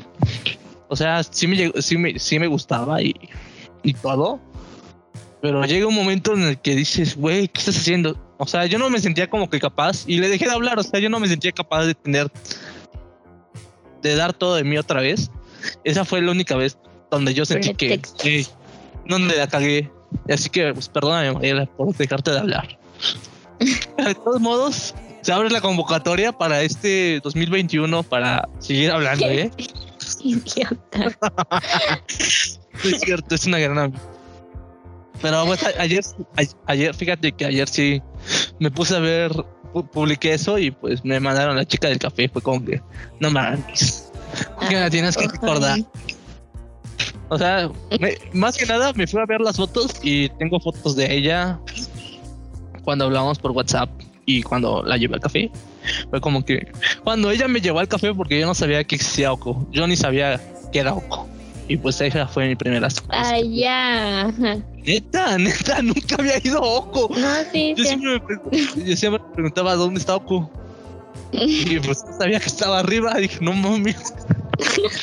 o 0.89 0.95
sea, 0.95 1.23
sí 1.23 1.47
me, 1.47 1.55
llegó- 1.55 1.81
sí 1.81 1.97
me, 1.97 2.17
sí 2.19 2.39
me 2.39 2.47
gustaba 2.47 3.01
y, 3.01 3.13
y 3.83 3.93
todo, 3.93 4.39
pero 5.41 5.63
llega 5.65 5.87
un 5.87 5.95
momento 5.95 6.33
en 6.33 6.43
el 6.43 6.57
que 6.59 6.75
dices, 6.75 7.15
güey, 7.15 7.47
¿qué 7.47 7.59
estás 7.59 7.77
haciendo? 7.77 8.17
O 8.37 8.47
sea, 8.47 8.65
yo 8.65 8.77
no 8.79 8.89
me 8.89 8.99
sentía 8.99 9.29
como 9.29 9.49
que 9.49 9.59
capaz 9.59 10.03
y 10.07 10.19
le 10.19 10.27
dejé 10.27 10.45
de 10.45 10.51
hablar, 10.51 10.79
o 10.79 10.83
sea, 10.83 10.99
yo 10.99 11.09
no 11.09 11.19
me 11.19 11.27
sentía 11.27 11.51
capaz 11.51 11.85
de 11.85 11.93
tener, 11.95 12.29
de 14.01 14.15
dar 14.15 14.33
todo 14.33 14.55
de 14.55 14.63
mí 14.63 14.77
otra 14.77 15.01
vez. 15.01 15.29
Esa 15.83 16.03
fue 16.03 16.21
la 16.21 16.31
única 16.31 16.55
vez 16.55 16.77
donde 17.09 17.33
yo 17.33 17.45
sentí 17.45 17.73
que, 17.75 18.01
que- 18.21 18.45
donde 19.07 19.37
la 19.37 19.47
cagué. 19.47 19.89
Así 20.29 20.49
que, 20.49 20.73
pues 20.73 20.89
perdóname, 20.89 21.31
Mariela, 21.33 21.65
por 21.67 21.95
dejarte 21.95 22.31
de 22.31 22.39
hablar. 22.39 22.77
De 23.97 24.15
todos 24.15 24.41
modos, 24.41 24.95
se 25.21 25.31
abre 25.31 25.49
la 25.49 25.61
convocatoria 25.61 26.31
para 26.31 26.61
este 26.61 27.19
2021 27.23 28.03
para 28.03 28.47
seguir 28.59 28.91
hablando, 28.91 29.25
¿eh? 29.25 29.51
Es 32.83 33.01
cierto, 33.01 33.35
es 33.35 33.45
una 33.45 33.59
gran. 33.59 33.93
Pero 35.21 35.45
pues, 35.45 35.63
ayer, 35.79 36.03
ayer, 36.65 36.93
fíjate 36.95 37.31
que 37.31 37.45
ayer 37.45 37.69
sí 37.69 38.01
me 38.59 38.69
puse 38.71 38.95
a 38.95 38.99
ver, 38.99 39.31
pu- 39.73 39.87
publiqué 39.89 40.33
eso 40.33 40.57
y 40.57 40.71
pues 40.71 41.05
me 41.05 41.19
mandaron 41.19 41.55
la 41.55 41.65
chica 41.65 41.87
del 41.87 41.99
café. 41.99 42.27
Fue 42.27 42.41
como 42.41 42.63
que, 42.65 42.81
no 43.19 43.29
mames, 43.31 44.11
¿por 44.59 44.67
qué 44.67 44.75
me 44.75 44.81
la 44.81 44.89
tienes 44.89 45.15
que 45.15 45.27
recordar? 45.27 45.79
O 47.29 47.37
sea, 47.37 47.69
me- 47.99 48.17
más 48.33 48.57
que 48.57 48.65
nada 48.65 48.91
me 48.93 49.07
fui 49.07 49.21
a 49.21 49.25
ver 49.25 49.39
las 49.39 49.55
fotos 49.55 49.91
y 50.03 50.27
tengo 50.29 50.59
fotos 50.59 50.95
de 50.97 51.13
ella 51.15 51.59
cuando 52.83 53.05
hablamos 53.05 53.39
por 53.39 53.51
WhatsApp 53.51 53.89
y 54.25 54.41
cuando 54.43 54.83
la 54.83 54.97
llevé 54.97 55.15
al 55.15 55.19
café. 55.21 55.51
Fue 56.09 56.21
como 56.21 56.45
que 56.45 56.71
cuando 57.03 57.29
ella 57.31 57.47
me 57.47 57.59
llevó 57.61 57.79
al 57.79 57.87
café 57.87 58.13
porque 58.13 58.39
yo 58.39 58.45
no 58.45 58.53
sabía 58.53 58.83
que 58.83 58.95
existía 58.95 59.31
Oco, 59.33 59.67
yo 59.71 59.85
ni 59.87 59.95
sabía 59.95 60.39
que 60.71 60.79
era 60.79 60.93
Oco. 60.93 61.27
Y 61.67 61.77
pues 61.77 61.99
esa 62.01 62.27
fue 62.27 62.47
mi 62.49 62.55
primera. 62.55 62.89
Ay, 63.09 63.59
ya. 63.61 64.31
Neta, 64.85 65.37
neta, 65.37 65.81
nunca 65.81 66.15
había 66.19 66.37
ido 66.43 66.57
a 66.57 66.61
Oco. 66.67 67.09
No, 67.17 67.27
sí, 67.51 67.73
Yo 67.77 67.83
sí. 67.83 67.89
siempre, 67.89 68.19
me, 68.51 68.85
yo 68.85 68.97
siempre 68.97 69.21
me 69.27 69.33
preguntaba 69.33 69.75
dónde 69.75 69.99
está 69.99 70.15
Oco. 70.15 70.51
Y 71.31 71.79
pues 71.79 72.03
sabía 72.19 72.39
que 72.39 72.45
estaba 72.47 72.79
arriba. 72.79 73.13
Dije, 73.15 73.37
no 73.41 73.53
mames. 73.53 74.13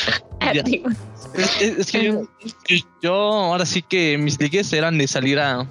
Es, 1.58 1.90
que 1.92 2.04
yo, 2.04 2.22
yo- 2.68 2.76
yo 3.02 3.12
ahora 3.14 3.66
sí 3.66 3.82
que 3.82 4.16
mis 4.18 4.40
ligues 4.40 4.72
eran 4.72 4.98
de 4.98 5.06
salir 5.06 5.38
a, 5.38 5.66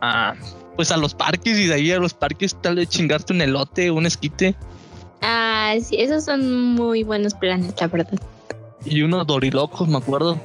a 0.00 0.34
pues 0.76 0.90
a 0.92 0.96
los 0.96 1.14
parques 1.14 1.58
y 1.58 1.66
de 1.66 1.74
ahí 1.74 1.90
a 1.92 1.98
los 1.98 2.14
parques 2.14 2.56
tal 2.60 2.76
vez 2.76 2.88
chingarte 2.88 3.32
un 3.32 3.40
elote, 3.42 3.90
un 3.90 4.06
esquite 4.06 4.54
Ah, 5.22 5.74
sí, 5.82 5.96
esos 5.98 6.24
son 6.24 6.74
muy 6.74 7.02
buenos 7.02 7.34
planes, 7.34 7.74
la 7.78 7.88
verdad. 7.88 8.18
y 8.86 9.02
unos 9.02 9.26
dorilocos, 9.26 9.86
me 9.88 9.98
acuerdo. 9.98 10.40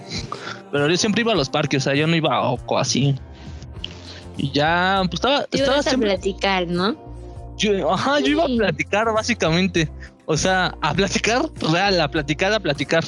Pero 0.72 0.90
yo 0.90 0.98
siempre 0.98 1.22
iba 1.22 1.32
a 1.32 1.36
los 1.36 1.50
parques, 1.50 1.82
o 1.82 1.86
sea, 1.86 1.96
yo 1.96 2.06
no 2.08 2.16
iba 2.16 2.36
a 2.36 2.42
Oco 2.50 2.78
así. 2.78 3.16
Y 4.38 4.52
ya, 4.52 5.00
pues 5.06 5.14
estaba, 5.14 5.46
Tú 5.46 5.58
estaba 5.58 5.76
ibas 5.76 5.88
a 5.88 5.90
siempre, 5.92 6.10
platicar, 6.10 6.68
¿no? 6.68 6.98
yo, 7.58 7.94
ajá, 7.94 8.20
yo 8.20 8.28
iba 8.28 8.44
a 8.44 8.48
platicar 8.48 9.14
básicamente. 9.14 9.90
O 10.26 10.36
sea, 10.36 10.76
a 10.82 10.94
platicar, 10.94 11.50
real, 11.72 12.02
a 12.02 12.10
platicar, 12.10 12.52
a 12.52 12.60
platicar. 12.60 13.04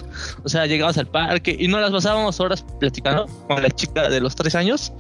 O 0.46 0.50
sea, 0.50 0.66
llegabas 0.68 0.98
al 0.98 1.08
parque 1.08 1.54
y 1.60 1.68
no 1.68 1.80
las 1.82 1.92
pasábamos 1.92 2.40
horas 2.40 2.64
platicando 2.80 3.26
con 3.48 3.62
la 3.62 3.70
chica 3.72 4.08
de 4.08 4.22
los 4.22 4.36
tres 4.36 4.56
años. 4.56 4.94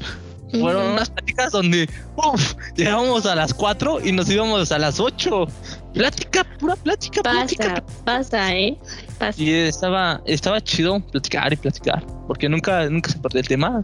Fueron 0.51 0.93
unas 0.93 1.09
pláticas 1.09 1.51
donde 1.51 1.89
uf, 2.15 2.53
llegábamos 2.75 3.25
a 3.25 3.35
las 3.35 3.53
4 3.53 4.05
y 4.05 4.11
nos 4.11 4.29
íbamos 4.29 4.71
a 4.71 4.79
las 4.79 4.99
8. 4.99 5.47
Plática, 5.93 6.45
pura 6.59 6.75
plática, 6.75 7.21
plática. 7.21 7.75
Pasa, 7.75 8.03
pasa, 8.05 8.55
¿eh? 8.55 8.77
Pasa. 9.17 9.41
Y 9.41 9.51
estaba, 9.51 10.21
estaba 10.25 10.61
chido 10.61 10.99
platicar 10.99 11.51
y 11.51 11.55
platicar, 11.55 12.05
porque 12.27 12.47
nunca, 12.47 12.89
nunca 12.89 13.11
se 13.11 13.19
perdió 13.19 13.41
el 13.41 13.47
tema. 13.47 13.83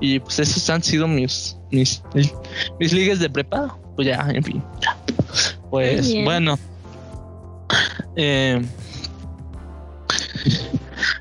Y 0.00 0.20
pues 0.20 0.38
esos 0.38 0.68
han 0.70 0.82
sido 0.82 1.06
mis, 1.06 1.56
mis, 1.70 2.02
mis, 2.14 2.32
mis 2.78 2.92
ligues 2.92 3.18
de 3.18 3.28
prepa. 3.28 3.76
Pues 3.96 4.08
ya, 4.08 4.26
en 4.32 4.42
fin. 4.42 4.62
ya. 4.80 4.96
Pues 5.70 6.08
bien. 6.08 6.24
bueno. 6.24 6.58
Eh, 8.16 8.62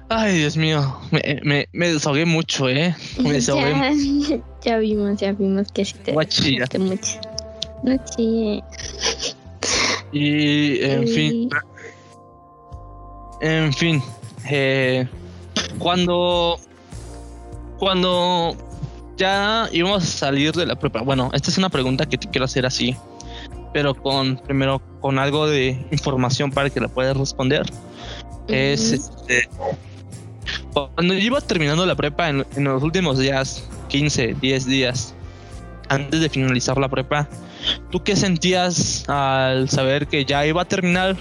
ay, 0.09 0.37
Dios 0.37 0.55
mío, 0.57 0.99
me, 1.11 1.39
me, 1.43 1.69
me 1.71 1.93
desahogué 1.93 2.25
mucho, 2.25 2.69
¿eh? 2.69 2.95
Me 3.19 3.33
desahogué 3.33 4.41
ya, 4.63 4.77
vimos, 4.77 5.19
ya 5.19 5.31
vimos 5.33 5.71
que 5.71 5.85
sí 5.85 5.95
te 6.03 6.13
Voy 6.13 6.25
a 6.25 6.27
chillar. 6.27 6.67
desahogaste 6.69 6.79
mucho. 6.79 7.19
No 7.83 7.97
chille. 8.15 8.63
Y 10.11 10.83
en 10.83 11.07
Sí. 11.07 11.13
fin, 11.13 11.49
en 13.41 13.73
fin, 13.73 14.03
eh, 14.49 15.07
cuando 15.79 16.59
cuando 17.79 18.55
ya 19.17 19.67
íbamos 19.71 20.03
a 20.03 20.05
salir 20.05 20.51
de 20.53 20.65
la 20.67 20.75
prepa, 20.77 21.01
bueno, 21.01 21.31
esta 21.33 21.49
es 21.49 21.57
una 21.57 21.69
pregunta 21.69 22.05
que 22.05 22.17
te 22.17 22.29
quiero 22.29 22.45
hacer 22.45 22.65
así, 22.65 22.95
pero 23.73 23.95
con 23.95 24.37
primero 24.37 24.81
con 24.99 25.17
algo 25.17 25.47
de 25.47 25.83
información 25.91 26.51
para 26.51 26.69
que 26.69 26.79
la 26.79 26.87
puedas 26.87 27.17
responder. 27.17 27.63
Es 28.47 28.91
este 28.91 29.47
cuando 30.73 31.13
iba 31.13 31.41
terminando 31.41 31.85
la 31.85 31.95
prepa 31.95 32.29
en, 32.29 32.45
en 32.55 32.63
los 32.63 32.83
últimos 32.83 33.17
días, 33.19 33.67
15, 33.89 34.35
10 34.39 34.65
días 34.65 35.15
antes 35.89 36.21
de 36.21 36.29
finalizar 36.29 36.77
la 36.77 36.87
prepa, 36.87 37.27
¿tú 37.89 38.01
qué 38.01 38.15
sentías 38.15 39.07
al 39.09 39.69
saber 39.69 40.07
que 40.07 40.23
ya 40.23 40.45
iba 40.45 40.61
a 40.61 40.65
terminar 40.65 41.17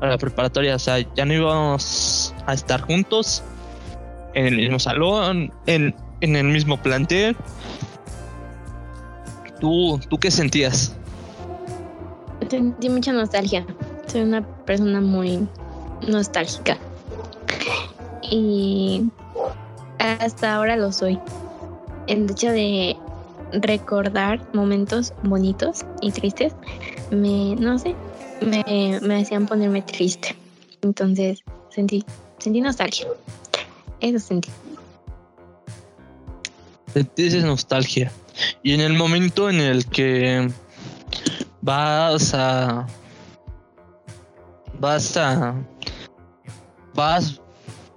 la 0.00 0.18
preparatoria? 0.18 0.74
O 0.74 0.78
sea, 0.78 0.98
ya 1.14 1.24
no 1.24 1.32
íbamos 1.32 2.34
a 2.46 2.54
estar 2.54 2.80
juntos 2.82 3.44
en 4.34 4.46
el 4.46 4.56
mismo 4.56 4.78
salón, 4.78 5.52
en, 5.66 5.94
en 6.20 6.36
el 6.36 6.46
mismo 6.46 6.76
plantel. 6.82 7.36
¿Tú, 9.60 10.00
¿Tú 10.08 10.18
qué 10.18 10.30
sentías? 10.30 10.96
Sentí 12.50 12.88
mucha 12.90 13.12
nostalgia. 13.12 13.64
Soy 14.06 14.22
una 14.22 14.42
persona 14.64 15.00
muy 15.00 15.48
nostálgica. 16.06 16.78
Y 18.30 19.08
hasta 19.98 20.54
ahora 20.54 20.76
lo 20.76 20.92
soy. 20.92 21.18
El 22.06 22.30
hecho 22.30 22.50
de 22.50 22.96
recordar 23.52 24.40
momentos 24.52 25.12
bonitos 25.22 25.84
y 26.00 26.10
tristes 26.12 26.54
me, 27.10 27.54
no 27.56 27.78
sé, 27.78 27.94
me, 28.40 28.98
me 29.00 29.22
hacían 29.22 29.46
ponerme 29.46 29.82
triste. 29.82 30.36
Entonces 30.82 31.42
sentí, 31.70 32.04
sentí 32.38 32.60
nostalgia. 32.60 33.06
Eso 34.00 34.18
sentí. 34.18 34.50
Dices 37.14 37.44
nostalgia. 37.44 38.10
Y 38.62 38.72
en 38.72 38.80
el 38.80 38.94
momento 38.94 39.50
en 39.50 39.60
el 39.60 39.86
que 39.86 40.50
vas 41.60 42.34
a. 42.34 42.86
Vas 44.78 45.16
a. 45.16 45.54
Vas. 46.94 47.40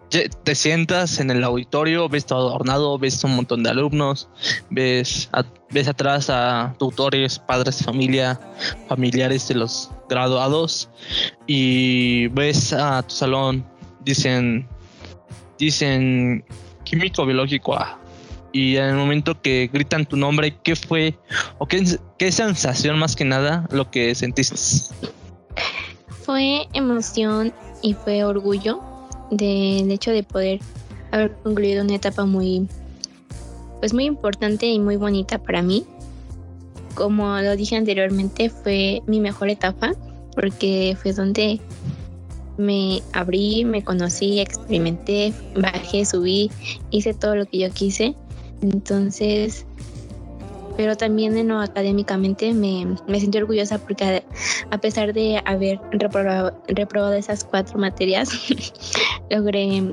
Te 0.10 0.56
sientas 0.56 1.20
en 1.20 1.30
el 1.30 1.44
auditorio, 1.44 2.10
ves 2.10 2.26
todo 2.26 2.50
adornado, 2.50 2.98
ves 2.98 3.24
un 3.24 3.36
montón 3.36 3.62
de 3.62 3.70
alumnos, 3.70 4.28
ves, 4.72 5.30
ves 5.70 5.88
atrás 5.88 6.32
a 6.32 6.74
tutores, 6.80 7.38
padres 7.38 7.78
de 7.78 7.86
familia, 7.86 8.40
familiares 8.88 9.48
de 9.48 9.56
los 9.56 9.92
graduados 10.10 10.90
y 11.46 12.28
ves 12.30 12.74
a 12.74 13.04
tu 13.04 13.14
salón, 13.14 13.64
dicen, 14.04 14.68
dicen 15.60 16.44
químico 16.84 17.24
biológico 17.28 17.78
y 18.52 18.78
en 18.78 18.86
el 18.86 18.96
momento 18.96 19.40
que 19.40 19.70
gritan 19.72 20.08
tu 20.08 20.18
nombre, 20.18 20.58
¿qué 20.64 20.76
fue 20.76 21.16
o 21.60 21.68
qué, 21.68 21.86
qué 22.18 22.32
sensación 22.32 22.98
más 22.98 23.16
que 23.16 23.26
nada 23.26 23.68
lo 23.70 23.92
que 23.92 24.16
sentiste? 24.16 24.56
Fue 26.24 26.68
emoción 26.74 27.54
y 27.84 27.94
fue 27.94 28.24
orgullo 28.24 28.89
del 29.32 29.92
hecho 29.92 30.12
de 30.12 30.24
poder 30.24 30.60
haber 31.12 31.32
concluido 31.44 31.84
una 31.84 31.96
etapa 31.96 32.26
muy, 32.26 32.68
pues 33.80 33.94
muy 33.94 34.06
importante 34.06 34.66
y 34.68 34.80
muy 34.80 34.96
bonita 34.96 35.38
para 35.38 35.62
mí. 35.62 35.86
Como 36.96 37.40
lo 37.40 37.56
dije 37.56 37.76
anteriormente, 37.76 38.50
fue 38.50 39.02
mi 39.08 39.20
mejor 39.20 39.50
etapa 39.50 39.94
porque 40.36 40.98
fue 41.02 41.14
donde 41.14 41.60
me 42.58 43.02
abrí, 43.14 43.64
me 43.64 43.84
conocí, 43.84 44.40
experimenté, 44.40 45.34
bajé, 45.56 46.06
subí, 46.06 46.52
hice 46.92 47.14
todo 47.14 47.36
lo 47.36 47.46
que 47.46 47.60
yo 47.60 47.70
quise. 47.72 48.16
Entonces 48.62 49.66
pero 50.80 50.96
también 50.96 51.38
en 51.38 51.52
académicamente 51.52 52.54
me, 52.54 52.96
me 53.06 53.20
sentí 53.20 53.38
orgullosa 53.38 53.80
porque 53.80 54.24
a, 54.72 54.78
pesar 54.78 55.12
de 55.12 55.42
haber 55.44 55.78
reprobado, 55.92 56.58
reprobado 56.70 57.16
esas 57.16 57.44
cuatro 57.44 57.78
materias, 57.78 58.30
logré 59.30 59.84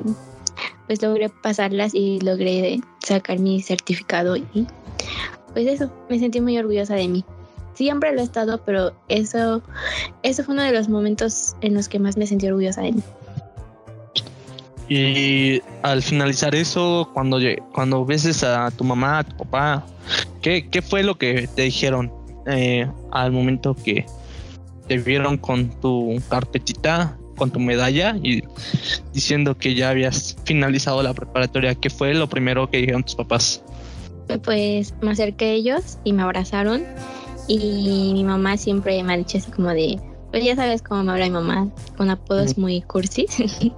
pues 0.86 1.02
logré 1.02 1.28
pasarlas 1.42 1.92
y 1.92 2.20
logré 2.20 2.78
sacar 3.00 3.40
mi 3.40 3.60
certificado 3.62 4.36
y 4.36 4.68
pues 5.52 5.66
eso, 5.66 5.90
me 6.08 6.20
sentí 6.20 6.40
muy 6.40 6.56
orgullosa 6.56 6.94
de 6.94 7.08
mí. 7.08 7.24
Siempre 7.74 8.12
lo 8.14 8.20
he 8.20 8.24
estado, 8.24 8.62
pero 8.64 8.92
eso, 9.08 9.62
eso 10.22 10.44
fue 10.44 10.54
uno 10.54 10.62
de 10.62 10.70
los 10.70 10.88
momentos 10.88 11.56
en 11.62 11.74
los 11.74 11.88
que 11.88 11.98
más 11.98 12.16
me 12.16 12.28
sentí 12.28 12.46
orgullosa 12.46 12.82
de 12.82 12.92
mí. 12.92 13.02
Y 14.88 15.60
al 15.82 16.02
finalizar 16.02 16.54
eso, 16.54 17.10
cuando, 17.12 17.38
cuando 17.72 18.04
ves 18.04 18.42
a 18.44 18.70
tu 18.70 18.84
mamá, 18.84 19.18
a 19.18 19.24
tu 19.24 19.36
papá, 19.36 19.86
¿qué, 20.40 20.68
qué 20.68 20.80
fue 20.82 21.02
lo 21.02 21.16
que 21.16 21.48
te 21.48 21.62
dijeron 21.62 22.12
eh, 22.46 22.88
al 23.10 23.32
momento 23.32 23.74
que 23.74 24.06
te 24.86 24.98
vieron 24.98 25.38
con 25.38 25.70
tu 25.80 26.22
carpetita, 26.28 27.18
con 27.36 27.50
tu 27.50 27.58
medalla 27.58 28.16
y 28.22 28.42
diciendo 29.12 29.58
que 29.58 29.74
ya 29.74 29.90
habías 29.90 30.36
finalizado 30.44 31.02
la 31.02 31.12
preparatoria? 31.14 31.74
¿Qué 31.74 31.90
fue 31.90 32.14
lo 32.14 32.28
primero 32.28 32.70
que 32.70 32.78
dijeron 32.78 33.02
tus 33.02 33.16
papás? 33.16 33.62
Pues 34.44 34.94
me 35.00 35.10
acerqué 35.10 35.46
a 35.46 35.52
ellos 35.52 35.98
y 36.04 36.12
me 36.12 36.22
abrazaron 36.22 36.84
y 37.48 38.12
mi 38.12 38.24
mamá 38.24 38.56
siempre 38.56 39.02
me 39.02 39.14
ha 39.14 39.16
dicho 39.16 39.38
así 39.38 39.50
como 39.50 39.70
de, 39.70 40.00
pues 40.30 40.44
ya 40.44 40.56
sabes 40.56 40.82
cómo 40.82 41.02
me 41.04 41.12
habla 41.12 41.26
mi 41.26 41.32
mamá, 41.32 41.68
con 41.96 42.10
apodos 42.10 42.56
muy 42.58 42.82
cursis. 42.82 43.30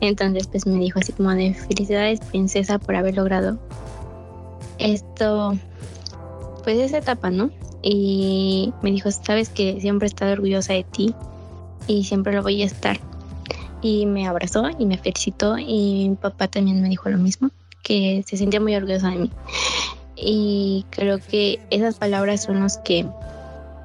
Entonces 0.00 0.46
pues 0.46 0.66
me 0.66 0.78
dijo 0.78 0.98
así 0.98 1.12
como 1.12 1.30
de 1.30 1.54
felicidades 1.54 2.20
princesa 2.20 2.78
por 2.78 2.96
haber 2.96 3.16
logrado 3.16 3.58
esto, 4.80 5.58
pues 6.64 6.78
esa 6.78 6.98
etapa, 6.98 7.30
¿no? 7.30 7.50
Y 7.82 8.72
me 8.82 8.90
dijo, 8.90 9.10
sabes 9.10 9.48
que 9.48 9.80
siempre 9.80 10.06
he 10.06 10.08
estado 10.08 10.32
orgullosa 10.32 10.72
de 10.72 10.84
ti 10.84 11.14
y 11.86 12.04
siempre 12.04 12.32
lo 12.32 12.42
voy 12.42 12.62
a 12.62 12.66
estar. 12.66 12.98
Y 13.82 14.06
me 14.06 14.26
abrazó 14.26 14.68
y 14.78 14.84
me 14.84 14.98
felicitó 14.98 15.56
y 15.58 16.08
mi 16.08 16.16
papá 16.16 16.48
también 16.48 16.82
me 16.82 16.88
dijo 16.88 17.08
lo 17.08 17.18
mismo, 17.18 17.50
que 17.82 18.24
se 18.26 18.36
sentía 18.36 18.60
muy 18.60 18.74
orgullosa 18.74 19.10
de 19.10 19.16
mí. 19.16 19.30
Y 20.16 20.84
creo 20.90 21.18
que 21.18 21.60
esas 21.70 21.96
palabras 21.96 22.42
son 22.42 22.60
los 22.60 22.76
que 22.78 23.06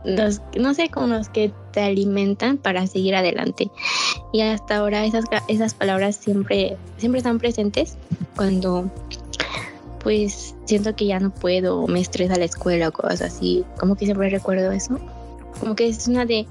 los, 0.05 0.41
no 0.57 0.73
sé, 0.73 0.89
como 0.89 1.07
los 1.07 1.29
que 1.29 1.51
te 1.71 1.81
alimentan 1.81 2.57
para 2.57 2.87
seguir 2.87 3.15
adelante. 3.15 3.69
Y 4.31 4.41
hasta 4.41 4.77
ahora 4.77 5.05
esas, 5.05 5.25
esas 5.47 5.73
palabras 5.73 6.15
siempre, 6.15 6.77
siempre 6.97 7.19
están 7.19 7.39
presentes 7.39 7.97
cuando 8.35 8.89
pues 9.99 10.53
siento 10.65 10.95
que 10.95 11.07
ya 11.07 11.19
no 11.19 11.31
puedo 11.31 11.87
me 11.87 11.99
estresa 11.99 12.35
la 12.35 12.45
escuela 12.45 12.89
o 12.89 12.91
cosas 12.91 13.21
así. 13.21 13.65
Como 13.79 13.95
que 13.95 14.05
siempre 14.05 14.29
recuerdo 14.29 14.71
eso. 14.71 14.99
Como 15.59 15.75
que 15.75 15.87
es 15.87 16.07
una 16.07 16.25
de 16.25 16.45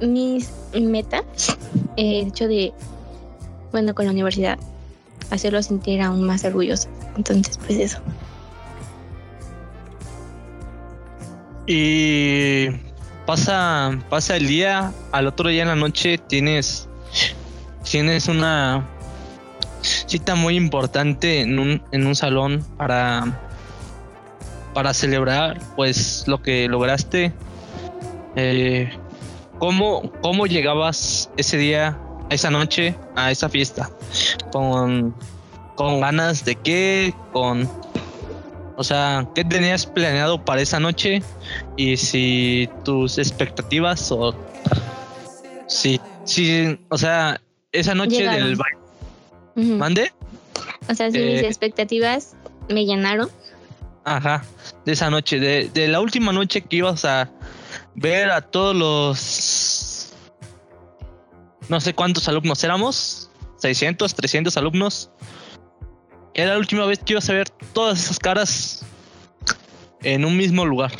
mis 0.00 0.50
metas, 0.74 1.24
el 1.96 2.28
hecho 2.28 2.48
de, 2.48 2.72
bueno, 3.70 3.94
con 3.94 4.06
la 4.06 4.10
universidad, 4.10 4.58
hacerlo 5.30 5.62
sentir 5.62 6.02
aún 6.02 6.22
más 6.24 6.44
orgulloso. 6.44 6.88
Entonces, 7.16 7.58
pues 7.58 7.78
eso. 7.78 7.98
Y 11.72 12.66
pasa, 13.26 13.96
pasa 14.08 14.36
el 14.36 14.48
día, 14.48 14.92
al 15.12 15.28
otro 15.28 15.50
día 15.50 15.62
en 15.62 15.68
la 15.68 15.76
noche 15.76 16.18
tienes, 16.18 16.88
tienes 17.88 18.26
una 18.26 18.88
cita 19.80 20.34
muy 20.34 20.56
importante 20.56 21.42
en 21.42 21.60
un, 21.60 21.80
en 21.92 22.08
un 22.08 22.16
salón 22.16 22.66
para, 22.76 23.40
para 24.74 24.92
celebrar 24.92 25.60
pues 25.76 26.24
lo 26.26 26.42
que 26.42 26.66
lograste. 26.66 27.32
Eh, 28.34 28.90
¿cómo, 29.60 30.10
¿Cómo 30.22 30.48
llegabas 30.48 31.30
ese 31.36 31.56
día, 31.56 31.96
esa 32.30 32.50
noche, 32.50 32.96
a 33.14 33.30
esa 33.30 33.48
fiesta? 33.48 33.88
¿Con, 34.50 35.14
con 35.76 36.00
ganas 36.00 36.44
de 36.44 36.56
qué? 36.56 37.14
¿Con 37.32 37.70
o 38.80 38.82
sea, 38.82 39.28
¿qué 39.34 39.44
tenías 39.44 39.84
planeado 39.84 40.42
para 40.42 40.62
esa 40.62 40.80
noche? 40.80 41.22
Y 41.76 41.98
si 41.98 42.66
tus 42.82 43.18
expectativas 43.18 44.10
o 44.10 44.34
si, 45.66 46.00
si 46.24 46.78
o 46.88 46.96
sea, 46.96 47.42
esa 47.72 47.94
noche 47.94 48.26
del 48.26 48.56
baile. 48.56 49.76
¿Mande? 49.76 50.14
O 50.88 50.94
sea, 50.94 51.10
si 51.10 51.18
mis 51.18 51.42
eh, 51.42 51.46
expectativas 51.46 52.36
me 52.70 52.86
llenaron. 52.86 53.28
Ajá, 54.04 54.44
de 54.86 54.92
esa 54.92 55.10
noche, 55.10 55.38
de, 55.38 55.68
de 55.74 55.86
la 55.86 56.00
última 56.00 56.32
noche 56.32 56.62
que 56.62 56.76
ibas 56.76 57.04
a 57.04 57.30
ver 57.94 58.30
a 58.30 58.40
todos 58.40 58.74
los... 58.74 60.14
No 61.68 61.82
sé 61.82 61.92
cuántos 61.92 62.26
alumnos 62.30 62.64
éramos, 62.64 63.28
600, 63.58 64.14
300 64.14 64.56
alumnos 64.56 65.10
era 66.34 66.52
la 66.52 66.58
última 66.58 66.86
vez 66.86 66.98
que 67.00 67.14
ibas 67.14 67.28
a 67.28 67.32
ver 67.32 67.48
todas 67.72 68.04
esas 68.04 68.18
caras 68.18 68.84
en 70.02 70.24
un 70.24 70.36
mismo 70.36 70.64
lugar. 70.64 70.92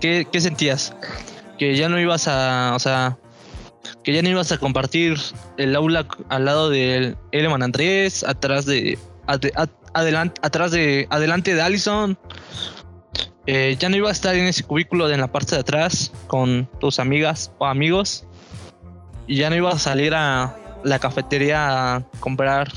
¿Qué, 0.00 0.26
sentías? 0.40 0.94
Que 1.58 1.76
ya 1.76 1.88
no 1.88 2.00
ibas 2.00 2.26
a, 2.26 2.72
o 2.74 2.78
sea, 2.80 3.18
que 4.02 4.12
ya 4.12 4.22
no 4.22 4.28
ibas 4.28 4.50
a 4.50 4.58
compartir 4.58 5.16
el 5.58 5.76
aula 5.76 6.06
al 6.28 6.44
lado 6.44 6.70
del 6.70 7.16
Eleman 7.30 7.62
Andrés, 7.62 8.24
atrás 8.24 8.66
de, 8.66 8.98
adelante, 9.94 10.40
atrás 10.42 10.72
de, 10.72 11.06
adelante 11.10 11.54
de 11.54 11.62
Allison. 11.62 12.18
Eh, 13.46 13.76
ya 13.78 13.88
no 13.88 13.96
ibas 13.96 14.10
a 14.10 14.12
estar 14.12 14.34
en 14.34 14.46
ese 14.46 14.64
cubículo 14.64 15.08
de 15.08 15.14
en 15.14 15.20
la 15.20 15.30
parte 15.30 15.54
de 15.54 15.60
atrás 15.60 16.12
con 16.26 16.68
tus 16.80 16.98
amigas 16.98 17.52
o 17.58 17.66
amigos. 17.66 18.24
Y 19.28 19.36
ya 19.36 19.50
no 19.50 19.56
ibas 19.56 19.76
a 19.76 19.78
salir 19.78 20.14
a 20.14 20.56
la 20.82 20.98
cafetería 20.98 21.94
a 21.94 22.02
comprar 22.18 22.72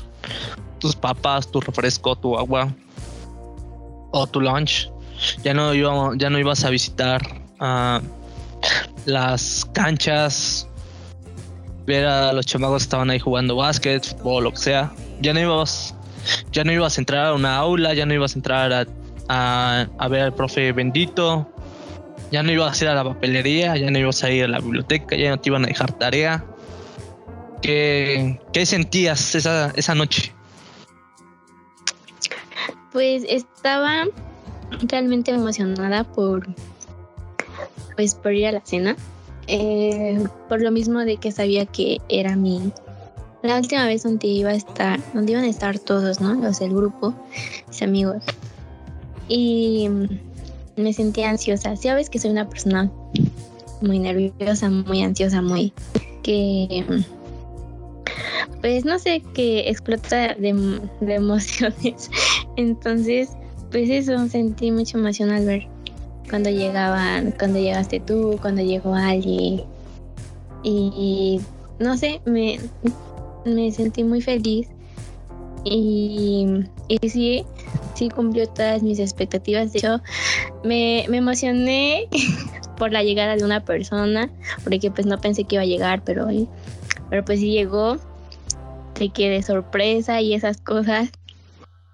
tus 0.78 0.94
papas, 0.94 1.50
tu 1.50 1.60
refresco, 1.60 2.16
tu 2.16 2.36
agua 2.36 2.72
o 4.12 4.26
tu 4.26 4.40
lunch. 4.40 4.90
Ya 5.42 5.54
no, 5.54 5.72
ya 5.72 6.30
no 6.30 6.38
ibas 6.38 6.64
a 6.64 6.70
visitar 6.70 7.22
uh, 7.60 8.00
las 9.06 9.64
canchas, 9.72 10.68
ver 11.86 12.04
a 12.04 12.32
los 12.32 12.44
chamacos 12.44 12.82
que 12.82 12.84
estaban 12.84 13.10
ahí 13.10 13.18
jugando 13.18 13.56
básquet, 13.56 14.04
fútbol, 14.04 14.44
lo 14.44 14.50
que 14.50 14.58
sea. 14.58 14.92
Ya 15.22 15.32
no 15.32 15.40
ibas, 15.40 15.94
ya 16.52 16.64
no 16.64 16.72
ibas 16.72 16.98
a 16.98 17.00
entrar 17.00 17.26
a 17.26 17.34
una 17.34 17.56
aula, 17.56 17.94
ya 17.94 18.04
no 18.04 18.12
ibas 18.12 18.34
a 18.34 18.38
entrar 18.38 18.72
a, 18.72 18.86
a, 19.28 19.86
a 19.98 20.08
ver 20.08 20.20
al 20.20 20.34
profe 20.34 20.72
bendito, 20.72 21.50
ya 22.30 22.42
no 22.42 22.52
ibas 22.52 22.80
a 22.80 22.84
ir 22.84 22.90
a 22.90 22.94
la 22.94 23.04
papelería, 23.04 23.76
ya 23.76 23.90
no 23.90 23.98
ibas 23.98 24.22
a 24.22 24.30
ir 24.30 24.44
a 24.44 24.48
la 24.48 24.58
biblioteca, 24.58 25.16
ya 25.16 25.30
no 25.30 25.40
te 25.40 25.48
iban 25.48 25.64
a 25.64 25.68
dejar 25.68 25.92
tarea. 25.92 26.44
¿Qué, 27.62 28.38
qué 28.52 28.66
sentías 28.66 29.34
esa, 29.34 29.72
esa 29.76 29.94
noche? 29.94 30.34
Pues 32.96 33.24
estaba 33.28 34.06
realmente 34.88 35.30
emocionada 35.30 36.02
por 36.04 36.46
pues 37.94 38.14
por 38.14 38.32
ir 38.32 38.46
a 38.46 38.52
la 38.52 38.62
cena. 38.64 38.96
Eh, 39.48 40.24
por 40.48 40.62
lo 40.62 40.70
mismo 40.70 41.00
de 41.00 41.18
que 41.18 41.30
sabía 41.30 41.66
que 41.66 41.98
era 42.08 42.36
mi 42.36 42.72
la 43.42 43.58
última 43.58 43.84
vez 43.84 44.02
donde 44.02 44.28
iba 44.28 44.48
a 44.48 44.54
estar, 44.54 44.98
donde 45.12 45.32
iban 45.32 45.44
a 45.44 45.48
estar 45.48 45.78
todos, 45.78 46.22
¿no? 46.22 46.36
Los 46.36 46.58
del 46.60 46.74
grupo, 46.74 47.12
mis 47.68 47.82
amigos. 47.82 48.22
Y 49.28 49.90
me 50.76 50.94
sentía 50.94 51.28
ansiosa. 51.28 51.76
Sabes 51.76 52.08
que 52.08 52.18
soy 52.18 52.30
una 52.30 52.48
persona 52.48 52.90
muy 53.82 53.98
nerviosa, 53.98 54.70
muy 54.70 55.02
ansiosa, 55.02 55.42
muy 55.42 55.74
que 56.22 57.04
pues 58.60 58.84
no 58.84 58.98
sé, 58.98 59.22
que 59.34 59.68
explota 59.68 60.34
de, 60.34 60.80
emociones. 61.00 62.10
Entonces, 62.56 63.30
pues 63.70 63.90
eso, 63.90 64.28
sentí 64.28 64.70
mucha 64.70 64.98
emoción 64.98 65.30
al 65.30 65.46
ver 65.46 65.68
cuando 66.28 66.50
llegaban, 66.50 67.32
cuando 67.32 67.58
llegaste 67.58 68.00
tú, 68.00 68.38
cuando 68.40 68.62
llegó 68.62 68.94
alguien. 68.94 69.62
Y, 70.62 71.40
no 71.78 71.96
sé, 71.96 72.20
me, 72.24 72.58
me 73.44 73.70
sentí 73.70 74.02
muy 74.02 74.20
feliz. 74.20 74.68
Y, 75.64 76.64
y 76.88 77.08
sí, 77.08 77.44
sí 77.94 78.08
cumplió 78.08 78.48
todas 78.48 78.82
mis 78.82 78.98
expectativas. 78.98 79.72
De 79.72 79.78
hecho, 79.78 80.00
me, 80.64 81.04
me 81.08 81.18
emocioné 81.18 82.08
por 82.76 82.92
la 82.92 83.02
llegada 83.02 83.36
de 83.36 83.44
una 83.44 83.64
persona, 83.64 84.30
porque 84.64 84.90
pues 84.90 85.06
no 85.06 85.20
pensé 85.20 85.44
que 85.44 85.56
iba 85.56 85.62
a 85.62 85.66
llegar, 85.66 86.02
pero, 86.04 86.28
pero 87.10 87.24
pues 87.24 87.40
sí 87.40 87.50
llegó 87.50 87.98
te 88.98 89.10
quede 89.10 89.42
sorpresa 89.42 90.20
y 90.20 90.34
esas 90.34 90.60
cosas. 90.60 91.10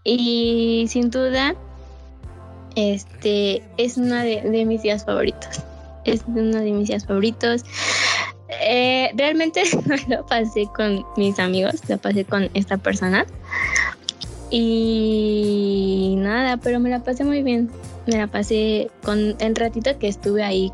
Y 0.04 0.86
sin 0.88 1.10
duda, 1.10 1.54
este 2.74 3.62
es 3.76 3.96
una 3.96 4.22
de, 4.24 4.64
mis 4.64 4.82
días 4.82 5.04
favoritos. 5.04 5.62
Es 6.04 6.22
uno 6.26 6.58
de 6.58 6.72
mis 6.72 6.88
días 6.88 7.06
favoritos. 7.06 7.64
Eh, 8.60 9.10
realmente 9.14 9.62
lo 10.08 10.26
pasé 10.26 10.66
con 10.74 11.04
mis 11.16 11.38
amigos, 11.38 11.74
lo 11.88 11.98
pasé 11.98 12.24
con 12.24 12.50
esta 12.54 12.76
persona. 12.76 13.26
Y 14.50 16.14
nada, 16.18 16.58
pero 16.58 16.78
me 16.80 16.90
la 16.90 17.02
pasé 17.02 17.24
muy 17.24 17.42
bien. 17.42 17.70
me 18.06 18.18
la 18.18 18.26
pasé 18.26 18.90
con 19.02 19.36
el 19.38 19.56
ratito 19.56 19.98
que 19.98 20.08
estuve 20.08 20.42
ahí 20.42 20.70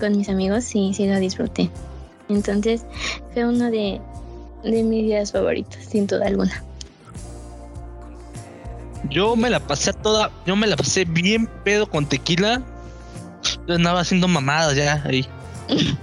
con 0.00 0.16
mis 0.16 0.28
amigos, 0.28 0.64
sí, 0.64 0.92
sí 0.94 1.06
lo 1.06 1.18
disfruté. 1.18 1.70
Entonces 2.28 2.86
fue 3.32 3.46
uno 3.46 3.70
de, 3.70 4.00
de 4.64 4.82
mis 4.82 5.04
días 5.04 5.32
favoritos, 5.32 5.84
sin 5.84 6.06
duda 6.06 6.26
alguna. 6.26 6.62
Yo 9.10 9.36
me 9.36 9.50
la 9.50 9.60
pasé 9.60 9.92
toda, 9.92 10.30
yo 10.46 10.56
me 10.56 10.66
la 10.66 10.76
pasé 10.76 11.04
bien 11.04 11.46
pedo 11.64 11.86
con 11.88 12.06
tequila. 12.06 12.62
Yo 13.66 13.74
andaba 13.74 14.00
haciendo 14.00 14.28
mamadas 14.28 14.76
ya 14.76 15.02
ahí. 15.04 15.26
sí, 15.68 15.98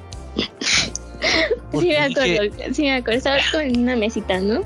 me 1.87 1.97
acuerdo, 1.97 2.55
sí, 2.73 2.83
me 2.83 2.95
acuerdo. 2.95 3.17
Estaba 3.17 3.37
con 3.51 3.77
una 3.77 3.95
mesita, 3.95 4.39
¿no? 4.39 4.61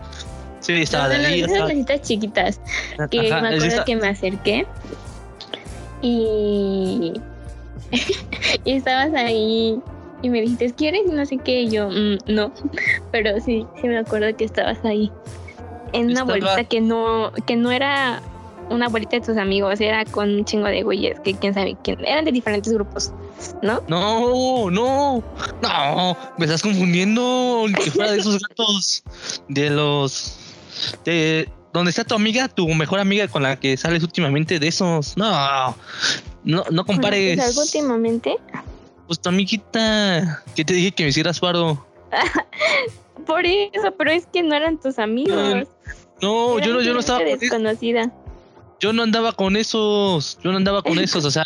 Sí, 0.59 0.73
estaba 0.73 1.09
de 1.09 1.25
ahí. 1.25 1.41
Esas 1.41 1.67
mesitas 1.67 2.01
chiquitas. 2.01 2.59
Que 3.09 3.21
me 3.21 3.31
acuerdo 3.31 3.85
que 3.85 3.95
me 3.95 4.09
acerqué. 4.09 4.67
Y. 6.01 7.13
y 8.65 8.71
estabas 8.71 9.13
ahí 9.13 9.79
y 10.25 10.29
me 10.29 10.41
dijiste, 10.41 10.73
¿quieres? 10.73 11.01
Y 11.07 11.11
no 11.11 11.23
sé 11.23 11.37
qué. 11.37 11.61
Y 11.61 11.69
yo, 11.69 11.87
mm, 11.89 12.17
no. 12.27 12.51
Pero 13.11 13.39
sí, 13.39 13.65
sí 13.79 13.87
me 13.87 13.99
acuerdo 13.99 14.35
que 14.35 14.45
estabas 14.45 14.83
ahí. 14.83 15.11
En 15.93 16.09
una 16.09 16.23
bolita 16.23 16.63
que 16.63 16.81
no, 16.81 17.31
que 17.45 17.55
no 17.55 17.71
era 17.71 18.21
una 18.71 18.89
bolita 18.89 19.19
de 19.19 19.25
tus 19.25 19.37
amigos, 19.37 19.79
era 19.79 20.03
con 20.05 20.33
un 20.33 20.43
chingo 20.43 20.65
de 20.65 20.81
güeyes 20.81 21.19
que 21.19 21.35
quién 21.35 21.53
sabe 21.53 21.77
quién. 21.83 22.03
Eran 22.03 22.25
de 22.25 22.31
diferentes 22.31 22.73
grupos, 22.73 23.11
¿no? 23.61 23.83
No, 23.87 24.71
no, 24.71 25.23
no. 25.61 26.17
Me 26.39 26.45
estás 26.45 26.63
confundiendo. 26.63 27.65
Que 27.83 27.91
fuera 27.91 28.11
de 28.11 28.17
esos 28.17 28.39
gatos. 28.49 29.03
De 29.47 29.69
los. 29.69 30.39
De. 31.05 31.47
¿Dónde 31.71 31.89
está 31.89 32.03
tu 32.03 32.15
amiga, 32.15 32.47
tu 32.47 32.67
mejor 32.69 32.99
amiga 32.99 33.27
con 33.27 33.43
la 33.43 33.59
que 33.59 33.77
sales 33.77 34.01
últimamente 34.01 34.59
de 34.59 34.67
esos? 34.67 35.15
No, 35.17 35.75
no, 36.43 36.63
no 36.71 36.85
compares. 36.85 37.39
¿Algo 37.39 37.61
últimamente? 37.61 38.37
Pues 39.07 39.19
tu 39.19 39.29
amiguita, 39.29 40.43
que 40.55 40.65
te 40.65 40.73
dije 40.73 40.91
que 40.91 41.03
me 41.03 41.09
hicieras 41.09 41.39
paro. 41.39 41.85
Por 43.25 43.45
eso, 43.45 43.93
pero 43.97 44.11
es 44.11 44.27
que 44.27 44.43
no 44.43 44.55
eran 44.55 44.79
tus 44.79 44.99
amigos. 44.99 45.67
No, 46.21 46.59
yo 46.59 46.73
no, 46.73 46.81
yo 46.81 46.93
no 46.93 46.99
estaba 46.99 47.19
desconocida. 47.19 48.11
Yo 48.79 48.93
no 48.93 49.03
andaba 49.03 49.31
con 49.31 49.55
esos, 49.55 50.37
yo 50.43 50.51
no 50.51 50.57
andaba 50.57 50.81
con 50.81 50.99
esos, 50.99 51.23
o 51.25 51.31
sea, 51.31 51.45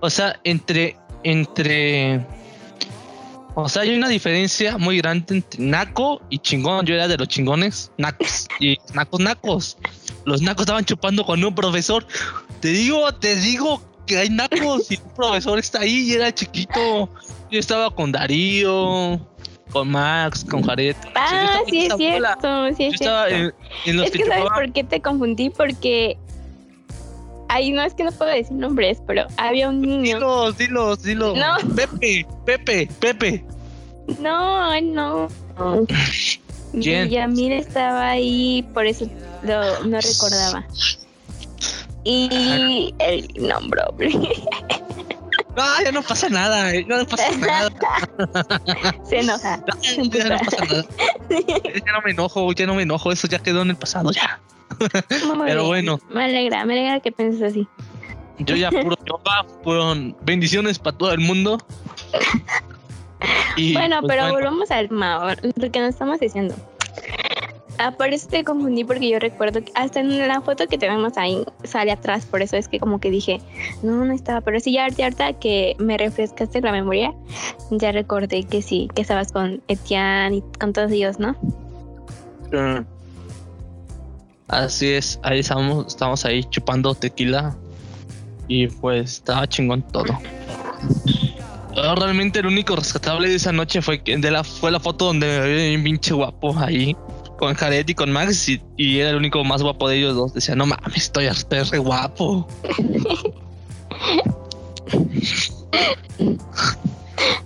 o 0.00 0.10
sea, 0.10 0.38
entre, 0.44 0.96
entre, 1.24 2.24
o 3.54 3.68
sea, 3.68 3.82
hay 3.82 3.96
una 3.96 4.08
diferencia 4.08 4.78
muy 4.78 4.98
grande 4.98 5.34
entre 5.34 5.60
naco 5.60 6.22
y 6.30 6.38
chingón. 6.38 6.86
Yo 6.86 6.94
era 6.94 7.08
de 7.08 7.16
los 7.16 7.26
chingones, 7.26 7.90
nacos 7.98 8.46
y 8.60 8.78
nacos, 8.94 9.20
nacos. 9.20 9.76
Los 10.24 10.42
nacos 10.42 10.62
estaban 10.62 10.84
chupando 10.84 11.24
con 11.24 11.42
un 11.42 11.54
profesor. 11.54 12.06
Te 12.60 12.68
digo, 12.68 13.12
te 13.14 13.34
digo 13.34 13.82
que 14.08 14.18
hay 14.18 14.30
nacos 14.30 14.90
y 14.90 14.96
un 14.96 15.10
profesor 15.14 15.58
está 15.58 15.80
ahí 15.80 16.10
y 16.10 16.14
era 16.14 16.34
chiquito. 16.34 17.08
Yo 17.50 17.60
estaba 17.60 17.90
con 17.90 18.10
Darío, 18.10 19.20
con 19.70 19.90
Max, 19.90 20.44
con 20.44 20.62
Jared. 20.62 20.96
Ah, 21.14 21.60
sí, 21.68 21.86
es 21.86 21.96
cierto, 21.96 22.74
sí 22.74 22.84
es 22.86 22.98
cierto. 22.98 23.54
es 23.84 24.10
que, 24.10 24.24
¿sabes 24.24 24.44
por 24.52 24.72
qué 24.72 24.82
te 24.82 25.00
confundí? 25.00 25.50
Porque 25.50 26.18
ahí 27.48 27.70
no 27.70 27.82
es 27.82 27.94
que 27.94 28.04
no 28.04 28.12
puedo 28.12 28.30
decir 28.30 28.52
nombres, 28.52 28.98
pero 29.06 29.26
había 29.36 29.68
un 29.68 29.80
niño. 29.80 30.16
Dilos, 30.16 30.58
dilos, 30.58 31.02
dilos. 31.02 31.38
No. 31.38 31.56
Pepe, 31.76 32.26
Pepe, 32.44 32.88
Pepe. 32.98 33.44
No, 34.18 34.80
no. 34.80 35.28
Yamir 36.72 37.52
estaba 37.52 38.10
ahí, 38.10 38.66
por 38.74 38.86
eso 38.86 39.06
lo, 39.42 39.84
no 39.84 40.00
recordaba. 40.00 40.66
Y 42.10 42.94
el 43.00 43.28
nombre. 43.36 43.82
No, 45.54 45.82
ya 45.84 45.92
no 45.92 46.02
pasa 46.02 46.30
nada, 46.30 46.72
eh, 46.72 46.86
no 46.88 47.04
pasa 47.04 47.36
nada. 47.36 47.68
Se 49.04 49.20
enoja. 49.20 49.62
ya 49.82 50.24
no 50.24 50.38
pasa 50.38 50.64
nada. 50.64 50.84
Ya 51.28 51.92
no 51.92 52.00
me 52.02 52.12
enojo, 52.12 52.52
ya 52.52 52.66
no 52.66 52.74
me 52.76 52.84
enojo, 52.84 53.12
eso 53.12 53.28
ya 53.28 53.40
quedó 53.40 53.60
en 53.60 53.70
el 53.70 53.76
pasado, 53.76 54.10
ya. 54.12 54.40
Pero 55.44 55.66
bueno. 55.66 56.00
Me 56.08 56.24
alegra, 56.24 56.64
me 56.64 56.72
alegra 56.72 57.00
que 57.00 57.12
pienses 57.12 57.42
así. 57.42 57.68
Yo 58.38 58.56
ya 58.56 58.70
puro 58.70 58.96
yoga, 59.04 59.44
fueron 59.62 60.16
bendiciones 60.22 60.78
para 60.78 60.96
todo 60.96 61.12
el 61.12 61.20
mundo. 61.20 61.58
bueno, 63.74 64.00
pues 64.00 64.16
pero 64.16 64.32
volvamos 64.32 64.70
al 64.70 64.88
lo 64.88 65.70
que 65.70 65.80
nos 65.80 65.90
estamos 65.90 66.20
diciendo. 66.20 66.54
Por 67.96 68.12
eso 68.12 68.28
te 68.28 68.42
confundí 68.42 68.82
porque 68.82 69.08
yo 69.08 69.20
recuerdo 69.20 69.62
que 69.62 69.70
hasta 69.74 70.00
en 70.00 70.26
la 70.26 70.40
foto 70.40 70.66
que 70.66 70.78
tenemos 70.78 71.16
ahí 71.16 71.44
sale 71.62 71.92
atrás, 71.92 72.26
por 72.26 72.42
eso 72.42 72.56
es 72.56 72.66
que 72.66 72.80
como 72.80 72.98
que 72.98 73.08
dije, 73.08 73.40
no, 73.82 74.04
no 74.04 74.12
estaba, 74.12 74.40
pero 74.40 74.58
sí, 74.58 74.72
ya 74.72 74.84
ahorita 74.84 75.34
que 75.34 75.76
me 75.78 75.96
refrescaste 75.96 76.60
la 76.60 76.72
memoria, 76.72 77.14
ya 77.70 77.92
recordé 77.92 78.42
que 78.42 78.62
sí, 78.62 78.88
que 78.94 79.02
estabas 79.02 79.30
con 79.30 79.62
Etienne 79.68 80.36
y 80.36 80.42
con 80.58 80.72
todos 80.72 80.90
ellos, 80.90 81.20
¿no? 81.20 81.36
Así 84.48 84.88
es, 84.88 85.20
ahí 85.22 85.40
estamos, 85.40 85.86
estamos 85.86 86.24
ahí 86.24 86.42
chupando 86.44 86.94
tequila 86.94 87.56
y 88.48 88.66
pues 88.66 89.12
estaba 89.12 89.46
chingón 89.46 89.82
todo. 89.82 90.18
realmente 91.96 92.40
el 92.40 92.46
único 92.46 92.74
rescatable 92.74 93.28
de 93.28 93.36
esa 93.36 93.52
noche 93.52 93.82
fue 93.82 94.02
de 94.04 94.30
la 94.30 94.42
fue 94.42 94.72
la 94.72 94.80
foto 94.80 95.04
donde 95.04 95.26
me 95.26 95.68
vi 95.68 95.76
un 95.76 95.84
pinche 95.84 96.12
guapo 96.14 96.58
ahí 96.58 96.96
con 97.38 97.54
Jared 97.54 97.88
y 97.88 97.94
con 97.94 98.12
Max 98.12 98.50
y, 98.76 98.98
era 98.98 99.08
el 99.10 99.16
único 99.16 99.42
más 99.44 99.62
guapo 99.62 99.88
de 99.88 99.96
ellos 99.96 100.14
dos. 100.14 100.34
Decía, 100.34 100.54
no 100.54 100.66
mames, 100.66 100.96
estoy, 100.96 101.24
estoy 101.26 101.60
re 101.60 101.78
guapo. 101.78 102.46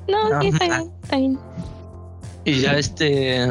no, 0.09 0.41
sí, 0.41 0.49
está 0.49 0.65
bien, 0.65 0.91
está 1.03 1.17
bien. 1.17 1.39
Y 2.45 2.61
ya 2.61 2.77
este, 2.77 3.47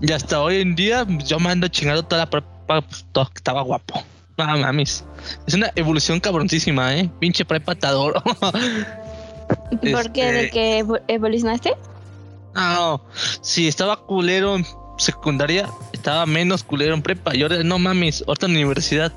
ya 0.00 0.16
hasta 0.16 0.42
hoy 0.42 0.56
en 0.56 0.74
día 0.74 1.06
yo 1.24 1.38
me 1.38 1.50
ando 1.50 1.68
chingando 1.68 2.02
toda 2.02 2.24
la 2.24 2.30
prepa, 2.30 2.82
pues, 2.82 3.06
todo, 3.12 3.30
estaba 3.34 3.62
guapo. 3.62 4.02
No 4.36 4.58
mames. 4.58 5.04
Es 5.46 5.54
una 5.54 5.70
evolución 5.76 6.18
cabroncísima, 6.18 6.96
eh. 6.96 7.08
Pinche 7.20 7.44
prepatador. 7.44 8.20
¿Por 9.80 10.12
qué? 10.12 10.32
¿De 10.32 10.44
este, 10.46 10.50
que 10.50 10.84
evolucionaste? 11.06 11.76
No, 12.54 13.00
sí, 13.40 13.68
estaba 13.68 13.96
culero 13.96 14.56
secundaria 14.96 15.68
estaba 15.92 16.26
menos 16.26 16.62
culero 16.62 16.94
en 16.94 17.02
prepa 17.02 17.34
y 17.34 17.42
ahora 17.42 17.62
no 17.62 17.78
mames, 17.78 18.24
ahorita 18.26 18.46
en 18.46 18.52
universidad. 18.52 19.12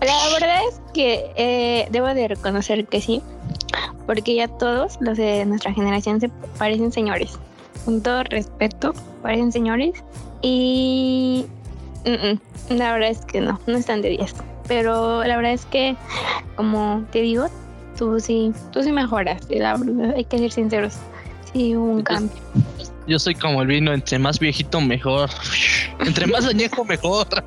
La 0.00 0.28
verdad 0.32 0.60
es 0.68 0.80
que 0.92 1.32
eh, 1.36 1.88
debo 1.90 2.08
de 2.08 2.28
reconocer 2.28 2.86
que 2.86 3.00
sí, 3.00 3.22
porque 4.06 4.34
ya 4.34 4.48
todos 4.48 4.98
los 5.00 5.16
de 5.16 5.44
nuestra 5.46 5.72
generación 5.72 6.20
se 6.20 6.28
parecen 6.58 6.92
señores. 6.92 7.38
Con 7.84 8.02
todo 8.02 8.22
respeto, 8.24 8.94
parecen 9.22 9.52
señores. 9.52 10.02
Y 10.42 11.46
la 12.04 12.92
verdad 12.92 13.10
es 13.10 13.24
que 13.24 13.40
no, 13.40 13.58
no 13.66 13.76
están 13.76 14.02
de 14.02 14.10
10. 14.10 14.34
Pero 14.68 15.24
la 15.24 15.36
verdad 15.36 15.52
es 15.52 15.64
que, 15.66 15.96
como 16.56 17.04
te 17.10 17.20
digo, 17.20 17.48
tú 17.96 18.20
sí, 18.20 18.52
tú 18.72 18.82
sí 18.82 18.92
mejoras, 18.92 19.42
la 19.50 19.76
verdad, 19.76 20.14
hay 20.16 20.24
que 20.24 20.38
ser 20.38 20.52
sinceros. 20.52 20.94
Sí, 21.52 21.76
hubo 21.76 21.92
un 21.92 22.02
cambio. 22.02 22.36
Yo 23.06 23.18
soy 23.18 23.34
como 23.34 23.60
el 23.62 23.68
vino, 23.68 23.92
entre 23.92 24.18
más 24.18 24.38
viejito 24.38 24.80
mejor. 24.80 25.28
Entre 26.00 26.26
más 26.26 26.46
añejo 26.46 26.84
mejor. 26.84 27.26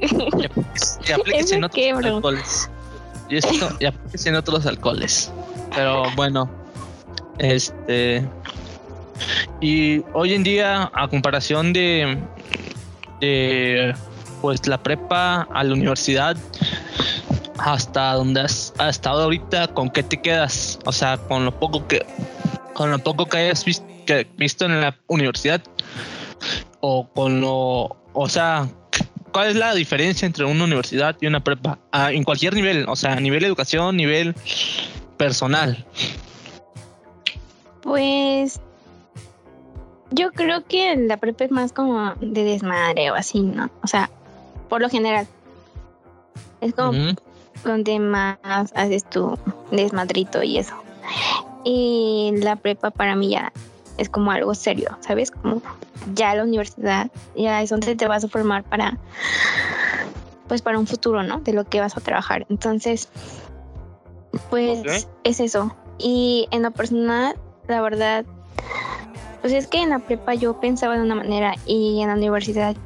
y, 0.00 1.12
aplíquese 1.12 1.56
en 1.56 1.64
otros 1.64 2.04
alcoholes. 2.04 2.70
Y, 3.28 3.36
esto, 3.36 3.76
y 3.80 4.28
en 4.28 4.36
otros 4.36 4.66
alcoholes. 4.66 5.32
Pero 5.74 6.04
bueno, 6.16 6.50
este. 7.38 8.28
Y 9.60 10.02
hoy 10.12 10.34
en 10.34 10.42
día, 10.42 10.90
a 10.92 11.08
comparación 11.08 11.72
de, 11.72 12.18
de 13.20 13.94
pues 14.40 14.66
la 14.66 14.82
prepa 14.82 15.48
a 15.52 15.64
la 15.64 15.72
universidad, 15.72 16.36
hasta 17.58 18.12
donde 18.12 18.42
has, 18.42 18.74
has, 18.78 18.96
estado 18.96 19.22
ahorita, 19.22 19.68
¿con 19.68 19.90
qué 19.90 20.02
te 20.02 20.20
quedas? 20.20 20.78
O 20.84 20.92
sea, 20.92 21.16
con 21.16 21.44
lo 21.44 21.58
poco 21.58 21.86
que 21.86 22.04
con 22.74 22.90
lo 22.90 22.98
poco 22.98 23.26
que 23.26 23.38
hayas 23.38 23.64
visto, 23.64 23.86
que, 24.04 24.26
visto 24.36 24.66
en 24.66 24.80
la 24.80 24.98
universidad 25.06 25.62
o 26.80 27.08
con 27.08 27.40
lo, 27.40 27.96
o 28.12 28.28
sea, 28.28 28.68
¿cuál 29.32 29.48
es 29.48 29.56
la 29.56 29.74
diferencia 29.74 30.26
entre 30.26 30.44
una 30.44 30.64
universidad 30.64 31.16
y 31.20 31.26
una 31.26 31.42
prepa? 31.42 31.78
Ah, 31.92 32.12
en 32.12 32.24
cualquier 32.24 32.54
nivel, 32.54 32.86
o 32.88 32.96
sea, 32.96 33.18
nivel 33.20 33.40
de 33.40 33.46
educación, 33.46 33.96
nivel 33.96 34.34
personal. 35.16 35.84
Pues 37.82 38.60
yo 40.10 40.30
creo 40.32 40.64
que 40.66 40.96
la 40.96 41.16
prepa 41.16 41.44
es 41.44 41.50
más 41.50 41.72
como 41.72 42.14
de 42.20 42.44
desmadre 42.44 43.10
o 43.10 43.14
así, 43.14 43.40
¿no? 43.40 43.70
O 43.82 43.86
sea, 43.86 44.10
por 44.68 44.80
lo 44.80 44.88
general. 44.88 45.26
Es 46.60 46.74
como 46.74 46.92
donde 47.64 47.98
más 47.98 48.38
haces 48.74 49.08
tu 49.08 49.38
desmadrito 49.70 50.42
y 50.42 50.58
eso. 50.58 50.74
Y 51.64 52.32
la 52.36 52.56
prepa 52.56 52.90
para 52.90 53.16
mí 53.16 53.30
ya 53.30 53.52
es 53.96 54.08
como 54.08 54.30
algo 54.30 54.54
serio, 54.54 54.96
¿sabes? 55.00 55.30
Como 55.30 55.62
ya 56.14 56.34
la 56.34 56.44
universidad, 56.44 57.10
ya 57.36 57.62
es 57.62 57.70
donde 57.70 57.96
te 57.96 58.06
vas 58.06 58.24
a 58.24 58.28
formar 58.28 58.64
para, 58.64 58.98
pues 60.48 60.62
para 60.62 60.78
un 60.78 60.86
futuro, 60.86 61.22
¿no? 61.22 61.40
De 61.40 61.52
lo 61.52 61.64
que 61.64 61.80
vas 61.80 61.96
a 61.96 62.00
trabajar. 62.00 62.46
Entonces, 62.50 63.08
pues 64.50 65.06
es 65.22 65.40
eso. 65.40 65.74
Y 65.98 66.48
en 66.50 66.62
lo 66.62 66.70
personal, 66.72 67.36
la 67.68 67.80
verdad, 67.80 68.24
pues 69.40 69.52
es 69.52 69.66
que 69.66 69.82
en 69.82 69.90
la 69.90 70.00
prepa 70.00 70.34
yo 70.34 70.60
pensaba 70.60 70.96
de 70.96 71.02
una 71.02 71.14
manera 71.14 71.54
y 71.66 72.00
en 72.00 72.08
la 72.08 72.14
universidad 72.14 72.76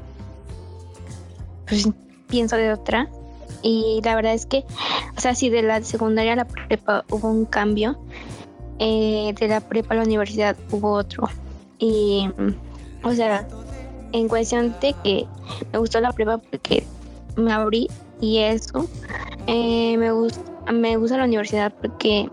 pues 1.69 1.89
pienso 2.29 2.57
de 2.57 2.73
otra. 2.73 3.09
Y 3.63 4.01
la 4.05 4.15
verdad 4.15 4.35
es 4.35 4.47
que, 4.47 4.65
o 5.17 5.21
sea, 5.21 5.35
si 5.35 5.51
de 5.51 5.63
la 5.63 5.83
secundaria 5.83 6.35
a 6.35 6.37
la 6.37 6.45
prepa 6.47 7.05
hubo 7.11 7.29
un 7.29 7.45
cambio, 7.45 7.99
eh, 8.79 9.35
de 9.39 9.49
la 9.49 9.61
prepa 9.61 9.95
a 9.95 9.99
la 9.99 10.05
universidad 10.05 10.57
hubo 10.71 10.93
otro. 10.93 11.29
Y, 11.79 12.29
o 13.03 13.13
sea, 13.13 13.47
en 14.13 14.29
cuestión 14.29 14.75
de 14.81 14.95
que 15.05 15.27
me 15.73 15.79
gustó 15.79 16.01
la 16.01 16.13
prepa 16.13 16.39
porque 16.39 16.85
me 17.37 17.53
abrí 17.53 17.89
y 18.21 18.39
eso, 18.39 18.89
eh, 19.47 19.97
me, 19.97 20.11
gusta, 20.11 20.73
me 20.73 20.97
gusta 20.97 21.19
la 21.19 21.25
universidad 21.25 21.73
porque 21.81 22.29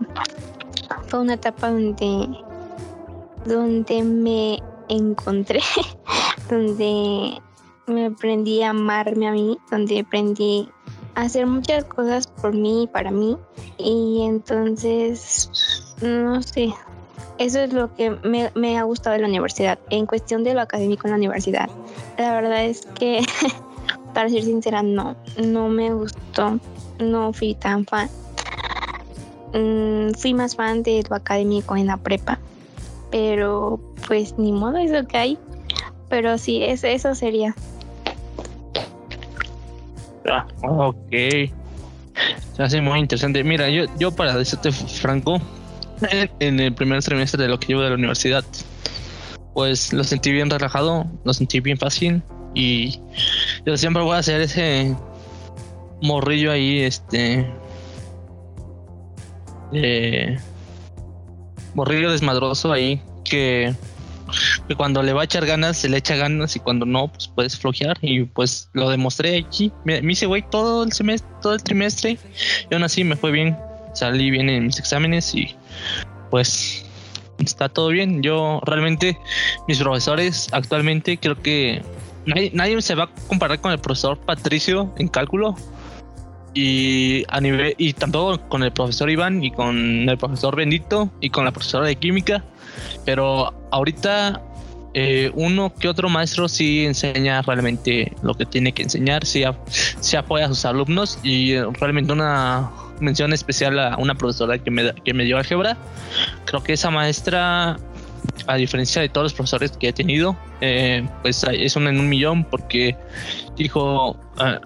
fue 1.06 1.20
una 1.20 1.34
etapa 1.34 1.70
donde, 1.70 2.28
donde 3.44 4.02
me 4.02 4.62
encontré, 4.88 5.60
donde 6.50 7.40
me 7.86 8.06
aprendí 8.06 8.62
a 8.62 8.70
amarme 8.70 9.28
a 9.28 9.32
mí, 9.32 9.58
donde 9.70 10.00
aprendí 10.00 10.68
a 11.14 11.22
hacer 11.22 11.46
muchas 11.46 11.84
cosas 11.84 12.26
por 12.26 12.52
mí 12.52 12.84
y 12.84 12.86
para 12.88 13.10
mí. 13.10 13.36
Y 13.78 14.22
entonces, 14.22 15.75
no 16.00 16.42
sé, 16.42 16.74
eso 17.38 17.60
es 17.60 17.72
lo 17.72 17.94
que 17.94 18.10
me, 18.22 18.50
me, 18.54 18.78
ha 18.78 18.82
gustado 18.82 19.14
de 19.14 19.22
la 19.22 19.28
universidad. 19.28 19.78
En 19.90 20.06
cuestión 20.06 20.44
de 20.44 20.54
lo 20.54 20.60
académico 20.60 21.06
en 21.06 21.12
la 21.12 21.16
universidad, 21.16 21.68
la 22.18 22.34
verdad 22.34 22.64
es 22.64 22.86
que, 22.98 23.20
para 24.14 24.28
ser 24.28 24.42
sincera, 24.42 24.82
no, 24.82 25.16
no 25.42 25.68
me 25.68 25.92
gustó, 25.92 26.58
no 26.98 27.32
fui 27.32 27.54
tan 27.54 27.84
fan. 27.84 28.08
Mm, 29.52 30.12
fui 30.14 30.34
más 30.34 30.56
fan 30.56 30.82
de 30.82 31.04
lo 31.08 31.16
académico 31.16 31.76
en 31.76 31.86
la 31.86 31.96
prepa, 31.96 32.38
pero 33.10 33.80
pues 34.06 34.38
ni 34.38 34.52
modo, 34.52 34.78
es 34.78 34.90
lo 34.90 35.06
que 35.06 35.16
hay. 35.16 35.38
Pero 36.08 36.38
sí, 36.38 36.62
eso, 36.62 36.86
eso 36.86 37.14
sería. 37.14 37.54
Ah, 40.28 40.46
ok. 40.62 41.50
Se 42.54 42.62
hace 42.62 42.80
muy 42.80 42.98
interesante. 42.98 43.42
Mira, 43.44 43.68
yo, 43.68 43.84
yo 43.98 44.12
para 44.12 44.36
decirte 44.36 44.72
franco, 44.72 45.40
en 46.40 46.60
el 46.60 46.74
primer 46.74 47.02
trimestre 47.02 47.42
de 47.42 47.48
lo 47.48 47.58
que 47.58 47.68
llevo 47.68 47.82
de 47.82 47.90
la 47.90 47.94
universidad, 47.94 48.44
pues 49.54 49.92
lo 49.92 50.04
sentí 50.04 50.32
bien 50.32 50.50
relajado, 50.50 51.06
lo 51.24 51.34
sentí 51.34 51.60
bien 51.60 51.78
fácil 51.78 52.22
y 52.54 52.98
yo 53.64 53.76
siempre 53.76 54.02
voy 54.02 54.16
a 54.16 54.18
hacer 54.18 54.40
ese 54.40 54.94
morrillo 56.02 56.52
ahí, 56.52 56.80
este, 56.80 57.46
morrillo 61.74 62.10
desmadroso 62.10 62.72
ahí 62.72 63.00
que 63.24 63.74
cuando 64.76 65.02
le 65.02 65.12
va 65.12 65.22
a 65.22 65.24
echar 65.24 65.46
ganas, 65.46 65.78
se 65.78 65.88
le 65.88 65.98
echa 65.98 66.16
ganas 66.16 66.56
y 66.56 66.60
cuando 66.60 66.86
no, 66.86 67.08
pues 67.08 67.28
puedes 67.28 67.56
flojear. 67.58 67.96
Y 68.00 68.24
pues 68.24 68.68
lo 68.72 68.90
demostré 68.90 69.38
aquí. 69.38 69.72
Me, 69.84 70.00
hice 70.00 70.26
güey 70.26 70.44
todo 70.50 70.84
el 70.84 70.92
semestre, 70.92 71.30
todo 71.42 71.54
el 71.54 71.62
trimestre. 71.62 72.18
Y 72.70 72.74
aún 72.74 72.82
así 72.82 73.04
me 73.04 73.16
fue 73.16 73.30
bien. 73.30 73.56
Salí 73.94 74.30
bien 74.30 74.50
en 74.50 74.66
mis 74.66 74.78
exámenes 74.78 75.34
y 75.34 75.54
pues 76.30 76.84
está 77.38 77.68
todo 77.68 77.88
bien. 77.88 78.22
Yo 78.22 78.60
realmente, 78.64 79.18
mis 79.68 79.78
profesores 79.78 80.48
actualmente 80.52 81.18
creo 81.18 81.40
que 81.40 81.82
nadie, 82.26 82.50
nadie 82.54 82.80
se 82.82 82.94
va 82.94 83.04
a 83.04 83.10
comparar 83.28 83.60
con 83.60 83.72
el 83.72 83.78
profesor 83.78 84.18
Patricio 84.18 84.92
en 84.98 85.08
cálculo 85.08 85.54
y 86.54 87.24
a 87.28 87.40
nivel 87.40 87.74
y 87.76 87.92
tanto 87.92 88.40
con 88.48 88.62
el 88.62 88.72
profesor 88.72 89.10
Iván 89.10 89.44
y 89.44 89.50
con 89.50 90.08
el 90.08 90.16
profesor 90.16 90.56
Bendito 90.56 91.10
y 91.20 91.28
con 91.28 91.44
la 91.44 91.52
profesora 91.52 91.86
de 91.86 91.96
química 91.96 92.42
pero 93.04 93.52
ahorita 93.70 94.42
eh, 94.94 95.30
uno 95.34 95.74
que 95.74 95.88
otro 95.88 96.08
maestro 96.08 96.48
sí 96.48 96.86
enseña 96.86 97.42
realmente 97.42 98.14
lo 98.22 98.34
que 98.34 98.46
tiene 98.46 98.72
que 98.72 98.82
enseñar, 98.82 99.26
sí, 99.26 99.44
apoya 100.16 100.46
a 100.46 100.48
sus 100.48 100.64
alumnos 100.64 101.18
y 101.22 101.54
realmente 101.58 102.14
una 102.14 102.70
mención 103.00 103.32
especial 103.32 103.78
a 103.78 103.96
una 103.96 104.14
profesora 104.14 104.58
que 104.58 104.70
me, 104.70 104.94
que 104.94 105.14
me 105.14 105.24
dio 105.24 105.38
álgebra. 105.38 105.76
Creo 106.44 106.62
que 106.62 106.72
esa 106.72 106.90
maestra, 106.90 107.76
a 108.46 108.54
diferencia 108.56 109.02
de 109.02 109.08
todos 109.08 109.26
los 109.26 109.34
profesores 109.34 109.72
que 109.72 109.88
he 109.88 109.92
tenido, 109.92 110.36
eh, 110.60 111.06
pues 111.22 111.44
es 111.44 111.76
una 111.76 111.90
en 111.90 112.00
un 112.00 112.08
millón 112.08 112.44
porque 112.44 112.96
dijo 113.56 114.18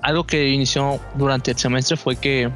algo 0.03 0.25
que 0.25 0.49
inició 0.49 1.01
durante 1.15 1.53
el 1.53 1.57
semestre 1.57 1.97
fue 1.97 2.17
que 2.17 2.51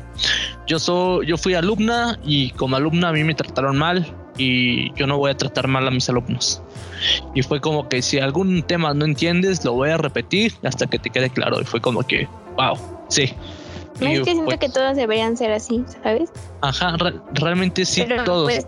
yo, 0.67 0.79
soy, 0.79 1.27
yo 1.27 1.37
fui 1.37 1.55
alumna 1.55 2.19
y 2.25 2.51
como 2.51 2.77
alumna 2.77 3.11
a 3.11 3.13
mí 3.13 3.23
me 3.25 3.35
trataron 3.35 3.77
mal 3.77 4.13
y 4.37 4.93
yo 4.95 5.07
no 5.07 5.19
voy 5.19 5.31
a 5.31 5.37
tratar 5.37 5.69
mal 5.69 5.87
a 5.87 5.91
mis 5.91 6.09
alumnos. 6.09 6.63
Y 7.35 7.43
fue 7.43 7.61
como 7.61 7.89
que 7.89 8.03
si 8.03 8.19
algún 8.19 8.63
tema 8.63 8.95
no 8.95 9.05
entiendes, 9.05 9.65
lo 9.65 9.73
voy 9.75 9.91
a 9.91 9.97
repetir 9.97 10.55
hasta 10.63 10.87
que 10.87 10.99
te 10.99 11.11
quede 11.11 11.31
claro. 11.31 11.61
Y 11.61 11.65
fue 11.65 11.81
como 11.81 12.03
que, 12.03 12.29
wow, 12.57 12.79
sí. 13.09 13.33
Es 14.01 14.21
que 14.21 14.33
siento 14.33 14.59
que 14.59 14.69
todos 14.69 14.97
deberían 14.97 15.37
ser 15.37 15.53
así, 15.53 15.85
¿sabes? 16.03 16.31
Ajá, 16.61 16.97
realmente 17.33 17.85
sí, 17.85 18.05
todos. 18.25 18.45
Pues, 18.45 18.67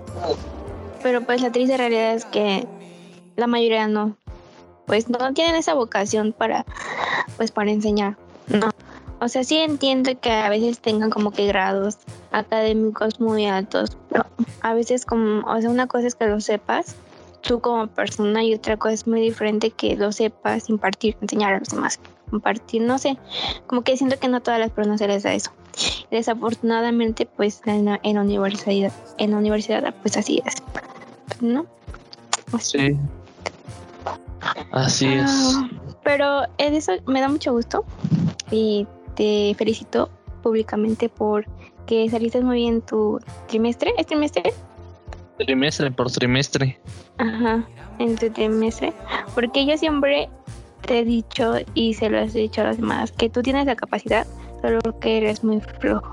pero 1.02 1.20
pues 1.22 1.40
la 1.40 1.52
triste 1.52 1.76
realidad 1.76 2.14
es 2.14 2.24
que 2.24 2.66
la 3.36 3.46
mayoría 3.46 3.88
no. 3.88 4.16
Pues 4.86 5.08
no 5.08 5.18
tienen 5.34 5.56
esa 5.56 5.74
vocación 5.74 6.32
para, 6.32 6.64
pues 7.36 7.50
para 7.50 7.70
enseñar. 7.70 8.16
No. 8.46 8.70
O 9.20 9.28
sea, 9.28 9.44
sí 9.44 9.56
entiendo 9.56 10.18
que 10.20 10.30
a 10.30 10.48
veces 10.48 10.78
tengan 10.78 11.10
como 11.10 11.30
que 11.30 11.46
grados 11.46 11.98
académicos 12.32 13.18
muy 13.18 13.46
altos, 13.46 13.96
pero 14.10 14.26
a 14.60 14.74
veces 14.74 15.06
como, 15.06 15.40
o 15.48 15.60
sea, 15.60 15.70
una 15.70 15.86
cosa 15.86 16.06
es 16.06 16.14
que 16.14 16.26
lo 16.26 16.40
sepas 16.40 16.96
tú 17.40 17.60
como 17.60 17.86
persona 17.86 18.44
y 18.44 18.54
otra 18.54 18.76
cosa 18.76 18.94
es 18.94 19.06
muy 19.06 19.20
diferente 19.20 19.70
que 19.70 19.96
lo 19.96 20.12
sepas 20.12 20.68
impartir, 20.68 21.16
enseñar 21.20 21.54
a 21.54 21.58
los 21.60 21.68
demás, 21.68 21.98
compartir, 22.30 22.82
no 22.82 22.98
sé, 22.98 23.16
como 23.66 23.82
que 23.82 23.96
siento 23.96 24.18
que 24.18 24.28
no 24.28 24.40
todas 24.40 24.60
las 24.60 24.70
personas 24.70 24.98
se 24.98 25.08
les 25.08 25.22
da 25.22 25.32
eso. 25.32 25.50
Desafortunadamente, 26.10 27.26
pues 27.26 27.60
en 27.66 27.84
la, 27.86 28.00
universidad, 28.02 28.92
en 29.18 29.30
la 29.32 29.36
universidad, 29.38 29.94
pues 30.02 30.16
así 30.16 30.42
es, 30.44 30.54
¿no? 31.40 31.66
Sí. 32.58 32.96
Así 34.72 35.06
es. 35.06 35.24
Ah, 35.26 35.68
pero 36.02 36.42
eso 36.58 36.92
me 37.06 37.20
da 37.20 37.28
mucho 37.28 37.52
gusto 37.52 37.84
y 38.50 38.86
te 39.16 39.54
felicito 39.58 40.08
públicamente 40.42 41.08
por 41.08 41.46
que 41.86 42.08
saliste 42.10 42.40
muy 42.40 42.56
bien 42.58 42.82
tu 42.82 43.18
trimestre. 43.48 43.92
¿Es 43.98 44.06
trimestre? 44.06 44.52
Trimestre 45.38 45.90
por 45.90 46.10
trimestre. 46.10 46.78
Ajá, 47.18 47.66
en 47.98 48.16
tu 48.16 48.30
trimestre. 48.30 48.92
Porque 49.34 49.66
yo 49.66 49.76
siempre 49.76 50.28
te 50.86 51.00
he 51.00 51.04
dicho 51.04 51.54
y 51.74 51.94
se 51.94 52.08
lo 52.08 52.18
he 52.18 52.26
dicho 52.26 52.62
a 52.62 52.64
los 52.64 52.76
demás 52.78 53.12
que 53.12 53.28
tú 53.28 53.42
tienes 53.42 53.66
la 53.66 53.76
capacidad, 53.76 54.26
solo 54.62 54.80
que 55.00 55.18
eres 55.18 55.44
muy 55.44 55.60
flojo. 55.60 56.12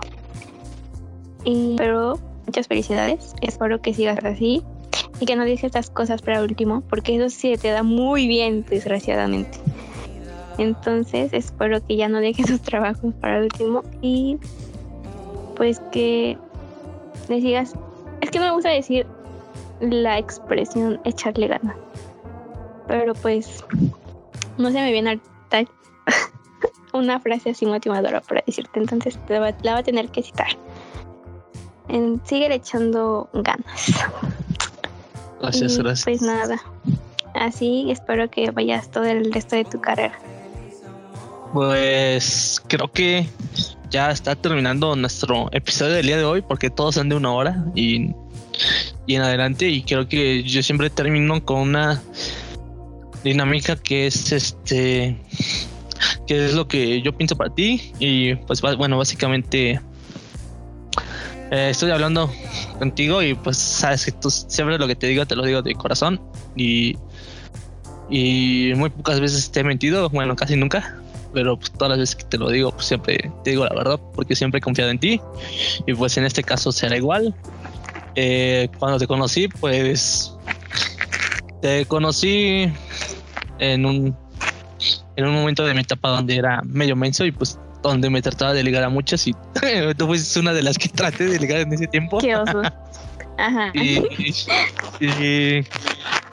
Y, 1.46 1.76
pero 1.78 2.20
muchas 2.46 2.68
felicidades. 2.68 3.34
Espero 3.42 3.82
que 3.82 3.94
sigas 3.94 4.24
así 4.24 4.64
y 5.20 5.26
que 5.26 5.36
no 5.36 5.44
dejes 5.44 5.66
estas 5.66 5.90
cosas 5.90 6.22
para 6.22 6.42
último, 6.42 6.82
porque 6.90 7.16
eso 7.16 7.30
sí 7.30 7.56
te 7.58 7.70
da 7.70 7.84
muy 7.84 8.28
bien, 8.28 8.66
desgraciadamente. 8.70 9.60
Entonces 10.58 11.34
espero 11.34 11.86
que 11.86 11.96
ya 11.96 12.10
no 12.10 12.20
dejes 12.20 12.48
sus 12.48 12.62
trabajos 12.62 13.14
para 13.20 13.40
último 13.40 13.84
y 14.02 14.38
pues 15.56 15.80
que 15.92 16.38
le 17.30 17.42
sigas. 17.42 17.74
Es 18.22 18.32
que 18.32 18.40
no 18.40 18.46
me 18.46 18.52
gusta 18.52 18.70
decir 18.70 19.06
la 19.80 20.18
expresión 20.18 21.00
echarle 21.04 21.48
ganas. 21.48 21.76
Pero 22.88 23.14
pues 23.14 23.64
no 24.58 24.72
se 24.72 24.76
me 24.76 24.92
viene 24.92 25.20
tal 25.50 25.68
una 26.94 27.20
frase 27.20 27.52
así 27.52 27.66
motivadora 27.66 28.22
para 28.22 28.44
decirte. 28.46 28.80
Entonces 28.80 29.20
la 29.30 29.40
va 29.40 29.78
a 29.78 29.84
tener 29.84 30.10
que 30.10 30.24
citar. 30.24 30.58
sigue 32.26 32.54
echando 32.54 33.30
ganas. 33.34 33.94
Gracias, 35.42 35.78
gracias. 35.78 36.04
Pues 36.06 36.22
nada. 36.22 36.62
Así 37.34 37.90
espero 37.92 38.30
que 38.30 38.52
vayas 38.52 38.90
todo 38.92 39.06
el 39.06 39.34
resto 39.34 39.56
de 39.56 39.66
tu 39.66 39.82
carrera. 39.82 40.18
Pues 41.54 42.62
creo 42.68 42.92
que 42.92 43.28
ya 43.90 44.10
está 44.10 44.36
terminando 44.36 44.96
nuestro 44.96 45.50
episodio 45.52 45.94
del 45.94 46.08
día 46.08 46.18
de 46.18 46.24
hoy 46.24 46.42
porque 46.42 46.70
todos 46.70 46.96
son 46.96 47.10
de 47.10 47.16
una 47.16 47.32
hora 47.32 47.64
y, 47.76 48.12
y 49.06 49.16
en 49.16 49.22
adelante 49.22 49.70
y 49.70 49.84
creo 49.84 50.08
que 50.08 50.44
yo 50.44 50.64
siempre 50.64 50.90
termino 50.90 51.46
con 51.46 51.60
una 51.60 52.02
dinámica 53.24 53.76
que 53.76 54.08
es 54.08 54.32
este 54.32 55.18
que 56.28 56.46
es 56.46 56.54
lo 56.54 56.68
que 56.68 57.02
yo 57.02 57.16
pienso 57.16 57.36
para 57.36 57.54
ti 57.54 57.94
y 58.00 58.36
pues 58.36 58.62
bueno 58.62 58.98
básicamente 58.98 59.80
eh, 61.52 61.70
estoy 61.70 61.92
hablando 61.92 62.32
contigo 62.80 63.22
y 63.22 63.34
pues 63.36 63.58
sabes 63.58 64.06
que 64.06 64.12
tú 64.12 64.30
siempre 64.30 64.78
lo 64.78 64.88
que 64.88 64.96
te 64.96 65.08
digo 65.08 65.26
te 65.26 65.36
lo 65.36 65.46
digo 65.46 65.62
de 65.62 65.76
corazón 65.76 66.22
y 66.56 66.98
y 68.10 68.74
muy 68.76 68.90
pocas 68.90 69.20
veces 69.20 69.52
te 69.52 69.62
he 69.62 69.64
mentido 69.64 70.10
bueno 70.10 70.36
casi 70.36 70.56
nunca 70.56 71.00
pero 71.34 71.58
pues, 71.58 71.72
todas 71.72 71.90
las 71.90 72.00
veces 72.00 72.16
que 72.16 72.24
te 72.26 72.38
lo 72.38 72.50
digo, 72.50 72.72
pues 72.72 72.86
siempre 72.86 73.32
te 73.44 73.50
digo 73.52 73.66
la 73.66 73.74
verdad, 73.74 74.00
porque 74.14 74.36
siempre 74.36 74.60
he 74.60 74.62
confiado 74.62 74.92
en 74.92 75.00
ti. 75.00 75.20
Y 75.88 75.94
pues 75.94 76.16
en 76.18 76.26
este 76.26 76.44
caso 76.44 76.72
será 76.72 76.96
igual. 76.96 77.34
Eh, 78.16 78.70
cuando 78.78 79.00
te 79.00 79.08
conocí, 79.08 79.48
pues 79.48 80.34
te 81.62 81.86
conocí 81.88 82.72
en 83.72 83.86
un 83.86 84.16
en 85.16 85.26
un 85.26 85.34
momento 85.34 85.66
de 85.66 85.74
mi 85.74 85.82
etapa 85.82 86.10
donde 86.10 86.36
era 86.36 86.62
medio 86.64 86.96
menso 86.96 87.26
y 87.26 87.32
pues 87.32 87.60
donde 87.82 88.10
me 88.10 88.22
trataba 88.22 88.54
de 88.54 88.64
ligar 88.64 88.84
a 88.84 88.90
muchas 88.90 89.28
y 89.28 89.34
tú 89.98 90.08
fuiste 90.08 90.40
una 90.40 90.54
de 90.54 90.64
las 90.64 90.78
que 90.78 90.90
traté 90.90 91.26
de 91.26 91.40
ligar 91.40 91.60
en 91.60 91.74
ese 91.74 91.88
tiempo. 91.88 92.18
Qué 92.20 92.36
oso. 92.36 92.62
Ajá. 93.38 93.72
y, 93.74 93.98
y 95.00 95.66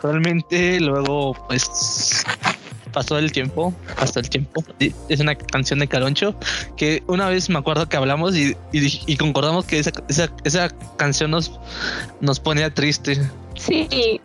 realmente 0.02 0.80
luego 0.80 1.34
pues 1.48 2.24
pasó 2.90 3.18
el 3.18 3.32
tiempo, 3.32 3.72
hasta 3.96 4.20
el 4.20 4.28
tiempo. 4.28 4.62
Es 5.08 5.20
una 5.20 5.34
canción 5.34 5.78
de 5.78 5.88
Caroncho 5.88 6.34
que 6.76 7.02
una 7.06 7.28
vez 7.28 7.48
me 7.48 7.58
acuerdo 7.58 7.88
que 7.88 7.96
hablamos 7.96 8.36
y, 8.36 8.56
y, 8.72 9.16
concordamos 9.16 9.64
que 9.64 9.78
esa, 9.78 9.92
esa, 10.08 10.30
esa, 10.44 10.68
canción 10.96 11.30
nos, 11.30 11.58
nos 12.20 12.40
ponía 12.40 12.72
triste. 12.72 13.20
Sí. 13.56 14.20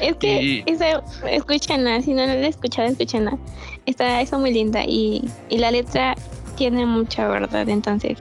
Es 0.00 0.16
que 0.16 0.62
esa, 0.66 1.02
escúchenla, 1.30 2.00
si 2.02 2.12
no 2.12 2.26
la 2.26 2.34
he 2.34 2.48
escuchado, 2.48 2.88
escúchenla. 2.88 3.38
Está, 3.86 4.20
está 4.20 4.38
muy 4.38 4.52
linda 4.52 4.84
y, 4.84 5.24
y 5.48 5.58
la 5.58 5.70
letra 5.70 6.14
tiene 6.56 6.86
mucha 6.86 7.28
verdad, 7.28 7.68
entonces 7.68 8.18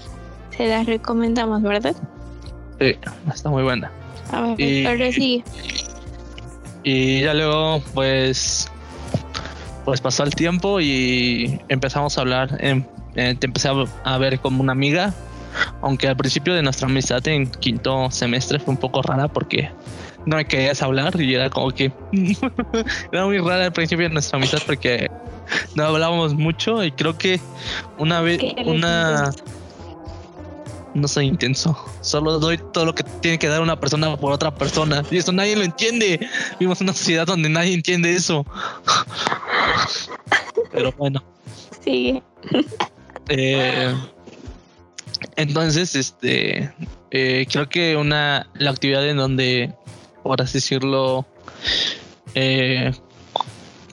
se 0.56 0.68
la 0.68 0.84
recomendamos, 0.84 1.62
¿verdad? 1.62 1.96
Sí, 2.80 2.96
está 3.34 3.50
muy 3.50 3.64
buena. 3.64 3.92
A 4.32 4.42
ver, 4.42 4.60
y, 4.60 4.84
pero 4.84 5.12
sigue. 5.12 5.44
Y 6.84 7.22
ya 7.22 7.34
luego, 7.34 7.82
pues, 7.94 8.70
pues 9.86 10.02
pasó 10.02 10.24
el 10.24 10.36
tiempo 10.36 10.80
y 10.80 11.60
empezamos 11.68 12.18
a 12.18 12.22
hablar. 12.22 12.58
Eh, 12.60 12.84
te 13.16 13.46
empecé 13.46 13.70
a, 14.04 14.18
ver 14.18 14.40
como 14.40 14.62
una 14.62 14.74
amiga, 14.74 15.14
aunque 15.82 16.08
al 16.08 16.18
principio 16.18 16.54
de 16.54 16.62
nuestra 16.62 16.88
amistad 16.88 17.26
en 17.28 17.50
quinto 17.50 18.12
semestre 18.12 18.60
fue 18.60 18.74
un 18.74 18.80
poco 18.80 19.02
rara 19.02 19.30
porque 19.30 19.72
no 20.26 20.38
me 20.38 20.46
querías 20.46 20.82
hablar 20.82 21.20
y 21.20 21.36
era 21.36 21.50
como 21.50 21.72
que 21.72 21.92
era 23.12 23.26
muy 23.26 23.40
rara 23.40 23.66
al 23.66 23.74
principio 23.74 24.08
de 24.08 24.14
nuestra 24.14 24.38
amistad 24.38 24.60
porque 24.66 25.10
no 25.76 25.86
hablábamos 25.86 26.34
mucho 26.34 26.84
y 26.84 26.92
creo 26.92 27.18
que 27.18 27.40
una 27.98 28.22
vez 28.22 28.42
una 28.66 29.32
no 30.96 31.10
soy 31.10 31.26
intenso. 31.26 31.78
Solo 32.02 32.40
doy 32.40 32.58
todo 32.58 32.86
lo 32.86 32.96
que 32.96 33.04
tiene 33.22 33.38
que 33.38 33.50
dar 33.50 33.62
una 33.62 33.78
persona 33.78 34.16
por 34.16 34.32
otra 34.32 34.56
persona. 34.56 35.04
Y 35.12 35.18
eso 35.18 35.34
nadie 35.34 35.56
lo 35.56 35.64
entiende. 35.64 36.26
Vivimos 36.58 36.80
en 36.80 36.86
una 36.86 36.94
sociedad 36.94 37.28
donde 37.28 37.50
nadie 37.50 37.74
entiende 37.74 38.16
eso. 38.16 38.46
Pero 40.72 40.94
bueno. 40.94 41.22
Sí. 41.84 42.24
Eh, 43.28 43.94
entonces, 45.36 45.96
este, 45.96 46.74
eh, 47.12 47.46
creo 47.52 47.68
que 47.68 47.98
una, 47.98 48.50
la 48.54 48.72
actividad 48.72 49.08
en 49.08 49.18
donde, 49.18 49.74
por 50.26 50.42
así 50.42 50.54
decirlo, 50.54 51.24
eh, 52.34 52.92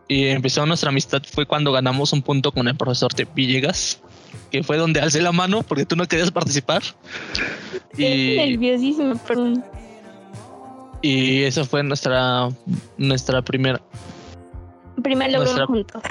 y 0.08 0.28
empezó 0.28 0.64
nuestra 0.64 0.88
amistad 0.88 1.22
fue 1.30 1.44
cuando 1.44 1.72
ganamos 1.72 2.14
un 2.14 2.22
punto 2.22 2.52
con 2.52 2.66
el 2.68 2.74
profesor 2.74 3.12
de 3.14 3.26
Villegas 3.34 4.00
que 4.50 4.62
fue 4.62 4.78
donde 4.78 4.98
alcé 5.00 5.20
la 5.20 5.30
mano 5.32 5.62
porque 5.62 5.84
tú 5.84 5.94
no 5.94 6.08
querías 6.08 6.30
participar. 6.30 6.82
Y, 7.98 8.36
nerviosísimo, 8.36 9.14
perdón. 9.28 9.62
Y 11.02 11.42
eso 11.42 11.66
fue 11.66 11.82
nuestra 11.82 12.48
nuestra 12.96 13.42
primera 13.42 13.82
primer 15.02 15.32
logro 15.32 15.66
juntos. 15.66 16.02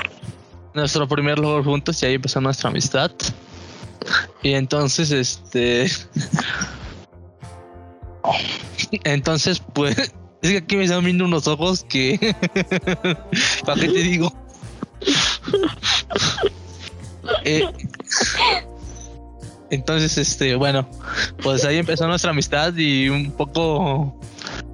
Nuestro 0.75 1.07
primer 1.07 1.39
logro 1.39 1.63
juntos 1.63 2.03
y 2.03 2.05
ahí 2.05 2.13
empezó 2.13 2.39
nuestra 2.41 2.69
amistad. 2.69 3.09
Y 4.43 4.53
entonces 4.53 5.09
este 5.09 5.89
entonces 9.03 9.61
pues 9.73 9.97
es 10.41 10.49
que 10.49 10.57
aquí 10.57 10.75
me 10.75 10.83
están 10.83 11.03
viendo 11.03 11.25
unos 11.25 11.47
ojos 11.47 11.83
que 11.83 12.17
¿para 13.65 13.81
qué 13.81 13.87
te 13.87 13.99
digo? 14.03 14.33
Eh, 17.45 17.63
entonces, 19.71 20.17
este, 20.17 20.55
bueno, 20.55 20.87
pues 21.41 21.63
ahí 21.63 21.77
empezó 21.77 22.05
nuestra 22.05 22.31
amistad 22.31 22.75
y 22.75 23.07
un 23.07 23.31
poco, 23.31 24.13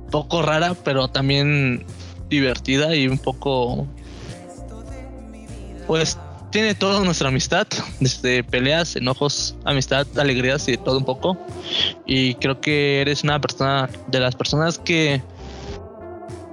poco 0.10 0.42
rara, 0.42 0.74
pero 0.84 1.08
también 1.08 1.86
divertida 2.30 2.96
y 2.96 3.08
un 3.08 3.20
poco, 3.20 3.88
pues 5.86 6.18
tiene 6.52 6.76
toda 6.76 7.04
nuestra 7.04 7.30
amistad, 7.30 7.68
desde 8.00 8.44
peleas, 8.44 8.96
enojos, 8.96 9.56
amistad, 9.66 10.08
alegrías 10.18 10.68
y 10.68 10.78
todo 10.78 10.98
un 10.98 11.06
poco. 11.06 11.38
Y 12.06 12.36
creo 12.36 12.62
que 12.62 13.02
eres 13.02 13.24
una 13.24 13.40
persona 13.40 13.90
de 14.08 14.20
las 14.20 14.36
personas 14.36 14.80
que 14.80 15.22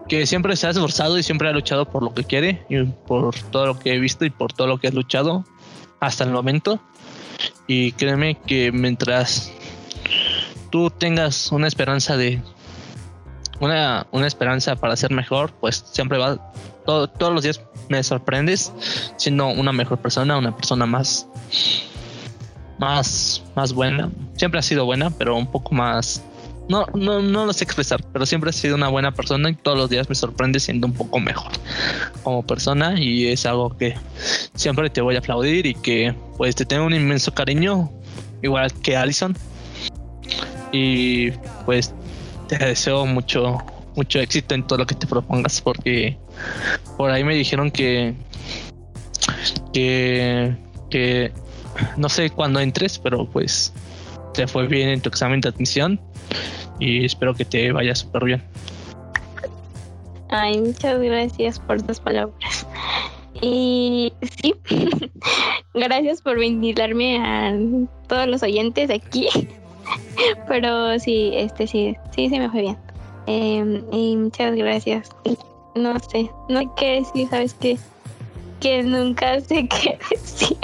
que 0.09 0.26
siempre 0.26 0.55
se 0.57 0.66
ha 0.66 0.70
esforzado 0.70 1.18
y 1.18 1.22
siempre 1.22 1.49
ha 1.49 1.53
luchado 1.53 1.88
por 1.88 2.03
lo 2.03 2.12
que 2.12 2.24
quiere 2.24 2.64
y 2.68 2.84
por 2.84 3.34
todo 3.51 3.66
lo 3.66 3.78
que 3.78 3.95
he 3.95 3.99
visto 3.99 4.24
y 4.24 4.30
por 4.30 4.53
todo 4.53 4.66
lo 4.66 4.78
que 4.78 4.88
has 4.88 4.95
luchado 4.95 5.45
hasta 6.01 6.24
el 6.24 6.30
momento. 6.30 6.80
Y 7.66 7.92
créeme 7.92 8.36
que 8.47 8.70
mientras 8.70 9.51
tú 10.70 10.90
tengas 10.90 11.51
una 11.53 11.66
esperanza 11.66 12.16
de 12.16 12.42
una, 13.61 14.07
una 14.11 14.26
esperanza 14.26 14.76
para 14.76 14.97
ser 14.97 15.11
mejor, 15.11 15.53
pues 15.61 15.84
siempre 15.92 16.18
va 16.18 16.53
todos 16.84 17.32
los 17.32 17.42
días 17.42 17.61
me 17.89 18.03
sorprendes 18.03 18.72
siendo 19.16 19.49
una 19.49 19.72
mejor 19.72 19.99
persona, 19.99 20.39
una 20.39 20.57
persona 20.57 20.87
más 20.87 21.26
más 22.78 23.43
más 23.55 23.72
buena. 23.72 24.11
Siempre 24.37 24.59
ha 24.61 24.62
sido 24.62 24.85
buena, 24.85 25.11
pero 25.11 25.37
un 25.37 25.47
poco 25.47 25.74
más 25.74 26.22
no, 26.68 26.87
no, 26.95 27.20
no 27.20 27.45
lo 27.45 27.53
sé 27.53 27.64
expresar, 27.64 28.03
pero 28.12 28.24
siempre 28.24 28.51
he 28.51 28.53
sido 28.53 28.74
una 28.74 28.89
buena 28.89 29.12
persona 29.12 29.51
y 29.51 29.55
todos 29.55 29.76
los 29.76 29.91
días 29.91 30.09
me 30.09 30.14
sorprende 30.14 30.59
siendo 30.61 30.87
un 30.87 30.95
poco 30.95 31.20
mejor 31.20 31.53
como 32.22 32.43
persona 32.43 32.99
y 32.99 33.26
es 33.26 33.45
algo 33.45 33.76
que 33.76 33.95
siempre 34.55 34.89
te 34.89 35.03
voy 35.03 35.16
a 35.16 35.18
aplaudir 35.18 35.66
y 35.66 35.74
que 35.74 36.14
pues 36.39 36.57
te 36.57 36.64
tengo 36.64 36.87
un 36.87 36.95
inmenso 36.95 37.35
cariño, 37.35 37.91
igual 38.43 38.72
que 38.80 38.97
Allison. 38.97 39.37
Y 40.72 41.30
pues 41.66 41.95
te 42.49 42.59
deseo 42.59 43.07
mucho, 43.07 43.59
mucho 43.95 44.18
éxito 44.20 44.55
en 44.55 44.66
todo 44.66 44.78
lo 44.78 44.87
que 44.87 44.95
te 44.95 45.07
propongas 45.07 45.61
porque 45.61 46.18
por 46.97 47.11
ahí 47.11 47.24
me 47.24 47.35
dijeron 47.35 47.70
que, 47.70 48.14
que, 49.72 51.32
no 51.97 52.09
sé 52.09 52.30
cuándo 52.30 52.61
entres, 52.61 52.99
pero 52.99 53.26
pues 53.26 53.72
te 54.32 54.47
fue 54.47 54.66
bien 54.66 54.89
en 54.89 55.01
tu 55.01 55.09
examen 55.09 55.41
de 55.41 55.49
admisión 55.49 56.01
y 56.78 57.05
espero 57.05 57.35
que 57.35 57.45
te 57.45 57.72
vaya 57.72 57.95
súper 57.95 58.24
bien. 58.24 58.43
Ay, 60.30 60.61
muchas 60.61 61.01
gracias 61.01 61.59
por 61.59 61.82
tus 61.82 62.01
palabras. 62.01 62.66
Y 63.41 64.12
sí, 64.41 64.55
gracias 65.74 66.22
por 66.22 66.39
ventilarme 66.39 67.18
a 67.18 67.55
todos 68.09 68.26
los 68.26 68.43
oyentes 68.43 68.91
aquí. 68.91 69.28
Pero 70.49 70.99
sí, 70.99 71.32
este 71.35 71.66
sí, 71.66 71.97
sí, 72.14 72.28
se 72.28 72.39
me 72.39 72.49
fue 72.51 72.62
bien. 72.62 72.78
Em, 73.26 73.82
y 73.93 74.16
muchas 74.16 74.55
gracias. 74.55 75.11
No 75.75 75.99
sé, 75.99 76.31
no 76.49 76.61
hay 76.61 76.68
que 76.77 77.01
decir, 77.01 77.29
¿sabes 77.29 77.55
qué? 77.55 77.79
Que 78.61 78.83
nunca 78.83 79.41
sé 79.41 79.68
qué 79.68 79.99
decir. 80.11 80.57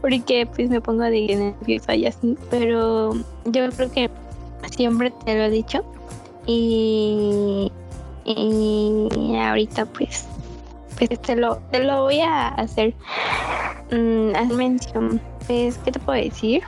Porque 0.00 0.46
pues 0.46 0.68
me 0.70 0.80
pongo 0.80 1.04
de 1.04 1.54
nerviosa 1.60 1.94
y 1.94 2.06
así. 2.06 2.36
Pero 2.50 3.14
yo 3.44 3.70
creo 3.70 3.90
que 3.90 4.10
siempre 4.72 5.12
te 5.24 5.36
lo 5.36 5.44
he 5.44 5.50
dicho. 5.50 5.84
Y, 6.46 7.70
y 8.24 9.36
ahorita 9.36 9.86
pues, 9.86 10.26
pues 10.98 11.20
te 11.20 11.36
lo, 11.36 11.56
te 11.70 11.84
lo 11.84 12.02
voy 12.02 12.20
a 12.20 12.48
hacer. 12.48 12.94
Mm, 13.90 14.54
mención. 14.54 15.20
Pues, 15.46 15.78
¿qué 15.78 15.92
te 15.92 15.98
puedo 15.98 16.22
decir? 16.22 16.62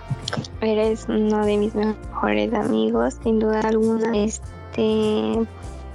Eres 0.61 1.07
uno 1.09 1.45
de 1.45 1.57
mis 1.57 1.75
mejores 1.75 2.53
amigos, 2.53 3.19
sin 3.23 3.39
duda 3.39 3.61
alguna. 3.61 4.17
Este, 4.17 5.47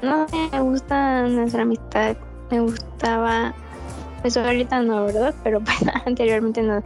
no 0.01 0.25
me 0.51 0.61
gusta 0.61 1.27
nuestra 1.27 1.63
amistad. 1.63 2.15
Me 2.51 2.61
gustaba, 2.61 3.53
pues 4.21 4.37
ahorita 4.37 4.81
no, 4.81 5.05
¿verdad? 5.05 5.33
Pero 5.43 5.61
pues 5.61 5.77
anteriormente 6.05 6.61
no. 6.61 6.83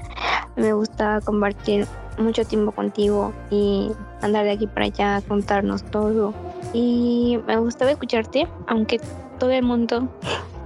Me 0.55 0.73
gustaba 0.73 1.21
compartir 1.21 1.87
mucho 2.17 2.43
tiempo 2.45 2.71
contigo 2.71 3.33
y 3.49 3.91
andar 4.21 4.45
de 4.45 4.51
aquí 4.51 4.67
para 4.67 4.85
allá, 4.85 5.21
contarnos 5.27 5.83
todo. 5.83 6.33
Y 6.73 7.39
me 7.47 7.57
gustaba 7.57 7.91
escucharte, 7.91 8.47
aunque 8.67 8.99
todo 9.39 9.51
el 9.51 9.63
mundo 9.63 10.09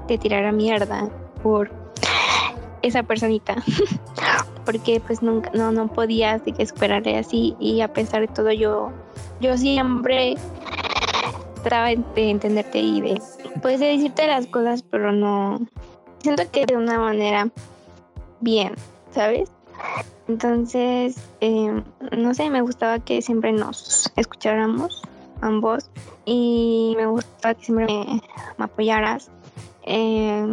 te 0.08 0.18
tirara 0.18 0.52
mierda 0.52 1.10
por 1.44 1.72
esa 2.82 3.04
personita. 3.04 3.56
Porque 4.66 5.00
pues 5.00 5.22
nunca, 5.22 5.52
no, 5.54 5.72
no 5.72 5.88
podía 5.88 6.34
así 6.34 6.52
que 6.52 6.64
esperarle 6.64 7.18
así. 7.18 7.56
Y 7.60 7.82
a 7.82 7.94
pesar 7.94 8.22
de 8.22 8.28
todo, 8.28 8.52
yo, 8.52 8.92
yo 9.40 9.58
siempre 9.58 10.36
trataba 11.66 11.90
de 12.14 12.30
entenderte 12.30 12.78
y 12.78 13.02
de, 13.02 13.22
pues 13.62 13.80
de 13.80 13.88
decirte 13.88 14.28
las 14.28 14.46
cosas, 14.46 14.84
pero 14.84 15.12
no. 15.12 15.60
Siento 16.20 16.44
que 16.52 16.68
de 16.68 16.78
una 16.78 17.00
manera 17.00 17.50
bien, 18.40 18.74
¿sabes? 19.10 19.52
Entonces, 20.28 21.18
eh, 21.42 21.82
no 22.16 22.34
sé, 22.36 22.52
me 22.52 22.62
gustaba 22.62 23.00
que 23.00 23.22
siempre 23.24 23.52
nos 23.52 24.12
escucháramos 24.16 25.02
ambos 25.42 25.90
y 26.26 26.94
me 26.98 27.08
gustaba 27.08 27.56
que 27.56 27.66
siempre 27.66 27.88
me, 27.88 28.22
apoyaras. 28.60 29.32
Eh, 29.84 30.46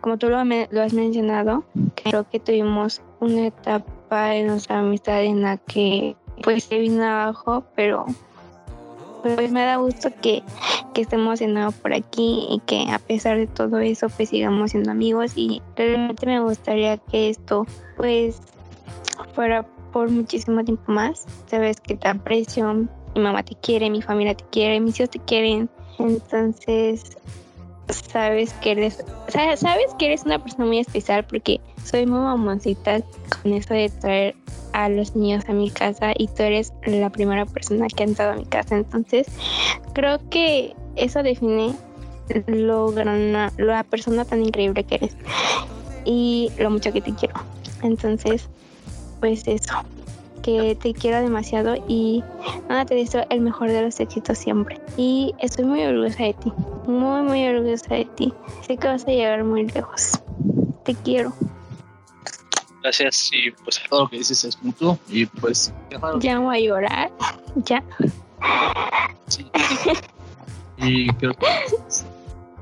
como 0.00 0.16
tú 0.16 0.30
lo, 0.30 0.42
lo, 0.42 0.82
has 0.82 0.92
mencionado, 0.94 1.64
creo 2.02 2.28
que 2.30 2.40
tuvimos 2.40 3.02
una 3.20 3.48
etapa 3.48 4.28
de 4.28 4.44
nuestra 4.44 4.78
amistad 4.78 5.22
en 5.22 5.42
la 5.42 5.58
que 5.58 6.16
pues 6.42 6.64
se 6.64 6.78
vino 6.78 7.04
abajo, 7.04 7.64
pero 7.74 8.06
pues 9.22 9.50
me 9.50 9.64
da 9.64 9.76
gusto 9.76 10.10
que, 10.22 10.42
que 10.94 11.02
estemos 11.02 11.38
de 11.38 11.48
nuevo 11.48 11.72
por 11.72 11.92
aquí 11.92 12.46
y 12.50 12.60
que 12.66 12.86
a 12.90 12.98
pesar 12.98 13.36
de 13.36 13.46
todo 13.46 13.78
eso 13.78 14.08
pues 14.08 14.28
sigamos 14.30 14.72
siendo 14.72 14.90
amigos 14.90 15.32
y 15.36 15.62
realmente 15.76 16.26
me 16.26 16.40
gustaría 16.40 16.96
que 16.98 17.30
esto 17.30 17.66
pues 17.96 18.40
fuera 19.34 19.66
por 19.92 20.10
muchísimo 20.10 20.64
tiempo 20.64 20.92
más. 20.92 21.26
Sabes 21.46 21.80
que 21.80 21.96
te 21.96 22.08
aprecio, 22.08 22.72
mi 22.74 23.20
mamá 23.20 23.42
te 23.42 23.54
quiere, 23.54 23.90
mi 23.90 24.02
familia 24.02 24.34
te 24.34 24.44
quiere, 24.50 24.80
mis 24.80 24.98
hijos 25.00 25.10
te 25.10 25.18
quieren. 25.20 25.70
Entonces, 25.98 27.16
sabes 27.88 28.52
que 28.54 28.72
eres, 28.72 29.04
sabes 29.28 29.94
que 29.98 30.06
eres 30.06 30.24
una 30.24 30.38
persona 30.38 30.66
muy 30.66 30.78
especial 30.78 31.24
porque 31.24 31.60
soy 31.84 32.06
muy 32.06 32.20
mamoncita 32.20 33.00
con 33.42 33.52
eso 33.52 33.74
de 33.74 33.90
traer 33.90 34.34
a 34.72 34.88
los 34.88 35.16
niños 35.16 35.44
a 35.48 35.52
mi 35.52 35.70
casa 35.70 36.12
y 36.16 36.28
tú 36.28 36.42
eres 36.42 36.72
la 36.84 37.10
primera 37.10 37.46
persona 37.46 37.86
que 37.88 38.02
ha 38.02 38.06
entrado 38.06 38.32
a 38.32 38.36
mi 38.36 38.44
casa. 38.44 38.76
Entonces, 38.76 39.26
creo 39.94 40.18
que 40.28 40.74
eso 40.96 41.22
define 41.22 41.74
lo 42.46 42.90
gran, 42.92 43.32
la 43.56 43.84
persona 43.84 44.24
tan 44.24 44.44
increíble 44.44 44.84
que 44.84 44.96
eres 44.96 45.16
y 46.04 46.50
lo 46.58 46.70
mucho 46.70 46.92
que 46.92 47.00
te 47.00 47.14
quiero. 47.14 47.34
Entonces, 47.82 48.48
pues 49.20 49.46
eso, 49.46 49.74
que 50.46 50.76
te 50.76 50.94
quiero 50.94 51.20
demasiado 51.20 51.74
y 51.88 52.22
nada, 52.68 52.84
te 52.84 52.94
deseo 52.94 53.26
el 53.30 53.40
mejor 53.40 53.68
de 53.68 53.82
los 53.82 53.98
éxitos 53.98 54.38
siempre. 54.38 54.80
Y 54.96 55.34
estoy 55.40 55.64
muy 55.64 55.82
orgullosa 55.82 56.22
de 56.22 56.34
ti, 56.34 56.52
muy, 56.86 57.22
muy 57.22 57.44
orgullosa 57.48 57.96
de 57.96 58.04
ti. 58.04 58.32
Sé 58.64 58.76
que 58.76 58.86
vas 58.86 59.02
a 59.02 59.08
llegar 59.08 59.42
muy 59.42 59.66
lejos. 59.66 60.20
Te 60.84 60.94
quiero. 60.94 61.32
Gracias 62.80 63.28
y 63.32 63.50
pues 63.50 63.82
todo 63.90 64.02
lo 64.02 64.08
que 64.08 64.18
dices 64.18 64.44
es 64.44 64.62
mutuo 64.62 64.96
y 65.08 65.26
pues... 65.26 65.74
Ya 66.20 66.38
voy 66.38 66.56
a 66.56 66.60
llorar, 66.60 67.10
ya. 67.56 67.82
Sí. 69.26 69.50
y 70.76 71.08
creo 71.14 71.34
que, 71.34 71.46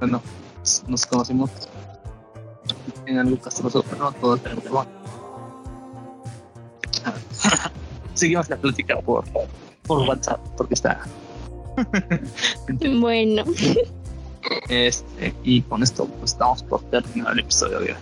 bueno, 0.01 0.23
pues, 0.57 0.83
nos 0.89 1.05
conocimos 1.05 1.51
en 3.05 3.19
algo 3.19 3.39
castroso, 3.39 3.85
pero 3.87 4.05
no 4.05 4.13
todo 4.13 4.39
tenemos 4.39 4.87
Seguimos 8.15 8.49
la 8.49 8.57
plática 8.57 9.01
por, 9.01 9.25
por 9.87 10.09
WhatsApp, 10.09 10.41
porque 10.57 10.75
está. 10.75 11.01
bueno. 13.01 13.45
Este, 14.69 15.35
y 15.43 15.63
con 15.63 15.83
esto 15.83 16.07
pues 16.07 16.33
estamos 16.33 16.63
por 16.63 16.83
terminar 16.85 17.33
el 17.33 17.41
episodio 17.41 17.81
de 17.81 17.93
hoy. 17.93 17.99